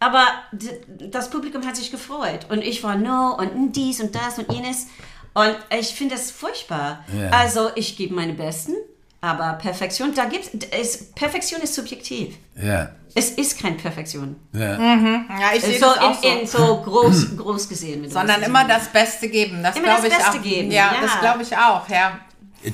Aber 0.00 0.26
das 0.52 1.28
Publikum 1.30 1.66
hat 1.66 1.76
sich 1.76 1.90
gefreut. 1.90 2.46
Und 2.50 2.62
ich 2.62 2.82
war 2.84 2.94
no 2.96 3.34
und 3.36 3.72
dies 3.72 4.00
und 4.00 4.14
das 4.14 4.38
und 4.38 4.50
jenes. 4.52 4.86
Und 5.34 5.56
ich 5.76 5.88
finde 5.88 6.14
das 6.14 6.30
furchtbar. 6.30 7.04
Ja. 7.12 7.30
Also 7.30 7.70
ich 7.74 7.96
gebe 7.96 8.14
meine 8.14 8.32
Besten. 8.34 8.74
Aber 9.20 9.54
Perfektion, 9.54 10.14
da 10.14 10.26
gibt's, 10.26 10.50
es, 10.70 11.10
Perfektion 11.12 11.60
ist 11.60 11.74
subjektiv. 11.74 12.36
Ja, 12.60 12.90
Es 13.14 13.30
ist 13.30 13.58
keine 13.58 13.76
Perfektion. 13.76 14.36
ja. 14.52 14.78
ja, 14.78 15.50
ich 15.56 15.62
sehe 15.62 15.78
So 15.78 15.86
das 15.86 15.98
auch 15.98 16.22
in, 16.22 16.46
so. 16.46 16.58
in 16.58 16.66
so 16.68 16.82
groß, 16.82 17.26
groß 17.36 17.68
gesehen. 17.68 18.08
Sondern 18.08 18.42
immer 18.42 18.64
das 18.66 18.88
Beste 18.88 19.28
geben. 19.28 19.62
Das 19.62 19.76
Immer 19.76 19.88
das 19.88 20.04
ich 20.04 20.14
Beste 20.14 20.38
auch. 20.38 20.42
geben, 20.42 20.70
Ja, 20.70 20.92
ja. 20.94 21.00
das 21.02 21.18
glaube 21.20 21.42
ich 21.42 21.56
auch, 21.56 21.88
ja. 21.88 22.20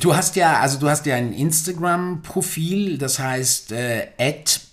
Du 0.01 0.15
hast 0.15 0.37
ja, 0.37 0.61
also 0.61 0.79
du 0.79 0.89
hast 0.89 1.05
ja 1.07 1.15
ein 1.15 1.33
Instagram-Profil, 1.33 2.99
das 2.99 3.19
heißt 3.19 3.73
äh, 3.73 4.09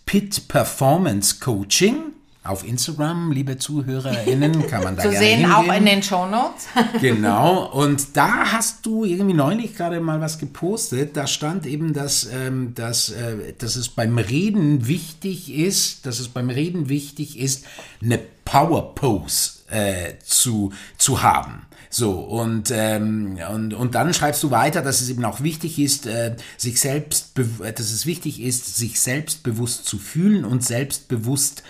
Pit 0.05 0.47
Performance 0.47 1.39
Coaching. 1.39 2.13
Auf 2.43 2.67
Instagram, 2.67 3.31
liebe 3.31 3.59
ZuhörerInnen, 3.59 4.65
kann 4.65 4.83
man 4.83 4.95
da 4.97 5.03
Zu 5.03 5.09
gerne 5.09 5.25
sehen 5.25 5.39
hingehen. 5.41 5.51
auch 5.53 5.73
in 5.73 5.85
den 5.85 6.01
Shownotes. 6.01 6.65
Genau, 6.99 7.71
und 7.71 8.17
da 8.17 8.51
hast 8.51 8.83
du 8.85 9.05
irgendwie 9.05 9.35
neulich 9.35 9.75
gerade 9.75 9.99
mal 9.99 10.19
was 10.21 10.39
gepostet. 10.39 11.15
Da 11.15 11.27
stand 11.27 11.67
eben, 11.67 11.93
dass, 11.93 12.27
ähm, 12.33 12.73
dass, 12.73 13.09
äh, 13.09 13.53
dass 13.59 13.75
es 13.75 13.89
beim 13.89 14.17
Reden 14.17 14.87
wichtig 14.87 15.53
ist, 15.53 16.07
dass 16.07 16.19
es 16.19 16.29
beim 16.29 16.49
Reden 16.49 16.89
wichtig 16.89 17.37
ist, 17.37 17.65
eine 18.01 18.19
Power 18.43 18.95
Pose 18.95 19.59
äh, 19.69 20.13
zu, 20.23 20.73
zu 20.97 21.21
haben. 21.21 21.67
So, 21.93 22.11
und, 22.13 22.71
ähm, 22.73 23.37
und, 23.53 23.73
und 23.73 23.95
dann 23.95 24.13
schreibst 24.13 24.41
du 24.43 24.49
weiter, 24.49 24.81
dass 24.81 25.01
es 25.01 25.09
eben 25.09 25.25
auch 25.25 25.41
wichtig 25.41 25.77
ist, 25.77 26.07
äh, 26.07 26.37
sich 26.57 26.79
selbst, 26.79 27.33
dass 27.59 27.91
es 27.91 28.05
wichtig 28.05 28.41
ist, 28.41 28.77
sich 28.77 28.99
selbstbewusst 28.99 29.85
zu 29.85 29.99
fühlen 29.99 30.45
und 30.45 30.63
selbstbewusst 30.63 31.63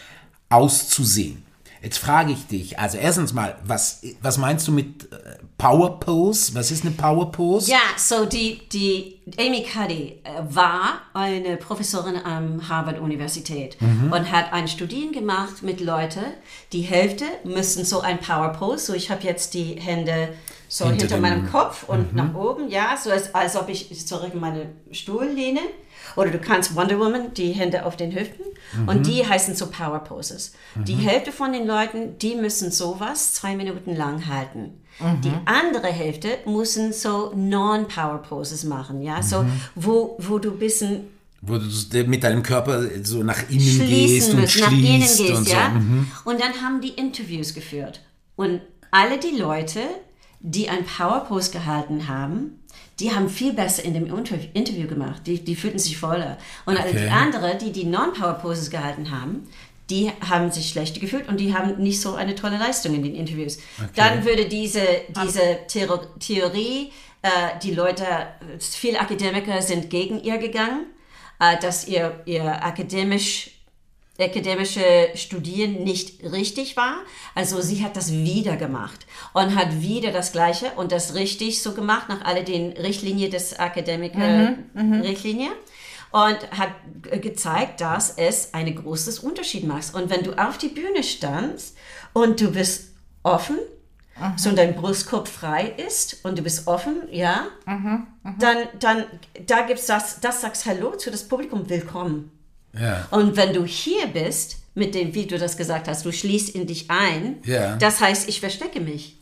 auszusehen. 0.52 1.44
Jetzt 1.84 1.98
frage 1.98 2.32
ich 2.32 2.46
dich, 2.46 2.78
also 2.78 3.00
erstens 3.00 3.34
mal, 3.34 3.56
was, 3.64 4.04
was 4.22 4.38
meinst 4.38 4.68
du 4.68 4.72
mit 4.72 5.12
äh, 5.12 5.38
Power 5.58 6.00
Pose? 6.00 6.54
Was 6.54 6.70
ist 6.70 6.86
eine 6.86 6.94
Power 6.94 7.32
Pose? 7.32 7.72
Ja, 7.72 7.80
so 7.98 8.26
die, 8.26 8.70
die 8.70 9.20
Amy 9.40 9.64
Cuddy 9.64 10.20
äh, 10.24 10.44
war 10.48 11.02
eine 11.16 11.58
Professorin 11.58 12.18
am 12.24 12.70
Harvard-Universität 12.70 13.78
und 13.82 14.32
hat 14.32 14.54
ein 14.54 14.68
Studien 14.68 15.12
gemacht 15.12 15.64
mit 15.64 15.82
Leuten, 15.82 16.24
die 16.72 16.82
Hälfte 16.82 17.26
müssen 17.44 17.84
so 17.84 18.02
ein 18.02 18.20
Power 18.20 18.50
Pose, 18.50 18.86
so 18.86 18.94
ich 18.94 19.10
habe 19.10 19.24
jetzt 19.24 19.56
die 19.56 19.80
Hände 19.80 20.30
so 20.68 20.86
Hinter 20.86 21.02
hinter, 21.02 21.18
meinem 21.18 21.52
Kopf 21.52 21.84
und 21.90 22.16
nach 22.16 22.34
oben, 22.34 22.70
ja, 22.70 22.96
so 22.96 23.10
als, 23.10 23.36
als 23.36 23.58
ob 23.58 23.68
ich 23.68 24.08
zurück 24.08 24.32
in 24.34 24.40
meinen 24.40 24.70
Stuhl 24.92 25.26
lehne. 25.26 25.60
Oder 26.16 26.32
du 26.32 26.40
kannst 26.40 26.76
Wonder 26.76 27.00
Woman, 27.00 27.34
die 27.34 27.52
Hände 27.52 27.86
auf 27.86 27.98
den 27.98 28.14
Hüften. 28.14 28.46
Und 28.88 29.08
die 29.08 29.28
heißen 29.28 29.56
so 29.56 29.68
Power 29.68 30.00
Poses. 30.00 30.54
Die 30.76 30.96
Hälfte 30.96 31.32
von 31.32 31.52
den 31.52 31.68
Leuten, 31.68 32.18
die 32.20 32.36
müssen 32.36 32.72
sowas 32.72 33.34
zwei 33.34 33.56
Minuten 33.56 33.96
lang 33.96 34.28
halten. 34.28 34.82
Die 35.24 35.32
andere 35.46 35.88
Hälfte 35.88 36.38
müssen 36.46 36.94
so 36.94 37.34
Non-Power 37.36 38.20
Poses 38.20 38.64
machen, 38.64 39.02
ja, 39.02 39.24
so 39.24 39.46
wo, 39.74 40.16
wo 40.20 40.38
du 40.38 40.52
ein 40.52 40.60
bisschen 40.60 41.06
Wo 41.42 41.58
du 41.58 42.04
mit 42.06 42.24
deinem 42.24 42.44
Körper 42.44 42.84
so 43.04 43.24
nach 43.24 43.50
innen 43.50 43.88
gehst 43.88 44.32
und 44.32 44.42
musst, 44.42 44.60
nach 44.60 44.72
innen 44.72 45.02
schließt 45.02 45.18
gehst, 45.18 45.32
und 45.32 45.48
so. 45.48 45.54
ja. 45.54 45.70
Mhm. 45.70 46.12
Und 46.24 46.40
dann 46.40 46.62
haben 46.62 46.82
die 46.82 46.90
Interviews 46.90 47.54
geführt. 47.54 48.02
Und 48.36 48.62
alle 48.92 49.18
die 49.18 49.36
Leute, 49.38 49.80
die 50.40 50.70
ein 50.70 50.86
Power 50.86 51.22
Pose 51.22 51.52
gehalten 51.52 52.08
haben, 52.08 52.60
die 53.02 53.12
haben 53.14 53.30
viel 53.30 53.54
besser 53.54 53.84
in 53.84 53.94
dem 53.94 54.06
Inter 54.16 54.38
Interview 54.54 54.88
gemacht. 54.88 55.24
Die, 55.26 55.44
die 55.44 55.56
fühlten 55.56 55.80
sich 55.80 55.98
voller. 55.98 56.38
Und 56.66 56.78
alle 56.78 56.90
Okay. 56.92 57.04
die 57.06 57.10
anderen, 57.10 57.58
die 57.60 57.72
die 57.72 57.86
Non-Power 57.86 58.34
Poses 58.36 58.70
gehalten 58.70 59.12
haben, 59.12 59.48
die 59.90 60.10
haben 60.30 60.52
sich 60.52 60.70
schlechter 60.70 61.00
gefühlt 61.02 61.28
und 61.28 61.38
die 61.40 61.54
haben 61.54 61.82
nicht 61.84 62.00
so 62.00 62.16
eine 62.16 62.36
tolle 62.36 62.58
Leistung 62.58 62.94
in 62.96 63.04
den 63.04 63.16
Interviews. 63.16 63.58
Dann 63.96 64.24
würde 64.24 64.48
diese, 64.48 64.82
diese 65.24 65.60
Theor 65.68 66.08
Theorie, 66.20 66.92
äh, 67.24 67.30
die 67.62 67.72
Leute, 67.74 68.06
viele 68.60 69.00
Akademiker 69.00 69.62
sind 69.62 69.90
gegen 69.90 70.24
ihr 70.24 70.38
gegangen, 70.38 70.86
äh, 71.40 71.58
dass 71.60 71.88
ihr, 71.88 72.22
ihr 72.26 72.64
akademisch 72.64 73.52
akademische 74.22 75.10
Studieren 75.16 75.84
nicht 75.84 76.24
richtig 76.24 76.78
war. 76.78 76.98
Also 77.36 77.62
sie 77.62 77.84
hat 77.84 77.96
das 77.98 78.12
wieder 78.12 78.56
gemacht 78.58 79.06
und 79.34 79.56
hat 79.56 79.82
wieder 79.82 80.12
das 80.12 80.32
Gleiche 80.32 80.72
und 80.76 80.92
das 80.92 81.16
richtig 81.16 81.62
so 81.62 81.74
gemacht 81.74 82.10
nach 82.10 82.24
all 82.24 82.44
den 82.44 82.72
Richtlinien 82.74 83.32
des 83.32 83.58
Akademiker-Richtlinie 83.60 85.52
und 86.12 86.38
hat 86.58 86.72
gezeigt, 87.22 87.80
dass 87.82 88.12
es 88.18 88.54
einen 88.54 88.76
großen 88.76 89.26
Unterschied 89.28 89.66
macht. 89.66 89.94
Und 89.96 90.10
wenn 90.10 90.24
du 90.24 90.34
auf 90.34 90.58
die 90.58 90.68
Bühne 90.68 91.04
standst 91.04 91.78
und 92.14 92.42
du 92.42 92.52
bist 92.52 92.90
offen, 93.24 93.58
so 94.36 94.52
dein 94.52 94.76
Brustkorb 94.76 95.28
frei 95.28 95.74
ist 95.88 96.24
und 96.26 96.38
du 96.38 96.44
bist 96.44 96.68
offen, 96.68 97.08
ja, 97.12 97.48
dann, 98.40 98.58
dann 98.80 99.06
da 99.48 99.62
gibt's 99.62 99.88
das, 99.88 100.20
das 100.20 100.42
sagst 100.42 100.66
Hallo 100.66 100.96
zu 100.96 101.10
das 101.10 101.28
Publikum, 101.28 101.68
willkommen. 101.70 102.32
Ja. 102.80 103.08
Und 103.12 103.36
wenn 103.38 103.54
du 103.54 103.66
hier 103.66 104.08
bist, 104.08 104.58
mit 104.74 104.96
dem, 104.96 105.14
wie 105.14 105.26
du 105.26 105.38
das 105.38 105.58
gesagt 105.58 105.88
hast, 105.90 106.06
du 106.06 106.12
schließt 106.14 106.50
in 106.56 106.66
dich 106.68 106.90
ein, 106.90 107.38
Ja. 107.44 107.76
das 107.76 108.00
heißt, 108.00 108.30
ich 108.30 108.40
verstecke 108.40 108.80
mich. 108.80 109.18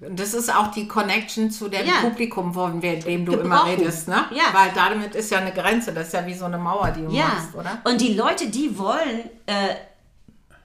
Das 0.00 0.34
ist 0.34 0.52
auch 0.54 0.72
die 0.72 0.88
Connection 0.88 1.50
zu 1.50 1.68
dem 1.68 1.86
Ja. 1.86 2.00
Publikum, 2.02 2.52
von 2.52 2.82
wir- 2.82 2.98
dem 2.98 3.24
du 3.24 3.32
immer 3.34 3.64
redest, 3.66 4.08
ne? 4.08 4.24
Ja. 4.32 4.52
Weil 4.52 4.70
damit 4.74 5.14
ist 5.14 5.30
ja 5.30 5.38
eine 5.38 5.52
Grenze, 5.52 5.92
das 5.92 6.08
ist 6.08 6.12
ja 6.12 6.26
wie 6.26 6.34
so 6.34 6.44
eine 6.44 6.58
Mauer, 6.58 6.90
die 6.90 7.02
du 7.06 7.10
Ja. 7.12 7.28
machst, 7.28 7.54
oder? 7.54 7.80
Und 7.84 8.00
die 8.00 8.12
Leute, 8.14 8.48
die 8.48 8.76
wollen 8.76 9.20
äh, 9.46 9.74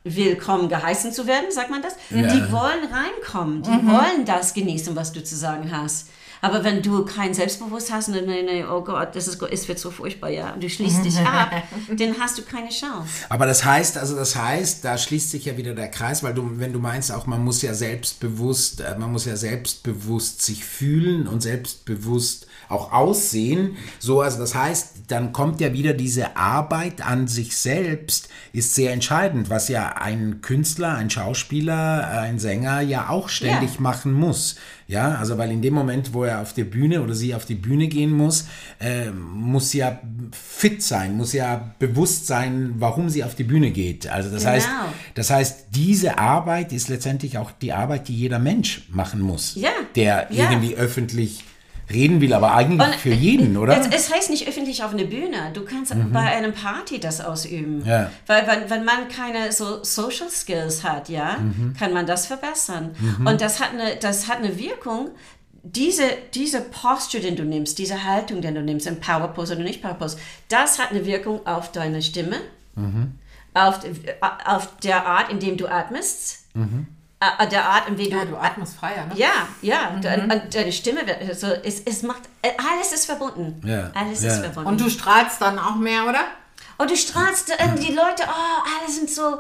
willkommen 0.04 0.70
geheißen 0.70 1.12
zu 1.12 1.28
werden, 1.28 1.52
sagt 1.52 1.70
man 1.70 1.82
das? 1.82 1.96
Ja. 2.10 2.22
Die 2.34 2.52
wollen 2.52 2.86
reinkommen, 2.92 3.62
die 3.62 3.70
wollen 3.70 4.26
das 4.26 4.54
genießen, 4.54 4.96
was 4.96 5.12
du 5.12 5.24
zu 5.24 5.36
sagen 5.36 5.70
hast. 5.72 6.10
Aber 6.42 6.64
wenn 6.64 6.82
du 6.82 7.06
kein 7.06 7.34
Selbstbewusstsein 7.34 7.98
hast 7.98 8.10
und 8.10 8.26
nee, 8.26 8.44
nee, 8.44 8.64
oh 8.64 8.82
Gott, 8.82 9.16
das 9.16 9.28
ist, 9.28 9.42
es 9.42 9.68
wird 9.68 9.80
so 9.80 9.92
furchtbar, 9.92 10.30
ja, 10.30 10.54
und 10.54 10.64
du 10.64 10.70
schließt 10.70 11.04
dich 11.04 11.18
ab, 11.26 11.52
dann 11.90 12.20
hast 12.20 12.38
du 12.38 12.44
keine 12.44 12.70
Chance. 12.70 13.10
Aber 13.30 13.46
das 13.46 13.66
heißt, 13.66 13.98
also 13.98 14.16
das 14.16 14.36
heißt, 14.36 14.84
da 14.86 14.98
schließt 14.98 15.32
sich 15.32 15.46
ja 15.46 15.58
wieder 15.58 15.74
der 15.74 15.90
Kreis, 15.90 16.24
weil 16.24 16.34
du, 16.34 16.60
wenn 16.60 16.74
du 16.74 16.80
meinst, 16.80 17.12
auch 17.12 17.26
man 17.26 17.44
muss 17.44 17.62
ja 17.62 17.74
selbstbewusst, 17.74 18.82
äh, 18.82 18.96
man 18.98 19.12
muss 19.12 19.26
ja 19.26 19.36
selbstbewusst 19.36 20.42
sich 20.42 20.64
fühlen 20.64 21.28
und 21.28 21.42
selbstbewusst 21.42 22.48
auch 22.70 22.92
aussehen. 22.92 23.78
So, 24.00 24.22
also 24.22 24.40
das 24.40 24.56
heißt, 24.56 24.94
dann 25.08 25.32
kommt 25.32 25.62
ja 25.62 25.72
wieder 25.74 25.94
diese 25.94 26.36
Arbeit 26.36 27.06
an 27.06 27.28
sich 27.28 27.56
selbst, 27.56 28.30
ist 28.54 28.76
sehr 28.76 28.92
entscheidend, 28.94 29.50
was 29.50 29.70
ja 29.70 29.96
ein 29.98 30.42
Künstler, 30.42 30.96
ein 30.96 31.10
Schauspieler, 31.10 32.10
ein 32.22 32.40
Sänger 32.40 32.82
ja 32.82 33.10
auch 33.10 33.30
ständig 33.30 33.76
Ja. 33.76 33.82
machen 33.82 34.14
muss. 34.14 34.56
Ja, 34.88 35.16
also 35.16 35.38
weil 35.38 35.52
in 35.52 35.62
dem 35.62 35.74
Moment, 35.74 36.14
wo 36.14 36.24
er 36.24 36.42
auf 36.42 36.54
die 36.54 36.64
Bühne 36.64 37.02
oder 37.02 37.14
sie 37.14 37.36
auf 37.36 37.46
die 37.46 37.56
Bühne 37.56 37.88
gehen 37.88 38.12
muss, 38.12 38.46
äh, 38.80 39.12
muss 39.12 39.74
ja 39.74 40.00
fit 40.32 40.82
sein, 40.82 41.16
muss 41.18 41.34
ja 41.34 41.74
bewusst 41.80 42.26
sein, 42.28 42.76
warum 42.80 43.10
sie 43.10 43.24
auf 43.24 43.36
die 43.36 43.44
Bühne 43.44 43.72
geht. 43.72 44.08
Also 44.08 44.30
das 44.30 44.44
Genau. 44.44 44.54
heißt, 44.56 44.70
das 45.16 45.30
heißt, 45.30 45.66
diese 45.72 46.18
Arbeit 46.18 46.72
ist 46.72 46.88
letztendlich 46.88 47.38
auch 47.38 47.52
die 47.52 47.74
Arbeit, 47.74 48.08
die 48.08 48.16
jeder 48.16 48.40
Mensch 48.40 48.84
machen 48.90 49.20
muss, 49.22 49.56
Ja. 49.56 49.72
der 49.96 50.28
Ja. 50.32 50.50
irgendwie 50.50 50.76
öffentlich 50.76 51.44
reden 51.90 52.22
will, 52.22 52.34
aber 52.34 52.54
eigentlich 52.54 52.86
Und 52.86 52.96
für 52.96 53.14
jeden, 53.14 53.58
oder? 53.58 53.80
Es, 53.80 53.88
es 53.88 54.14
heißt 54.14 54.30
nicht 54.30 54.48
öffentlich 54.48 54.84
auf 54.84 54.94
einer 54.94 55.06
Bühne. 55.06 55.52
Du 55.54 55.64
kannst 55.64 55.94
bei 56.12 56.20
einem 56.20 56.54
Party 56.54 57.00
das 57.00 57.22
ausüben. 57.22 57.84
Ja. 57.86 58.12
Weil 58.26 58.46
wenn, 58.48 58.70
wenn 58.70 58.84
man 58.86 59.08
keine 59.08 59.52
so 59.52 59.84
Social 59.84 60.30
Skills 60.30 60.84
hat, 60.84 61.10
ja, 61.10 61.38
kann 61.80 61.94
man 61.94 62.06
das 62.06 62.26
verbessern. 62.26 62.96
Und 63.26 63.42
das 63.42 63.60
hat 63.62 63.72
eine, 63.72 63.96
das 63.98 64.28
hat 64.28 64.38
eine 64.38 64.58
Wirkung. 64.58 65.12
Diese, 65.64 66.04
diese 66.34 66.62
Posture, 66.62 67.22
den 67.22 67.36
du 67.36 67.44
nimmst, 67.44 67.78
diese 67.78 68.06
Haltung, 68.06 68.42
den 68.42 68.56
du 68.56 68.62
nimmst, 68.62 68.88
in 68.88 69.00
Power 69.02 69.28
Pose 69.30 69.56
oder 69.56 69.64
nicht 69.64 69.82
Power 69.82 69.96
Pose, 69.96 70.18
das 70.48 70.80
hat 70.80 70.92
eine 70.92 71.06
Wirkung 71.06 71.46
auf 71.46 71.72
deine 71.74 72.02
Stimme, 72.02 72.38
auf, 73.54 73.80
auf 74.46 74.78
der 74.78 75.06
Art, 75.06 75.30
in 75.32 75.40
dem 75.40 75.58
du 75.58 75.68
atmest, 75.68 76.46
äh, 76.56 76.60
der 77.20 77.66
Art, 77.68 77.88
in 77.90 77.96
dem 77.98 78.12
Ja, 78.12 78.26
du 78.26 78.32
du 78.32 78.38
atmest 78.38 78.76
freier, 78.78 79.06
ne? 79.08 79.14
ja, 79.16 79.48
ja, 79.62 79.90
de- 80.04 80.22
und 80.22 80.54
deine 80.54 80.72
Stimme 80.72 81.06
wird, 81.08 81.20
also 81.28 81.48
es, 81.48 81.82
es 81.82 82.04
macht, 82.04 82.22
alles 82.44 82.92
ist 82.94 83.06
verbunden. 83.08 83.60
Ja, 83.68 83.90
Alles 83.96 84.22
ja. 84.24 84.34
ist 84.34 84.40
verbunden. 84.42 84.70
Und 84.70 84.82
du 84.82 84.90
strahlst 84.90 85.42
dann 85.42 85.58
auch 85.58 85.76
mehr, 85.76 86.04
oder? 86.08 86.26
Und 86.78 86.92
du 86.92 86.96
strahlst, 86.96 87.50
äh, 87.50 87.70
die 87.80 87.94
Leute, 87.94 88.24
oh, 88.28 88.62
alle 88.82 88.92
sind 88.92 89.10
so, 89.10 89.40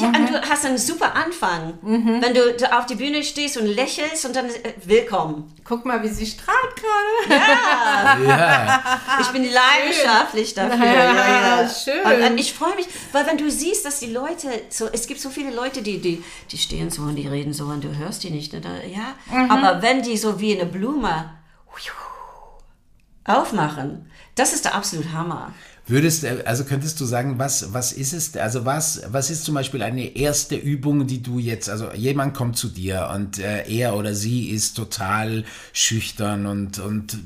ja, 0.00 0.06
und 0.08 0.28
du 0.30 0.40
hast 0.40 0.64
einen 0.64 0.78
super 0.78 1.14
Anfang. 1.14 1.78
Wenn 1.82 2.34
du 2.34 2.54
da 2.54 2.78
auf 2.78 2.86
die 2.86 2.94
Bühne 2.94 3.22
stehst 3.22 3.56
und 3.56 3.66
lächelst 3.66 4.24
und 4.24 4.34
dann, 4.36 4.46
äh, 4.46 4.74
willkommen. 4.84 5.54
Guck 5.64 5.84
mal, 5.84 6.02
wie 6.02 6.08
sie 6.08 6.26
strahlt 6.26 6.74
gerade. 6.76 8.24
ja. 8.26 8.82
Ich 9.20 9.28
bin 9.28 9.44
leidenschaftlich 9.44 10.54
dafür. 10.54 10.86
Ja, 10.86 11.68
schön. 11.68 12.02
Und, 12.04 12.30
und 12.30 12.38
ich 12.38 12.54
freue 12.54 12.74
mich, 12.76 12.86
weil 13.12 13.26
wenn 13.26 13.36
du 13.36 13.50
siehst, 13.50 13.84
dass 13.84 14.00
die 14.00 14.12
Leute, 14.12 14.48
so, 14.70 14.88
es 14.92 15.06
gibt 15.06 15.20
so 15.20 15.30
viele 15.30 15.52
Leute, 15.52 15.82
die, 15.82 15.98
die, 15.98 16.22
die 16.50 16.58
stehen 16.58 16.90
so 16.90 17.02
und 17.02 17.16
die 17.16 17.26
reden 17.26 17.52
so 17.52 17.64
und 17.64 17.82
du 17.82 17.96
hörst 17.96 18.22
die 18.22 18.30
nicht. 18.30 18.52
Ne? 18.52 18.60
Da, 18.60 18.70
ja? 18.86 19.14
Aber 19.48 19.82
wenn 19.82 20.02
die 20.02 20.16
so 20.16 20.40
wie 20.40 20.54
eine 20.58 20.66
Blume 20.66 21.30
aufmachen, 23.24 24.10
das 24.34 24.52
ist 24.52 24.64
der 24.64 24.74
absolute 24.74 25.12
Hammer. 25.12 25.52
Würdest, 25.88 26.24
äh, 26.24 26.42
also 26.44 26.64
könntest 26.64 27.00
du 27.00 27.06
sagen, 27.06 27.38
was, 27.38 27.72
was 27.72 27.92
ist 27.92 28.12
es, 28.12 28.36
also 28.36 28.64
was, 28.64 29.02
was 29.10 29.30
ist 29.30 29.44
zum 29.44 29.54
Beispiel 29.54 29.82
eine 29.82 30.16
erste 30.16 30.54
Übung, 30.54 31.06
die 31.06 31.22
du 31.22 31.38
jetzt, 31.38 31.70
also 31.70 31.90
jemand 31.92 32.34
kommt 32.34 32.56
zu 32.58 32.68
dir 32.68 33.10
und 33.14 33.38
äh, 33.38 33.66
er 33.68 33.96
oder 33.96 34.14
sie 34.14 34.50
ist 34.50 34.74
total 34.74 35.44
schüchtern 35.72 36.46
und, 36.46 36.78
und 36.78 37.18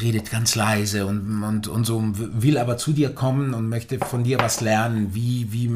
redet 0.00 0.30
ganz 0.30 0.56
leise 0.56 1.06
und, 1.06 1.42
und, 1.42 1.68
und 1.68 1.84
so, 1.84 2.02
will 2.14 2.58
aber 2.58 2.76
zu 2.76 2.92
dir 2.92 3.10
kommen 3.14 3.54
und 3.54 3.68
möchte 3.68 3.98
von 3.98 4.24
dir 4.24 4.38
was 4.38 4.60
lernen, 4.60 5.14
wie, 5.14 5.52
wie, 5.52 5.70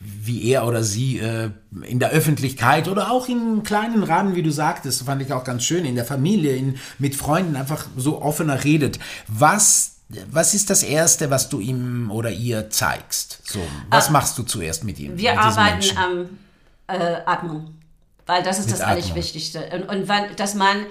wie 0.00 0.50
er 0.50 0.66
oder 0.66 0.82
sie 0.82 1.20
äh, 1.20 1.50
in 1.82 2.00
der 2.00 2.10
Öffentlichkeit 2.10 2.88
oder 2.88 3.12
auch 3.12 3.28
in 3.28 3.62
kleinen 3.62 4.02
Rahmen, 4.02 4.34
wie 4.34 4.42
du 4.42 4.50
sagtest, 4.50 5.04
fand 5.04 5.22
ich 5.22 5.32
auch 5.32 5.44
ganz 5.44 5.62
schön, 5.62 5.84
in 5.84 5.94
der 5.94 6.04
Familie, 6.04 6.56
in, 6.56 6.76
mit 6.98 7.14
Freunden 7.14 7.54
einfach 7.54 7.86
so 7.96 8.20
offener 8.20 8.64
redet. 8.64 8.98
Was 9.28 9.95
was 10.08 10.54
ist 10.54 10.70
das 10.70 10.82
Erste, 10.82 11.30
was 11.30 11.48
du 11.48 11.60
ihm 11.60 12.10
oder 12.10 12.30
ihr 12.30 12.70
zeigst? 12.70 13.40
So, 13.44 13.60
was 13.90 14.10
machst 14.10 14.38
du 14.38 14.44
zuerst 14.44 14.84
mit 14.84 14.98
ihm? 14.98 15.18
Wir 15.18 15.32
mit 15.32 15.40
arbeiten 15.40 15.98
am 15.98 16.38
äh, 16.86 17.16
Atmung, 17.26 17.74
weil 18.26 18.42
das 18.42 18.58
ist 18.58 18.66
Mit 18.66 18.74
das 18.74 18.80
Atmung. 18.82 19.02
Allerwichtigste. 19.02 19.68
Und, 19.72 19.88
und 19.88 20.08
wenn, 20.08 20.36
dass 20.36 20.54
man, 20.54 20.86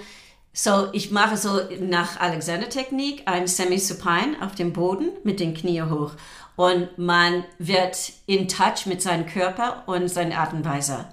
so 0.52 0.88
ich 0.92 1.10
mache 1.10 1.36
so 1.36 1.60
nach 1.80 2.20
Alexander-Technik 2.20 3.22
ein 3.26 3.46
Semi-Supine 3.46 4.36
auf 4.42 4.54
dem 4.54 4.72
Boden 4.72 5.08
mit 5.24 5.40
den 5.40 5.54
Knie 5.54 5.82
hoch. 5.82 6.12
Und 6.56 6.96
man 6.96 7.44
wird 7.58 8.12
in 8.26 8.48
Touch 8.48 8.86
mit 8.86 9.02
seinem 9.02 9.26
Körper 9.26 9.82
und 9.86 10.08
seiner 10.08 10.38
Atemweise. 10.38 11.06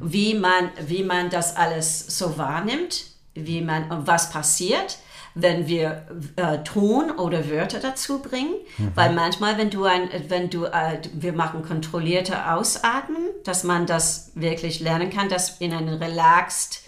Wie, 0.00 0.34
man, 0.34 0.70
wie 0.88 1.04
man 1.04 1.30
das 1.30 1.54
alles 1.54 2.18
so 2.18 2.36
wahrnimmt, 2.36 3.04
wie 3.34 3.60
man, 3.62 3.90
und 3.92 4.08
was 4.08 4.30
passiert 4.30 4.98
wenn 5.34 5.66
wir 5.66 6.06
äh, 6.36 6.58
Ton 6.58 7.10
oder 7.10 7.48
Wörter 7.50 7.80
dazu 7.80 8.20
bringen, 8.20 8.54
weil 8.94 9.12
manchmal, 9.12 9.58
wenn 9.58 9.70
du 9.70 9.84
ein, 9.84 10.08
wenn 10.28 10.50
du, 10.50 10.66
äh, 10.66 11.00
wir 11.14 11.32
machen 11.32 11.62
kontrollierte 11.62 12.52
Ausatmen, 12.52 13.22
dass 13.44 13.64
man 13.64 13.86
das 13.86 14.32
wirklich 14.34 14.80
lernen 14.80 15.10
kann, 15.10 15.28
das 15.28 15.60
in 15.60 15.72
eine 15.72 16.00
relaxed 16.00 16.82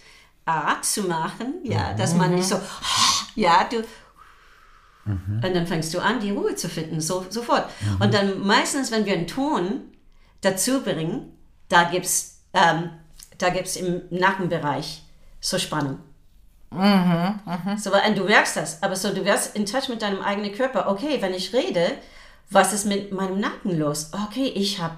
Art 0.45 0.85
zu 0.85 1.03
machen, 1.03 1.55
ja, 1.63 1.95
dass 1.95 2.15
man 2.15 2.35
nicht 2.35 2.47
so, 2.47 2.61
ja, 3.35 3.67
du, 3.71 3.79
und 5.07 5.43
dann 5.43 5.67
fängst 5.67 5.93
du 5.93 6.01
an, 6.01 6.21
die 6.21 6.31
Ruhe 6.31 6.55
zu 6.55 6.69
finden, 6.69 7.01
so, 7.01 7.27
sofort. 7.29 7.69
Und 8.01 8.15
dann 8.15 8.41
meistens, 8.47 8.91
wenn 8.91 9.05
wir 9.05 9.13
einen 9.13 9.27
Ton 9.27 9.83
dazu 10.41 10.83
bringen, 10.83 11.37
da 11.69 11.85
gibt 11.85 12.07
es 12.07 12.35
ähm, 12.55 12.91
da 13.39 13.51
gibt's 13.51 13.77
im 13.77 14.03
Nackenbereich 14.11 15.03
so 15.41 15.59
Spannung. 15.59 15.99
So, 17.79 17.91
und 17.93 18.19
du 18.19 18.25
merkst 18.25 18.57
das, 18.57 18.83
aber 18.83 18.97
so, 18.97 19.13
du 19.15 19.25
wirst 19.25 19.57
in 19.57 19.67
Touch 19.67 19.89
mit 19.89 20.03
deinem 20.03 20.21
eigenen 20.21 20.53
Körper. 20.53 20.89
Okay, 20.91 21.19
wenn 21.21 21.35
ich 21.35 21.53
rede, 21.53 21.93
was 22.51 22.73
ist 22.73 22.87
mit 22.87 23.13
meinem 23.13 23.41
Nacken 23.41 23.79
los? 23.79 24.11
Okay, 24.29 24.47
ich 24.55 24.81
habe 24.81 24.95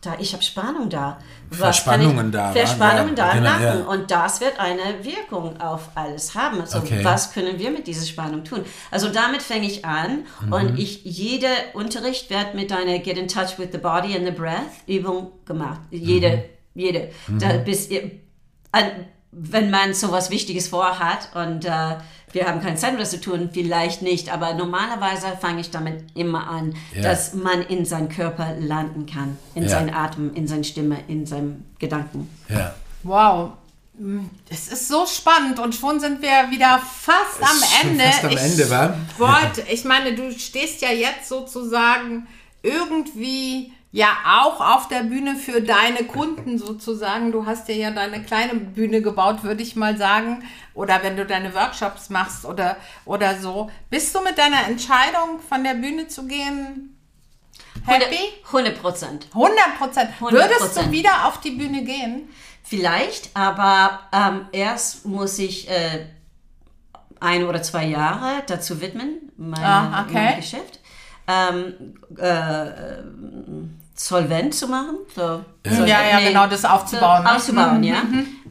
da, 0.00 0.14
ich 0.20 0.32
habe 0.32 0.44
Spannung 0.44 0.88
da. 0.88 1.18
Was 1.50 1.58
Verspannungen 1.58 2.26
ich, 2.26 2.32
da, 2.32 2.52
Verspannungen 2.52 3.16
ja, 3.16 3.24
da 3.26 3.32
im 3.32 3.38
genau, 3.38 3.50
Nacken. 3.50 3.80
ja. 3.80 3.84
Und 3.86 4.10
das 4.12 4.40
wird 4.40 4.60
eine 4.60 5.02
Wirkung 5.04 5.60
auf 5.60 5.88
alles 5.96 6.36
haben. 6.36 6.60
Also, 6.60 6.78
Okay. 6.78 7.00
was 7.02 7.32
können 7.32 7.58
wir 7.58 7.72
mit 7.72 7.88
dieser 7.88 8.06
Spannung 8.06 8.44
tun? 8.44 8.64
Also, 8.92 9.08
damit 9.08 9.42
fange 9.42 9.66
ich 9.66 9.84
an 9.84 10.24
Mhm. 10.42 10.52
und 10.52 10.78
ich, 10.78 11.04
jeder 11.04 11.48
Unterricht 11.74 12.30
wird 12.30 12.54
mit 12.54 12.70
einer 12.72 13.00
Get 13.00 13.18
in 13.18 13.26
Touch 13.26 13.58
with 13.58 13.70
the 13.72 13.78
Body 13.78 14.14
and 14.14 14.24
the 14.24 14.30
Breath 14.30 14.70
Übung 14.86 15.32
gemacht. 15.44 15.80
Jede, 15.90 16.30
Mhm. 16.30 16.42
jede. 16.80 17.10
Da, 17.40 17.48
bis 17.56 17.90
ihr, 17.90 18.12
an, 18.70 18.84
wenn 19.32 19.70
man 19.70 19.94
so 19.94 20.10
was 20.10 20.30
Wichtiges 20.30 20.68
vorhat 20.68 21.28
und 21.34 21.64
äh, 21.64 21.96
wir 22.32 22.46
haben 22.46 22.60
keine 22.60 22.76
Zeit, 22.76 22.92
um 22.92 22.98
das 22.98 23.10
zu 23.10 23.20
tun, 23.20 23.50
vielleicht 23.52 24.02
nicht, 24.02 24.30
aber 24.32 24.52
normalerweise 24.54 25.26
fange 25.40 25.60
ich 25.60 25.70
damit 25.70 26.04
immer 26.14 26.46
an, 26.48 26.74
Ja. 26.94 27.02
dass 27.02 27.32
man 27.34 27.62
in 27.62 27.84
seinen 27.86 28.08
Körper 28.10 28.54
landen 28.58 29.06
kann, 29.06 29.38
in 29.54 29.62
Ja. 29.64 29.68
seinen 29.70 29.94
Atem, 29.94 30.34
in 30.34 30.46
seine 30.46 30.64
Stimme, 30.64 30.98
in 31.08 31.24
seinem 31.26 31.64
Gedanken. 31.78 32.28
Ja. 32.48 32.74
Wow. 33.02 33.52
Es 34.48 34.68
ist 34.68 34.88
so 34.88 35.06
spannend 35.06 35.58
und 35.58 35.74
schon 35.74 35.98
sind 36.00 36.22
wir 36.22 36.50
wieder 36.50 36.78
fast 36.78 37.42
am 37.42 37.88
Ende. 37.90 38.04
fast 38.04 38.24
am 38.24 38.30
ich 38.30 38.38
Ende, 38.40 38.70
wa? 38.70 38.94
Wollte, 39.16 39.62
ich 39.70 39.84
meine, 39.84 40.14
du 40.14 40.30
stehst 40.38 40.82
ja 40.82 40.90
jetzt 40.90 41.28
sozusagen 41.28 42.26
irgendwie 42.62 43.72
ja 43.90 44.08
auch 44.42 44.60
auf 44.60 44.88
der 44.88 45.02
Bühne 45.04 45.34
für 45.36 45.62
deine 45.62 46.04
Kunden 46.04 46.58
sozusagen. 46.58 47.32
Du 47.32 47.46
hast 47.46 47.68
dir 47.68 47.76
ja 47.76 47.90
deine 47.90 48.22
kleine 48.22 48.54
Bühne 48.54 49.00
gebaut, 49.00 49.42
würde 49.42 49.62
ich 49.62 49.76
mal 49.76 49.96
sagen. 49.96 50.44
Oder 50.74 51.02
wenn 51.02 51.16
du 51.16 51.24
deine 51.24 51.54
Workshops 51.54 52.10
machst 52.10 52.44
oder, 52.44 52.76
oder 53.04 53.38
so. 53.38 53.70
Bist 53.90 54.14
du 54.14 54.20
mit 54.20 54.36
deiner 54.38 54.66
Entscheidung, 54.68 55.40
von 55.48 55.64
der 55.64 55.74
Bühne 55.74 56.06
zu 56.08 56.26
gehen, 56.26 56.96
happy? 57.86 58.18
100 58.46 58.80
Prozent. 58.80 59.26
100 59.32 59.78
Prozent. 59.78 60.10
100%. 60.20 60.32
Würdest 60.32 60.76
du 60.76 60.90
wieder 60.90 61.26
auf 61.26 61.40
die 61.40 61.52
Bühne 61.52 61.82
gehen? 61.82 62.28
Vielleicht, 62.62 63.30
aber 63.34 64.00
ähm, 64.12 64.46
erst 64.52 65.06
muss 65.06 65.38
ich 65.38 65.70
äh, 65.70 66.04
ein 67.18 67.44
oder 67.46 67.62
zwei 67.62 67.86
Jahre 67.86 68.42
dazu 68.46 68.82
widmen, 68.82 69.32
meine, 69.38 69.64
Ah, 69.64 70.02
okay. 70.04 70.12
mein 70.12 70.36
Geschäft. 70.36 70.78
Ähm, 71.26 71.94
äh, 72.16 72.98
solvent 73.98 74.54
zu 74.54 74.68
machen. 74.68 74.96
So, 75.14 75.44
so, 75.68 75.84
Ja, 75.84 76.02
ja, 76.08 76.20
genau, 76.20 76.46
das 76.46 76.64
aufzubauen, 76.64 77.24
ne? 77.24 77.34
Aufzubauen, 77.34 77.82
ja. 77.82 78.02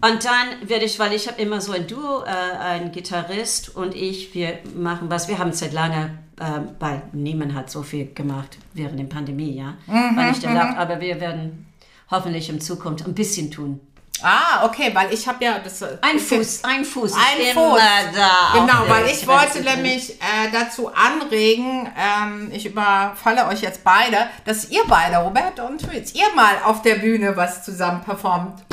Und 0.02 0.26
dann 0.26 0.70
werde 0.70 0.86
ich, 0.86 1.00
weil 1.00 1.14
ich 1.14 1.28
habe 1.28 1.41
immer 1.41 1.62
so 1.62 1.72
ein 1.72 1.88
Duo, 1.88 2.24
äh, 2.24 2.58
ein 2.60 2.91
Gitarrist 2.91 3.76
und 3.76 3.95
ich, 3.95 4.34
wir 4.36 4.60
machen 4.76 5.10
was, 5.10 5.28
wir 5.28 5.39
haben 5.39 5.54
seit 5.54 5.74
lange, 5.74 6.18
äh, 6.39 6.60
weil 6.80 7.02
niemand 7.14 7.54
hat 7.56 7.72
so 7.72 7.82
viel 7.82 8.14
gemacht 8.14 8.58
während 8.74 9.00
der 9.00 9.06
Pandemie, 9.06 9.56
ja, 9.56 9.76
weil 9.88 10.30
nicht 10.30 10.43
erlaubt, 10.43 10.78
aber 10.78 11.00
wir 11.00 11.20
werden 11.20 11.66
hoffentlich 12.12 12.50
in 12.50 12.62
Zukunft 12.62 13.06
ein 13.08 13.14
bisschen 13.16 13.50
tun. 13.50 13.80
Ah, 14.24 14.65
okay, 14.65 14.89
weil 14.93 15.13
ich 15.13 15.28
habe 15.28 15.43
ja 15.45 15.59
das. 15.59 15.84
Ein 16.01 16.18
ist 16.18 16.30
Fuß, 16.30 16.63
ein 16.63 16.84
Fuß 16.86 17.11
ist 17.11 17.18
Ein 17.18 17.51
immer 17.51 17.72
Fuß. 17.72 17.82
da. 18.15 18.59
Genau, 18.59 18.84
weil 18.88 19.05
ich 19.07 19.28
wollte 19.28 19.61
nämlich 19.61 20.11
äh, 20.13 20.49
dazu 20.51 20.91
anregen, 20.93 21.88
ähm, 21.95 22.49
ich 22.51 22.65
überfalle 22.65 23.45
euch 23.47 23.61
jetzt 23.61 23.84
beide, 23.84 24.28
dass 24.45 24.70
ihr 24.70 24.82
beide, 24.88 25.18
Robert 25.18 25.59
und 25.59 25.82
Fritz, 25.82 26.13
ihr 26.13 26.26
mal 26.36 26.55
auf 26.65 26.82
der 26.82 26.95
Bühne 26.95 27.36
was 27.38 27.63
zusammen 27.63 28.01
performt. 28.03 28.63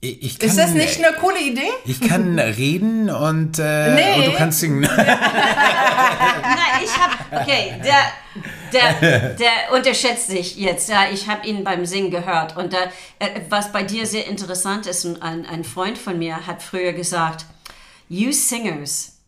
Ich, 0.00 0.22
ich 0.22 0.38
kann, 0.38 0.48
Ist 0.48 0.58
das 0.58 0.70
nicht 0.70 1.04
eine 1.04 1.14
coole 1.16 1.38
Idee? 1.40 1.70
Ich 1.84 2.00
kann 2.00 2.38
reden 2.38 3.08
und, 3.10 3.58
äh, 3.60 3.94
Nee. 3.94 4.14
und 4.18 4.26
du 4.26 4.32
kannst 4.36 4.60
singen. 4.60 4.80
Nein, 4.96 5.06
ich 6.84 6.90
habe, 6.98 7.14
okay, 7.42 7.80
der, 7.84 7.94
der, 8.72 9.34
der 9.38 9.72
unterschätzt 9.72 10.28
sich 10.28 10.56
jetzt. 10.56 10.88
Ja, 10.88 11.10
ich 11.12 11.28
habe 11.28 11.46
ihn 11.46 11.64
beim 11.64 11.86
Singen 11.86 12.10
gehört. 12.10 12.56
Und 12.56 12.74
äh, 12.74 12.88
was 13.48 13.72
bei 13.72 13.82
dir 13.82 14.06
sehr 14.06 14.26
interessant 14.26 14.86
ist, 14.86 15.04
ein, 15.22 15.46
ein 15.46 15.64
Freund 15.64 15.98
von 15.98 16.18
mir 16.18 16.46
hat 16.46 16.62
früher 16.62 16.92
gesagt, 16.92 17.46
you 18.08 18.32
singers, 18.32 19.18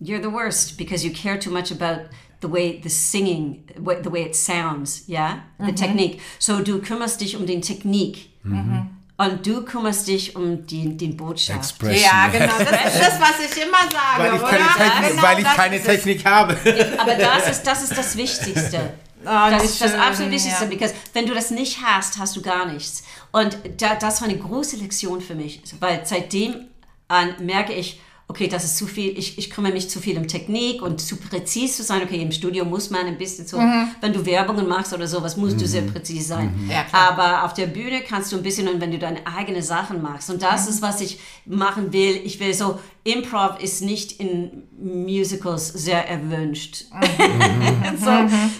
you're 0.00 0.22
the 0.22 0.32
worst 0.32 0.76
because 0.76 1.06
you 1.06 1.12
care 1.12 1.38
too 1.38 1.50
much 1.50 1.70
about 1.70 2.08
the 2.40 2.50
way 2.50 2.80
the 2.82 2.90
singing, 2.90 3.64
the 3.76 4.12
way 4.12 4.22
it 4.22 4.36
sounds, 4.36 5.08
yeah, 5.08 5.38
the 5.58 5.72
technique. 5.72 6.20
So 6.38 6.60
du 6.60 6.80
kümmerst 6.80 7.20
dich 7.20 7.36
um 7.36 7.46
den 7.46 7.62
Technik 7.62 8.30
und 9.16 9.46
du 9.46 9.62
kümmerst 9.64 10.08
dich 10.08 10.34
um 10.34 10.66
die, 10.66 10.96
den 10.96 11.16
Botschaft. 11.16 11.58
Expression. 11.58 12.02
Ja, 12.02 12.28
genau. 12.32 12.58
Das 12.58 12.94
ist 12.94 13.00
das, 13.00 13.20
was 13.20 13.38
ich 13.40 13.62
immer 13.62 13.78
sage, 13.82 14.18
Weil 14.18 14.34
ich 14.34 14.42
oder? 14.42 14.50
keine 14.50 14.90
Technik, 14.90 15.10
Genau 15.10 15.22
weil 15.22 15.38
ich 15.38 15.44
das 15.44 15.54
keine. 15.54 15.82
Technik 15.82 16.24
habe. 16.24 16.56
Aber 16.98 17.14
das 17.14 17.48
ist, 17.50 17.62
das 17.62 17.82
ist 17.84 17.96
das 17.96 18.16
Wichtigste. 18.16 18.92
Ah, 19.26 19.50
das 19.50 19.62
wie 19.62 19.66
ist 19.68 19.80
das 19.80 19.92
schön, 19.92 20.00
absolut 20.00 20.32
Wichtigste, 20.32 20.64
ja. 20.64 20.68
because 20.68 20.94
wenn 21.14 21.24
du 21.24 21.32
das 21.32 21.50
nicht 21.50 21.78
hast, 21.82 22.18
hast 22.18 22.36
du 22.36 22.42
gar 22.42 22.66
nichts. 22.66 23.04
Und 23.32 23.56
da, 23.78 23.94
das 23.94 24.20
war 24.20 24.28
eine 24.28 24.36
große 24.36 24.76
Lektion 24.76 25.22
für 25.22 25.34
mich, 25.34 25.62
weil 25.80 26.02
seitdem 26.04 26.66
an 27.08 27.34
merke 27.40 27.72
ich, 27.72 28.02
okay, 28.26 28.48
das 28.48 28.64
ist 28.64 28.78
zu 28.78 28.86
viel, 28.86 29.16
ich, 29.18 29.38
ich 29.38 29.50
kümmere 29.50 29.72
mich 29.72 29.90
zu 29.90 30.00
viel 30.00 30.16
um 30.16 30.26
Technik 30.26 30.80
und 30.82 31.00
zu 31.00 31.16
präzise 31.16 31.76
zu 31.76 31.82
sein. 31.82 32.02
Okay, 32.02 32.20
im 32.22 32.32
Studio 32.32 32.64
muss 32.64 32.90
man 32.90 33.06
ein 33.06 33.18
bisschen 33.18 33.46
so, 33.46 33.58
Mhm. 33.60 33.88
wenn 34.00 34.12
du 34.12 34.24
Werbungen 34.26 34.66
machst 34.66 34.92
oder 34.94 35.06
sowas, 35.06 35.36
musst 35.36 35.60
du 35.60 35.66
sehr 35.66 35.82
präzise 35.82 36.28
sein. 36.28 36.68
Ja, 36.70 36.84
klar. 36.84 37.10
Aber 37.12 37.44
auf 37.44 37.52
der 37.54 37.66
Bühne 37.66 38.00
kannst 38.00 38.32
du 38.32 38.36
ein 38.36 38.42
bisschen 38.42 38.66
und 38.68 38.80
wenn 38.80 38.90
du 38.90 38.98
deine 38.98 39.26
eigene 39.26 39.62
Sachen 39.62 40.00
machst. 40.02 40.30
Und 40.30 40.36
Mhm. 40.36 40.40
das 40.40 40.66
ist, 40.68 40.80
was 40.82 41.00
ich 41.00 41.18
machen 41.44 41.92
will. 41.92 42.20
Ich 42.24 42.40
will 42.40 42.54
so, 42.54 42.78
Improv 43.04 43.60
ist 43.62 43.82
nicht 43.82 44.18
in 44.20 44.62
Musicals 44.78 45.68
sehr 45.68 46.08
erwünscht. 46.08 46.84
Mhm. 46.92 47.98
so, 48.04 48.10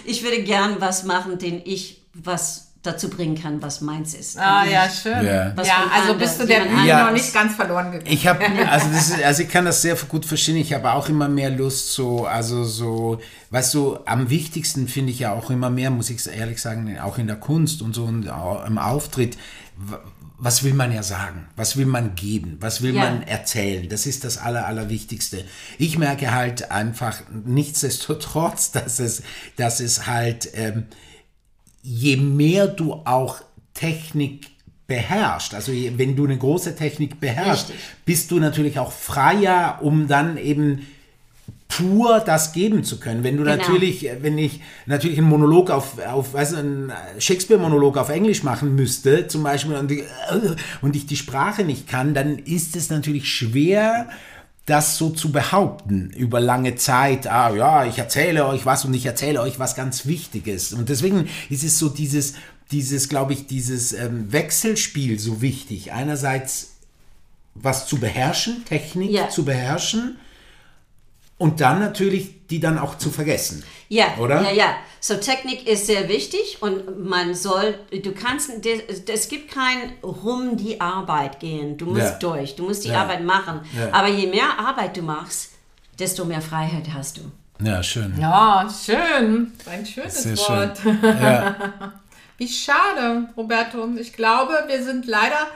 ich 0.05 0.23
würde 0.23 0.43
gern 0.43 0.77
was 0.79 1.03
machen, 1.03 1.37
den 1.39 1.61
ich 1.65 2.03
was 2.13 2.64
dazu 2.85 3.09
bringen 3.09 3.41
kann, 3.41 3.61
was 3.61 3.81
meins 3.81 4.13
ist. 4.13 4.37
Ah, 4.37 4.63
Und 4.63 4.71
ja, 4.71 4.89
schön. 4.89 5.25
Ja. 5.25 5.51
Was 5.55 5.67
Ja, 5.67 5.83
also 5.93 6.13
bist 6.17 6.39
du 6.39 6.45
der 6.45 6.61
Bühne 6.61 6.85
Ja. 6.87 7.05
noch 7.05 7.11
nicht 7.13 7.33
ganz 7.33 7.55
verloren 7.55 7.91
gegangen. 7.91 8.11
Ich 8.11 8.27
habe, 8.27 8.43
also, 8.69 8.87
ist, 8.89 9.23
also 9.23 9.43
ich 9.43 9.49
kann 9.49 9.65
das 9.65 9.81
sehr 9.81 9.95
gut 9.95 10.25
verstehen. 10.25 10.57
Ich 10.57 10.73
habe 10.73 10.91
auch 10.91 11.09
immer 11.09 11.27
mehr 11.29 11.49
Lust, 11.49 11.93
so, 11.93 12.25
also 12.25 12.63
so, 12.63 13.19
weißt 13.51 13.73
du, 13.73 13.97
am 14.05 14.29
wichtigsten 14.29 14.87
finde 14.87 15.11
ich 15.11 15.19
ja 15.19 15.31
auch 15.33 15.49
immer 15.49 15.69
mehr, 15.69 15.89
muss 15.91 16.09
ich 16.09 16.25
ehrlich 16.27 16.61
sagen, 16.61 16.97
auch 16.99 17.17
in 17.17 17.27
der 17.27 17.37
Kunst 17.37 17.81
und 17.81 17.93
so 17.95 18.03
und 18.05 18.25
im 18.67 18.77
Auftritt. 18.77 19.37
Was 20.37 20.63
will 20.63 20.73
man 20.73 20.91
ja 20.91 21.01
sagen? 21.01 21.47
Was 21.55 21.77
will 21.77 21.85
man 21.85 22.15
geben? 22.15 22.57
Was 22.59 22.81
will 22.81 22.93
Ja. 22.93 23.03
man 23.05 23.23
erzählen? 23.23 23.87
Das 23.87 24.05
ist 24.05 24.25
das 24.25 24.37
Aller, 24.37 24.65
Allerwichtigste. 24.67 25.45
Ich 25.77 25.97
merke 25.97 26.33
halt 26.33 26.71
einfach 26.71 27.21
nichtsdestotrotz, 27.45 28.71
dass 28.73 28.99
es, 28.99 29.23
dass 29.57 29.79
es 29.79 30.07
halt, 30.07 30.49
ähm, 30.53 30.87
je 31.85 32.17
mehr 32.17 32.67
du 32.67 32.93
auch 33.05 33.37
Technik 33.73 34.47
beherrschst, 34.87 35.53
also 35.53 35.71
wenn 35.71 36.15
du 36.15 36.25
eine 36.25 36.37
große 36.37 36.75
Technik 36.75 37.19
beherrschst, 37.19 37.69
Richtig. 37.69 37.85
bist 38.05 38.31
du 38.31 38.39
natürlich 38.39 38.79
auch 38.79 38.91
freier, 38.91 39.79
um 39.81 40.07
dann 40.07 40.37
eben 40.37 40.85
pur 41.67 42.19
das 42.19 42.53
geben 42.53 42.83
zu 42.83 42.99
können. 42.99 43.23
Wenn 43.23 43.37
du 43.37 43.43
Genau. 43.43 43.55
natürlich, 43.55 44.07
wenn 44.21 44.37
ich 44.37 44.61
natürlich 44.85 45.17
einen 45.17 45.27
Monolog 45.27 45.69
auf, 45.71 45.99
auf 46.07 46.33
weißt 46.33 46.53
du, 46.53 46.57
einen 46.57 46.91
Shakespeare-Monolog 47.19 47.97
auf 47.97 48.09
Englisch 48.09 48.43
machen 48.43 48.75
müsste, 48.75 49.27
zum 49.27 49.43
Beispiel, 49.43 49.75
und, 49.75 49.89
die, 49.89 50.03
und 50.81 50.95
ich 50.95 51.05
die 51.05 51.17
Sprache 51.17 51.63
nicht 51.63 51.87
kann, 51.87 52.13
dann 52.13 52.37
ist 52.37 52.75
es 52.75 52.89
natürlich 52.89 53.27
schwer, 53.27 54.07
das 54.65 54.97
so 54.97 55.11
zu 55.11 55.31
behaupten 55.31 56.09
über 56.11 56.39
lange 56.39 56.75
Zeit. 56.75 57.27
Ah 57.27 57.53
ja, 57.55 57.85
ich 57.85 57.99
erzähle 57.99 58.47
euch 58.47 58.65
was 58.65 58.83
und 58.85 58.93
ich 58.93 59.05
erzähle 59.05 59.41
euch 59.41 59.59
was 59.59 59.75
ganz 59.75 60.05
Wichtiges. 60.07 60.73
Und 60.73 60.89
deswegen 60.89 61.29
ist 61.49 61.63
es 61.63 61.77
so 61.77 61.89
dieses, 61.89 62.33
dieses, 62.71 63.07
glaube 63.09 63.33
ich, 63.33 63.45
dieses 63.45 63.93
ähm, 63.93 64.31
Wechselspiel 64.31 65.19
so 65.19 65.41
wichtig. 65.41 65.93
Einerseits 65.93 66.71
was 67.53 67.87
zu 67.87 67.99
beherrschen, 67.99 68.65
Technik 68.65 69.11
Ja. 69.11 69.29
zu 69.29 69.45
beherrschen 69.45 70.17
und 71.37 71.61
dann 71.61 71.79
natürlich 71.79 72.34
die 72.49 72.59
dann 72.59 72.77
auch 72.77 72.97
zu 72.97 73.09
vergessen. 73.09 73.63
Ja, 73.89 74.15
Oder? 74.19 74.41
ja, 74.43 74.51
ja. 74.51 74.75
So 74.99 75.15
Technik 75.15 75.67
ist 75.67 75.85
sehr 75.87 76.07
wichtig 76.09 76.57
und 76.61 77.07
man 77.07 77.33
soll, 77.35 77.77
du 77.91 78.11
kannst, 78.13 78.49
es 79.07 79.29
gibt 79.29 79.51
kein 79.51 79.93
rum 80.03 80.57
die 80.57 80.81
Arbeit 80.81 81.39
gehen. 81.39 81.77
Du 81.77 81.85
musst 81.87 81.99
Ja. 82.01 82.17
durch, 82.19 82.55
du 82.55 82.63
musst 82.63 82.83
die 82.85 82.89
Ja. 82.89 83.01
Arbeit 83.01 83.23
machen. 83.23 83.61
Ja. 83.77 83.89
Aber 83.93 84.07
je 84.07 84.27
mehr 84.27 84.57
Arbeit 84.59 84.97
du 84.97 85.01
machst, 85.01 85.51
desto 85.99 86.25
mehr 86.25 86.41
Freiheit 86.41 86.85
hast 86.93 87.17
du. 87.17 87.21
Ja, 87.63 87.81
schön. 87.83 88.13
Ja, 88.19 88.67
schön. 88.85 89.53
Ein 89.65 89.85
schönes 89.85 90.23
Sehr 90.23 90.35
schön. 90.35 90.55
Wort. 90.55 90.79
Ja. 91.03 91.55
Wie 92.37 92.47
schade, 92.49 93.29
Roberto. 93.37 93.87
Ich 93.97 94.11
glaube, 94.11 94.53
wir 94.67 94.83
sind 94.83 95.05
leider 95.05 95.47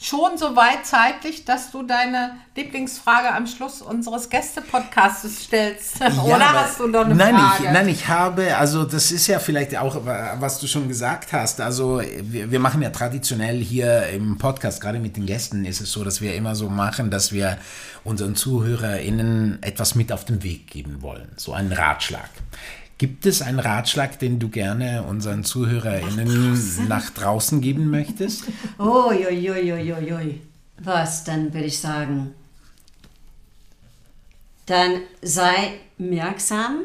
schon 0.00 0.38
so 0.38 0.54
weit 0.54 0.86
zeitlich, 0.86 1.44
dass 1.44 1.72
du 1.72 1.82
deine 1.82 2.36
Lieblingsfrage 2.54 3.32
am 3.32 3.46
Schluss 3.46 3.82
unseres 3.82 4.30
Gäste-Podcastes 4.30 5.44
stellst. 5.44 6.00
Ja, 6.00 6.08
Oder 6.22 6.52
hast 6.52 6.78
du 6.78 6.86
noch 6.86 7.04
eine 7.04 7.14
nein, 7.14 7.34
Frage? 7.34 7.64
Ich, 7.64 7.70
nein, 7.70 7.88
ich 7.88 8.08
habe, 8.08 8.56
also 8.56 8.84
das 8.84 9.10
ist 9.10 9.26
ja 9.26 9.40
vielleicht 9.40 9.76
auch, 9.76 10.04
was 10.04 10.60
du 10.60 10.68
schon 10.68 10.86
gesagt 10.86 11.32
hast. 11.32 11.60
Also 11.60 12.00
wir, 12.00 12.50
wir 12.50 12.60
machen 12.60 12.80
ja 12.80 12.90
traditionell 12.90 13.58
hier 13.58 14.06
im 14.08 14.38
Podcast, 14.38 14.80
gerade 14.80 15.00
mit 15.00 15.16
den 15.16 15.26
Gästen, 15.26 15.64
ist 15.64 15.80
es 15.80 15.90
so, 15.90 16.04
dass 16.04 16.20
wir 16.20 16.34
immer 16.36 16.54
so 16.54 16.68
machen, 16.68 17.10
dass 17.10 17.32
wir 17.32 17.58
unseren 18.04 18.36
ZuhörerInnen 18.36 19.58
etwas 19.62 19.96
mit 19.96 20.12
auf 20.12 20.24
den 20.24 20.44
Weg 20.44 20.68
geben 20.68 21.02
wollen. 21.02 21.28
So 21.36 21.52
einen 21.52 21.72
Ratschlag. 21.72 22.30
Gibt 22.98 23.26
es 23.26 23.42
einen 23.42 23.60
Ratschlag, 23.60 24.18
den 24.18 24.40
du 24.40 24.48
gerne 24.48 25.04
unseren 25.04 25.44
ZuhörerInnen 25.44 26.88
nach 26.88 27.10
draußen 27.10 27.60
geben 27.60 27.90
möchtest? 27.90 28.44
Oh, 28.78 29.12
joi, 29.12 29.30
joi, 29.34 29.60
joi, 29.60 29.80
joi, 29.82 30.00
joi. 30.08 30.40
Was, 30.80 31.24
dann 31.24 31.52
würde 31.54 31.66
ich 31.66 31.78
sagen, 31.78 32.34
dann 34.66 35.00
sei 35.22 35.80
merksam, 35.96 36.80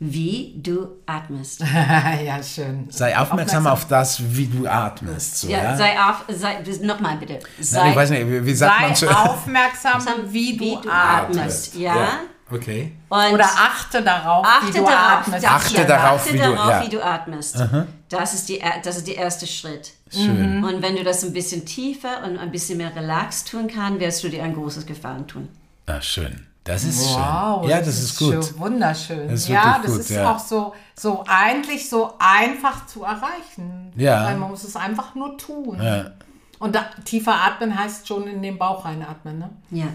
wie 0.00 0.54
du 0.56 0.88
atmest. 1.06 1.60
ja, 2.26 2.42
schön. 2.42 2.86
Sei 2.90 3.16
aufmerksam, 3.16 3.66
auf 3.66 3.86
das, 3.86 4.20
wie 4.34 4.46
du 4.46 4.66
atmest. 4.66 5.38
So, 5.42 5.48
Ja, 5.48 5.62
ja? 5.62 5.76
sei 5.76 6.00
auf, 6.00 6.24
sei, 6.28 6.62
nochmal 6.82 7.18
bitte. 7.18 7.38
Sei, 7.60 7.78
Nein, 7.78 7.90
ich 7.90 7.96
weiß 7.96 8.10
nicht, 8.10 8.26
wie, 8.28 8.44
wie 8.46 8.54
sagt 8.54 8.80
man 8.80 8.94
Sei 8.94 9.06
so? 9.06 9.12
aufmerksam, 9.12 10.02
wie 10.32 10.56
du, 10.56 10.80
atmest. 10.90 11.76
Ja. 11.76 12.20
Okay. 12.52 12.92
Und 13.08 13.32
Oder 13.32 13.44
achte 13.46 14.02
darauf, 14.02 14.44
wie 14.44 14.48
achte 14.68 14.78
du 14.78 14.84
darauf, 14.84 15.20
atmest. 15.26 15.44
das- 15.44 15.50
Achte 15.50 15.74
ja, 15.76 15.84
darauf, 15.84 16.20
achte 16.20 16.32
wie 16.34 16.38
du- 16.38 16.42
darauf, 16.54 16.70
ja. 16.70 16.84
wie 16.84 16.88
du 16.90 17.04
atmest. 17.04 17.64
Das 18.08 18.34
ist, 18.34 18.48
die, 18.48 18.62
das 18.84 18.96
ist 18.98 19.06
der 19.08 19.16
erste 19.16 19.46
Schritt. 19.46 19.92
Schön. 20.10 20.62
Und 20.62 20.82
wenn 20.82 20.96
du 20.96 21.02
das 21.02 21.24
ein 21.24 21.32
bisschen 21.32 21.64
tiefer 21.64 22.22
und 22.24 22.36
ein 22.38 22.50
bisschen 22.50 22.76
mehr 22.78 22.94
relaxed 22.94 23.48
tun 23.50 23.68
kannst, 23.68 24.00
wirst 24.00 24.22
du 24.24 24.28
dir 24.28 24.42
ein 24.44 24.54
großes 24.54 24.84
Gefallen 24.84 25.26
tun. 25.26 25.48
Ah, 25.86 26.00
schön. 26.02 26.46
Das 26.64 26.84
ist 26.84 27.00
Wow, 27.08 27.62
schön. 27.62 27.70
Ja, 27.70 27.78
das, 27.80 27.88
ist 27.98 28.18
gut. 28.18 28.44
schön, 28.44 28.58
wunderschön. 28.60 29.28
Das 29.28 29.40
ist 29.40 29.48
ja, 29.48 29.80
das 29.82 29.90
gut, 29.90 30.00
ist 30.00 30.10
ja. 30.10 30.30
auch 30.30 30.38
so, 30.38 30.74
so 30.96 31.24
eigentlich 31.26 31.88
so 31.88 32.12
einfach 32.20 32.86
zu 32.86 33.02
erreichen. 33.02 33.92
Ja. 33.96 34.26
Weil 34.26 34.36
man 34.36 34.50
muss 34.50 34.62
es 34.62 34.76
einfach 34.76 35.14
nur 35.16 35.36
tun. 35.38 35.82
Ja. 35.82 36.10
Und 36.60 36.76
da, 36.76 36.84
tiefer 37.04 37.34
atmen 37.34 37.76
heißt 37.76 38.06
schon 38.06 38.28
in 38.28 38.42
den 38.42 38.58
Bauch 38.58 38.84
reinatmen, 38.84 39.38
ne? 39.40 39.50
Ja. 39.72 39.86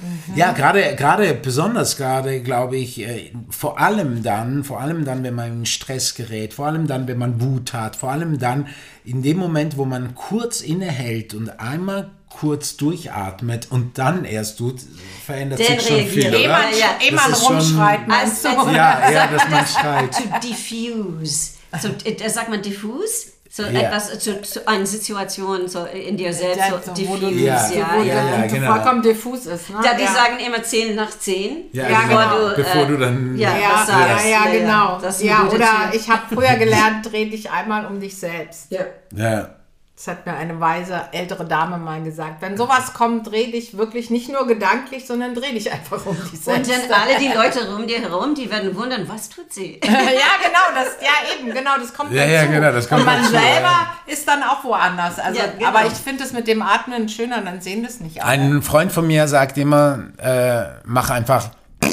Uh, 0.00 0.36
Ja, 0.36 0.52
gerade, 0.52 0.96
gerade, 0.96 1.34
besonders 1.34 1.96
gerade, 1.96 2.40
glaube 2.42 2.76
ich, 2.76 3.00
äh, 3.00 3.30
vor 3.50 3.78
allem 3.78 4.22
dann, 4.22 4.64
vor 4.64 4.80
allem 4.80 5.04
dann, 5.04 5.22
wenn 5.22 5.34
man 5.34 5.52
in 5.60 5.66
Stress 5.66 6.14
gerät, 6.14 6.52
vor 6.54 6.66
allem 6.66 6.86
dann, 6.86 7.06
wenn 7.06 7.18
man 7.18 7.40
Wut 7.40 7.72
hat, 7.72 7.94
vor 7.96 8.10
allem 8.10 8.38
dann, 8.38 8.66
in 9.04 9.22
dem 9.22 9.36
Moment, 9.38 9.76
wo 9.76 9.84
man 9.84 10.14
kurz 10.14 10.60
innehält 10.62 11.34
und 11.34 11.60
einmal 11.60 12.10
kurz 12.28 12.76
durchatmet 12.76 13.68
und 13.70 13.96
dann 13.96 14.24
erst 14.24 14.58
tut, 14.58 14.80
verändert 15.24 15.60
Dann 15.60 15.78
sich 15.78 15.86
schon 15.86 15.96
viel, 16.06 16.22
reagiert. 16.22 16.34
oder? 16.34 16.38
ehe 16.40 16.48
man, 16.48 16.62
Ja, 16.72 16.78
ja. 16.78 16.86
ehe 17.00 17.12
Das 17.12 17.22
man 17.22 17.32
ist 17.32 17.44
schon- 17.44 17.56
rumschreit, 17.58 18.08
meinst 18.08 18.46
Als- 18.46 18.54
du? 18.56 18.60
als- 18.60 18.76
Ja, 18.76 19.10
ja, 19.10 19.26
dass 19.28 19.48
man 19.50 19.66
schreit. 19.66 20.10
To 20.42 20.48
diffuse. 20.48 21.50
So, 21.80 21.88
äh, 22.04 22.28
sagt 22.28 22.48
man 22.50 22.60
diffuse. 22.62 23.33
So 23.56 23.62
Ja. 23.62 23.82
etwas 23.82 24.18
zu, 24.18 24.42
zu 24.42 24.66
eine 24.66 24.84
Situation 24.84 25.68
so 25.68 25.84
in 25.84 26.16
dir 26.16 26.32
selbst, 26.32 26.58
Ja, 26.58 26.70
so 26.70 26.90
du- 26.90 26.92
diffuse. 26.92 27.30
Ja. 27.34 27.70
Ja, 27.70 28.02
ja, 28.02 28.14
ja, 28.40 28.46
genau. 28.48 28.72
vollkommen 28.74 29.00
diffus 29.00 29.46
ist. 29.46 29.70
Ne? 29.70 29.76
Da, 29.80 29.94
die 29.94 30.02
ja. 30.02 30.12
sagen 30.12 30.40
immer 30.44 30.60
10 30.60 30.96
nach 30.96 31.10
10. 31.16 31.66
Ja, 31.72 31.88
Ja, 31.88 32.00
genau. 32.00 32.18
genau. 32.18 32.56
Bevor 32.56 32.82
äh, 32.82 32.86
du 32.88 32.96
dann. 32.96 33.36
ja. 33.38 33.50
Ja, 33.56 33.68
was 33.74 33.88
ja, 33.88 33.94
sagst. 34.08 34.24
ja, 34.24 34.30
Ja, 34.30 34.44
ja. 34.52 34.58
genau. 34.58 35.00
Ja, 35.20 35.44
oder 35.46 35.56
Tür. 35.90 36.00
ich 36.00 36.08
habe 36.10 36.22
früher 36.34 36.54
gelernt, 36.58 37.06
dreh 37.12 37.26
dich 37.26 37.48
einmal 37.48 37.86
um 37.86 38.00
dich 38.00 38.18
selbst. 38.18 38.72
Ja. 38.72 38.80
Ja. 39.14 39.50
Das 39.96 40.08
hat 40.08 40.26
mir 40.26 40.32
eine 40.34 40.58
weise 40.58 41.02
ältere 41.12 41.44
Dame 41.44 41.78
mal 41.78 42.02
gesagt. 42.02 42.42
Wenn 42.42 42.56
sowas 42.56 42.94
kommt, 42.94 43.28
dreh 43.30 43.52
dich 43.52 43.76
wirklich 43.78 44.10
nicht 44.10 44.28
nur 44.28 44.44
gedanklich, 44.44 45.06
sondern 45.06 45.36
dreh 45.36 45.52
dich 45.52 45.70
einfach 45.70 46.04
um 46.04 46.16
dich 46.16 46.32
Und 46.32 46.66
selbst. 46.66 46.90
dann 46.90 47.00
alle 47.02 47.16
die 47.20 47.28
Leute 47.28 47.72
um 47.76 47.86
dir 47.86 48.00
herum, 48.00 48.34
die 48.34 48.50
werden 48.50 48.74
wundern, 48.74 49.08
was 49.08 49.28
tut 49.28 49.52
sie? 49.52 49.78
ja, 49.84 49.90
genau, 49.92 50.66
das, 50.74 50.96
ja 51.00 51.36
eben, 51.38 51.54
genau, 51.54 51.78
das 51.78 51.94
kommt 51.94 52.10
Ja, 52.12 52.22
dazu. 52.22 52.32
ja, 52.34 52.44
genau, 52.46 52.72
das 52.72 52.88
kommt 52.88 53.02
Und 53.02 53.06
man 53.06 53.18
dazu, 53.18 53.30
selber 53.30 53.46
ja. 53.68 53.96
ist 54.06 54.26
dann 54.26 54.42
auch 54.42 54.64
woanders. 54.64 55.20
Also, 55.20 55.38
Ja, 55.38 55.46
genau. 55.46 55.68
aber 55.68 55.86
ich 55.86 55.92
finde 55.92 56.24
es 56.24 56.32
mit 56.32 56.48
dem 56.48 56.60
Atmen 56.62 57.08
schöner, 57.08 57.40
dann 57.42 57.60
sehen 57.60 57.84
das 57.84 58.00
nicht 58.00 58.20
alle. 58.20 58.32
Ein 58.32 58.62
Freund 58.62 58.90
von 58.90 59.06
mir 59.06 59.28
sagt 59.28 59.56
immer, 59.58 60.00
äh, 60.18 60.64
mach 60.86 61.10
einfach 61.10 61.50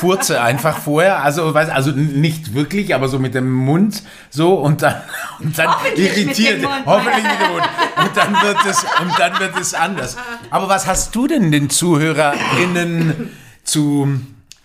furze 0.00 0.40
einfach 0.40 0.78
vorher, 0.78 1.22
also, 1.22 1.52
weiß, 1.52 1.68
also 1.68 1.90
nicht 1.90 2.54
wirklich, 2.54 2.94
aber 2.94 3.08
so 3.08 3.18
mit 3.18 3.34
dem 3.34 3.52
Mund 3.52 4.02
so 4.30 4.54
und 4.54 4.80
dann, 4.80 5.02
und 5.40 5.58
dann 5.58 5.68
Hoffentlich 5.68 6.08
mit 6.16 6.16
irritiert. 6.16 6.62
dem 6.62 6.70
Mund. 6.70 6.86
Hoffentlich 6.86 7.22
mit 7.24 7.40
dem 7.40 7.52
Mund. 7.52 7.68
Und 7.98 8.16
dann 8.16 8.32
wird 8.42 8.56
es, 8.66 8.86
und 9.02 9.18
dann 9.18 9.38
wird 9.38 9.60
es 9.60 9.74
anders. 9.74 10.16
Aber 10.48 10.70
was 10.70 10.86
hast 10.86 11.14
du 11.14 11.26
denn 11.26 11.52
den 11.52 11.68
ZuhörerInnen 11.68 13.30
zu, 13.62 14.08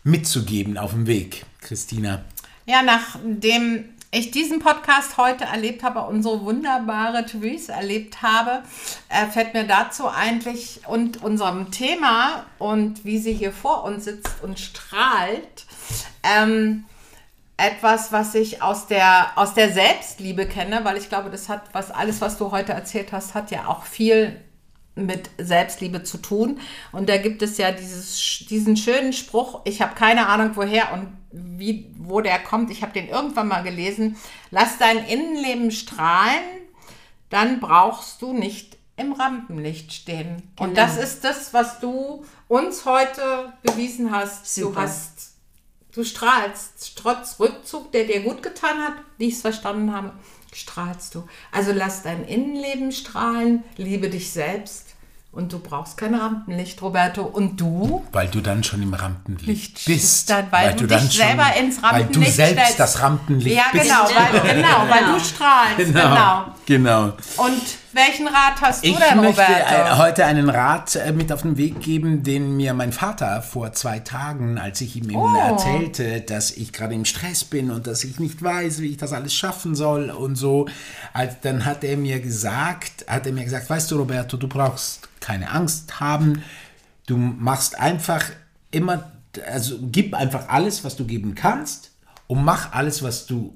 mitzugeben 0.05 0.77
auf 0.77 0.91
dem 0.91 1.05
Weg, 1.05 1.45
Christina? 1.59 2.21
Ja, 2.65 2.81
nachdem 2.81 3.83
ich 4.16 4.32
diesen 4.32 4.59
Podcast 4.59 5.18
heute 5.18 5.43
erlebt 5.43 5.84
habe, 5.84 6.01
unsere 6.01 6.45
wunderbare 6.45 7.26
Therese 7.26 7.74
erlebt 7.74 8.22
habe, 8.22 8.63
äh, 9.09 9.26
fällt 9.28 9.53
mir 9.53 9.66
dazu 9.66 10.07
eigentlich 10.07 10.82
und 10.88 11.22
unserem 11.22 11.70
Thema 11.70 12.45
und 12.57 13.03
wie 13.03 13.20
sie 13.20 13.34
hier 13.34 13.51
vor 13.51 13.84
uns 13.84 14.05
sitzt 14.05 14.41
und 14.41 14.57
strahlt, 14.57 15.66
ähm, 16.24 16.86
etwas, 17.57 18.13
was 18.13 18.36
ich 18.36 18.61
aus 18.61 18.88
der, 18.88 19.32
aus 19.36 19.53
der 19.53 19.72
Selbstliebe 19.74 20.45
kenne, 20.45 20.82
weil 20.84 20.95
ich 20.95 21.09
glaube, 21.09 21.30
das 21.30 21.49
hat, 21.49 21.63
was 21.74 21.91
alles, 21.91 22.22
was 22.22 22.38
du 22.38 22.51
heute 22.51 22.72
erzählt 22.72 23.11
hast, 23.11 23.34
hat 23.34 23.51
ja 23.51 23.68
auch 23.68 23.84
viel 23.84 24.39
mit 24.95 25.30
Selbstliebe 25.38 26.03
zu 26.03 26.18
tun. 26.20 26.59
Und 26.93 27.09
da 27.09 27.18
gibt 27.18 27.41
es 27.41 27.57
ja 27.57 27.72
dieses, 27.72 28.45
diesen 28.49 28.78
schönen 28.78 29.11
Spruch, 29.11 29.61
ich 29.66 29.82
habe 29.82 29.93
keine 29.95 30.28
Ahnung 30.28 30.51
woher 30.55 30.93
und 30.93 31.07
wie, 31.57 31.91
wo 31.97 32.21
der 32.21 32.39
kommt. 32.39 32.71
Ich 32.71 32.81
habe 32.81 32.93
den 32.93 33.09
irgendwann 33.09 33.47
mal 33.47 33.63
gelesen. 33.63 34.15
Lass 34.51 34.77
dein 34.77 35.05
Innenleben 35.05 35.71
strahlen, 35.71 36.43
dann 37.29 37.59
brauchst 37.59 38.21
du 38.21 38.33
nicht 38.33 38.77
im 38.97 39.11
Rampenlicht 39.13 39.91
stehen. 39.91 40.43
Und 40.59 40.69
Genau. 40.69 40.75
das 40.75 40.97
ist 40.97 41.23
das, 41.23 41.53
was 41.53 41.79
du 41.79 42.23
uns 42.47 42.86
heute 42.86 43.53
bewiesen 43.63 44.11
hast. 44.11 44.55
Du 44.57 44.61
Super. 44.65 44.83
hast, 44.83 45.33
du 45.93 46.03
strahlst, 46.03 46.93
trotz 46.95 47.39
Rückzug, 47.39 47.91
der 47.91 48.05
dir 48.05 48.21
gut 48.21 48.41
getan 48.41 48.77
hat, 48.83 48.93
wie 49.17 49.27
ich 49.27 49.33
es 49.36 49.41
verstanden 49.41 49.93
habe, 49.93 50.13
strahlst 50.53 51.15
du. 51.15 51.27
Also 51.51 51.73
lass 51.73 52.03
dein 52.03 52.23
Innenleben 52.25 52.91
strahlen, 52.93 53.63
liebe 53.75 54.09
dich 54.09 54.31
selbst 54.31 54.84
und 55.36 55.51
du 55.51 55.59
brauchst 55.59 55.97
kein 55.97 56.15
Rampenlicht, 56.15 56.81
Roberto. 56.81 57.21
Und 57.23 57.59
du? 57.59 58.03
Weil 58.13 58.27
du 58.29 58.41
dann 58.41 58.63
schon 58.63 58.81
im 58.81 58.93
Rampenlicht 58.93 59.45
Licht 59.45 59.86
bist. 59.86 60.29
dann, 60.29 60.45
weil, 60.51 60.73
du, 60.73 60.88
dich 60.88 61.01
selber 61.11 61.45
ins 61.59 61.83
Rampenlicht 61.83 62.15
Weil 62.15 62.23
du 62.25 62.31
selbst 62.31 62.53
stellst. 62.61 62.79
das 62.79 63.01
Rampenlicht 63.01 63.55
Ja, 63.57 63.63
bist. 63.71 63.83
genau, 63.83 64.03
weil, 64.05 64.55
genau, 64.55 64.86
weil 64.89 65.13
du 65.13 65.19
strahlst. 65.23 65.77
Genau. 65.77 66.45
genau. 66.65 67.03
Und 67.38 67.61
welchen 67.95 68.27
Rat 68.27 68.61
hast 68.61 68.83
du 68.83 68.89
Ich 68.89 68.97
denn, 68.97 69.17
möchte 69.21 69.41
Roberto? 69.41 69.73
äh, 69.73 69.97
heute 69.97 70.25
einen 70.25 70.49
Rat 70.49 70.95
äh, 70.95 71.11
mit 71.13 71.31
auf 71.31 71.41
den 71.43 71.57
Weg 71.57 71.79
geben, 71.79 72.23
den 72.23 72.55
mir 72.57 72.73
mein 72.73 72.91
Vater 72.91 73.41
vor 73.41 73.71
zwei 73.73 73.99
Tagen, 73.99 74.57
als 74.57 74.81
ich 74.81 74.95
ihm 74.97 75.15
Oh. 75.15 75.27
erzählte, 75.35 76.21
dass 76.21 76.51
ich 76.51 76.73
gerade 76.73 76.93
im 76.93 77.05
Stress 77.05 77.43
bin 77.45 77.71
und 77.71 77.87
dass 77.87 78.03
ich 78.03 78.19
nicht 78.19 78.43
weiß, 78.43 78.79
wie 78.81 78.87
ich 78.91 78.97
das 78.97 79.13
alles 79.13 79.33
schaffen 79.33 79.75
soll 79.75 80.09
und 80.11 80.35
so, 80.35 80.67
als, 81.13 81.39
dann 81.41 81.65
hat 81.65 81.83
er 81.83 81.97
mir 81.97 82.19
gesagt, 82.19 83.05
hat 83.07 83.25
er 83.25 83.31
mir 83.33 83.43
gesagt, 83.45 83.69
weißt 83.69 83.89
du, 83.91 83.95
Roberto, 83.97 84.37
du 84.37 84.47
brauchst 84.47 85.07
keine 85.21 85.49
Angst 85.51 85.99
haben, 85.99 86.43
du 87.07 87.17
machst 87.17 87.79
einfach 87.79 88.23
immer, 88.71 89.09
also 89.51 89.77
gib 89.81 90.13
einfach 90.13 90.49
alles, 90.49 90.83
was 90.83 90.95
du 90.95 91.05
geben 91.05 91.33
kannst 91.33 91.91
und 92.27 92.43
mach 92.43 92.73
alles, 92.73 93.01
was 93.03 93.25
du, 93.25 93.55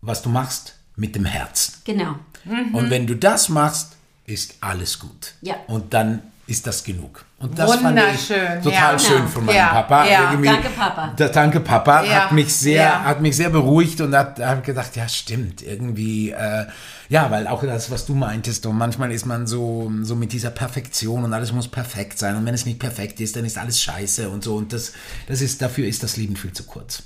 was 0.00 0.22
du 0.22 0.28
machst, 0.28 0.74
mit 0.94 1.14
dem 1.16 1.24
Herzen. 1.24 1.74
Genau. 1.84 2.16
Und 2.44 2.90
wenn 2.90 3.06
du 3.06 3.14
das 3.16 3.48
machst, 3.48 3.96
ist 4.26 4.56
alles 4.60 4.98
gut. 4.98 5.34
Ja. 5.42 5.56
Und 5.66 5.94
dann 5.94 6.22
ist 6.46 6.66
das 6.66 6.82
genug. 6.82 7.24
Und 7.38 7.58
das 7.58 7.70
fand 7.70 7.84
Wunderschön, 7.84 8.58
ich 8.58 8.64
total 8.64 8.92
ja. 8.92 8.98
schön 8.98 9.28
von 9.28 9.46
meinem 9.46 9.56
Ja, 9.56 9.68
Papa. 9.68 10.06
ja. 10.06 10.36
Danke, 10.36 10.68
Papa. 10.70 11.14
Der 11.18 11.28
Danke 11.28 11.60
Papa 11.60 12.06
hat 12.06 12.32
mich 12.32 12.52
sehr, 12.54 13.04
hat 13.04 13.20
mich 13.20 13.36
sehr 13.36 13.50
beruhigt 13.50 14.00
und 14.00 14.14
hat, 14.14 14.38
hat 14.38 14.64
gedacht, 14.64 14.94
ja 14.96 15.08
stimmt, 15.08 15.62
irgendwie, 15.62 16.30
äh, 16.30 16.66
ja, 17.08 17.30
weil 17.30 17.46
auch 17.46 17.62
das, 17.62 17.90
was 17.90 18.06
du 18.06 18.14
meintest, 18.14 18.66
und 18.66 18.76
manchmal 18.76 19.12
ist 19.12 19.24
man 19.24 19.46
so, 19.46 19.90
so 20.02 20.14
mit 20.14 20.32
dieser 20.32 20.50
Perfektion 20.50 21.24
und 21.24 21.32
alles 21.32 21.52
muss 21.52 21.68
perfekt 21.68 22.18
sein 22.18 22.36
und 22.36 22.44
wenn 22.44 22.54
es 22.54 22.66
nicht 22.66 22.78
perfekt 22.78 23.20
ist, 23.20 23.36
dann 23.36 23.44
ist 23.44 23.58
alles 23.58 23.80
scheiße 23.80 24.28
und 24.28 24.44
so 24.44 24.56
und 24.56 24.72
das, 24.72 24.92
das 25.28 25.40
ist, 25.40 25.62
dafür 25.62 25.86
ist 25.86 26.02
das 26.02 26.16
Leben 26.16 26.36
viel 26.36 26.52
zu 26.52 26.64
kurz. 26.64 27.02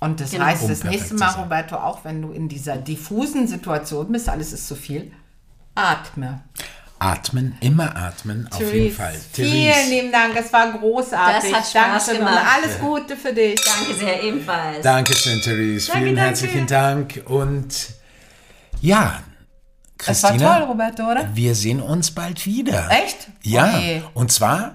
Und 0.00 0.20
das 0.20 0.30
Genau. 0.30 0.46
heißt, 0.46 0.62
Um 0.62 0.68
das 0.70 0.80
perfekt 0.80 1.00
nächste 1.02 1.16
Mal. 1.16 1.30
Roberto, 1.32 1.76
auch 1.76 2.04
wenn 2.04 2.22
du 2.22 2.32
in 2.32 2.48
dieser 2.48 2.76
diffusen 2.76 3.46
Situation 3.46 4.10
bist, 4.10 4.28
alles 4.28 4.52
ist 4.52 4.66
zu 4.66 4.74
viel, 4.74 5.12
atme. 5.74 6.42
Atmen, 6.98 7.56
immer 7.60 7.96
atmen, 7.96 8.46
auf 8.50 8.60
jeden 8.60 8.72
Therese, 8.72 8.94
Fall. 8.96 9.14
Vielen 9.32 9.50
Therese. 9.72 9.90
lieben 9.90 10.12
Dank, 10.12 10.36
es 10.36 10.52
war 10.52 10.70
großartig. 10.72 11.50
Das 11.50 11.60
hat 11.60 11.66
Spaß 11.66 11.72
Dankeschön 12.06 12.16
gemacht. 12.18 12.34
Und 12.42 12.64
alles 12.64 12.78
Gute 12.78 13.16
für 13.16 13.32
dich. 13.32 13.58
Danke 13.64 13.94
sehr 13.98 14.22
ebenfalls. 14.22 14.82
Dankeschön, 14.82 15.40
Therese. 15.40 15.86
Danke, 15.86 16.02
Vielen 16.04 16.16
danke. 16.16 16.28
herzlichen 16.28 16.66
Dank. 16.66 17.22
Und 17.26 17.74
ja, 18.82 19.20
Das 20.06 20.22
war 20.22 20.30
Christina, 20.32 20.58
toll, 20.58 20.68
Roberto, 20.68 21.10
oder? 21.10 21.28
wir 21.34 21.54
sehen 21.54 21.80
uns 21.80 22.10
bald 22.10 22.44
wieder. 22.44 22.90
Echt? 22.90 23.28
Ja. 23.44 23.68
Okay. 23.68 24.02
Und 24.12 24.30
zwar 24.32 24.74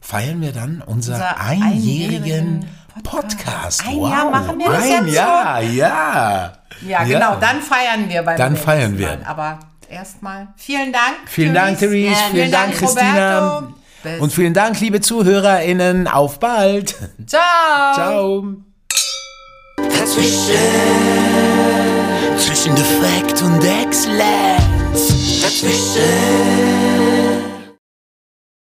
feiern 0.00 0.40
wir 0.40 0.52
dann 0.52 0.82
unser 0.82 1.14
Unser 1.14 1.40
einjährigen 1.40 2.22
einjährigen 2.24 2.68
Podcast. 3.02 3.86
Ein 3.86 3.96
wow. 3.96 4.10
Jahr 4.10 4.30
machen 4.30 4.58
wir 4.58 4.68
das 4.70 4.82
Ein 4.84 5.06
jetzt 5.06 5.14
Jahr, 5.14 5.60
ja. 5.62 6.52
Ja, 6.86 7.04
genau, 7.04 7.36
dann 7.36 7.60
feiern 7.60 8.08
wir 8.08 8.22
beim 8.22 8.36
Dann 8.36 8.56
feiern 8.56 8.98
wir. 8.98 9.08
Mal. 9.08 9.18
Aber 9.26 9.58
erstmal 9.88 10.48
vielen 10.56 10.92
Dank. 10.92 11.14
Vielen 11.26 11.54
Dank, 11.54 11.78
Therese. 11.78 12.10
Ja, 12.10 12.16
Vielen 12.16 12.32
vielen 12.32 12.50
Dank, 12.52 12.66
Dank, 12.72 12.78
Christina. 12.78 13.68
Bis- 14.02 14.20
Und 14.20 14.32
vielen 14.32 14.52
Dank, 14.54 14.78
liebe 14.80 15.00
ZuhörerInnen. 15.00 16.08
Auf 16.08 16.38
bald. 16.38 16.94
Ciao. 17.26 17.94
Ciao. 17.94 18.44
Dazwischen, 19.76 20.54
Zwischen 22.38 22.74
Defekt 22.74 23.42
und 23.42 23.64
Exzellenz. 23.64 25.40
dazwischen, 25.42 26.02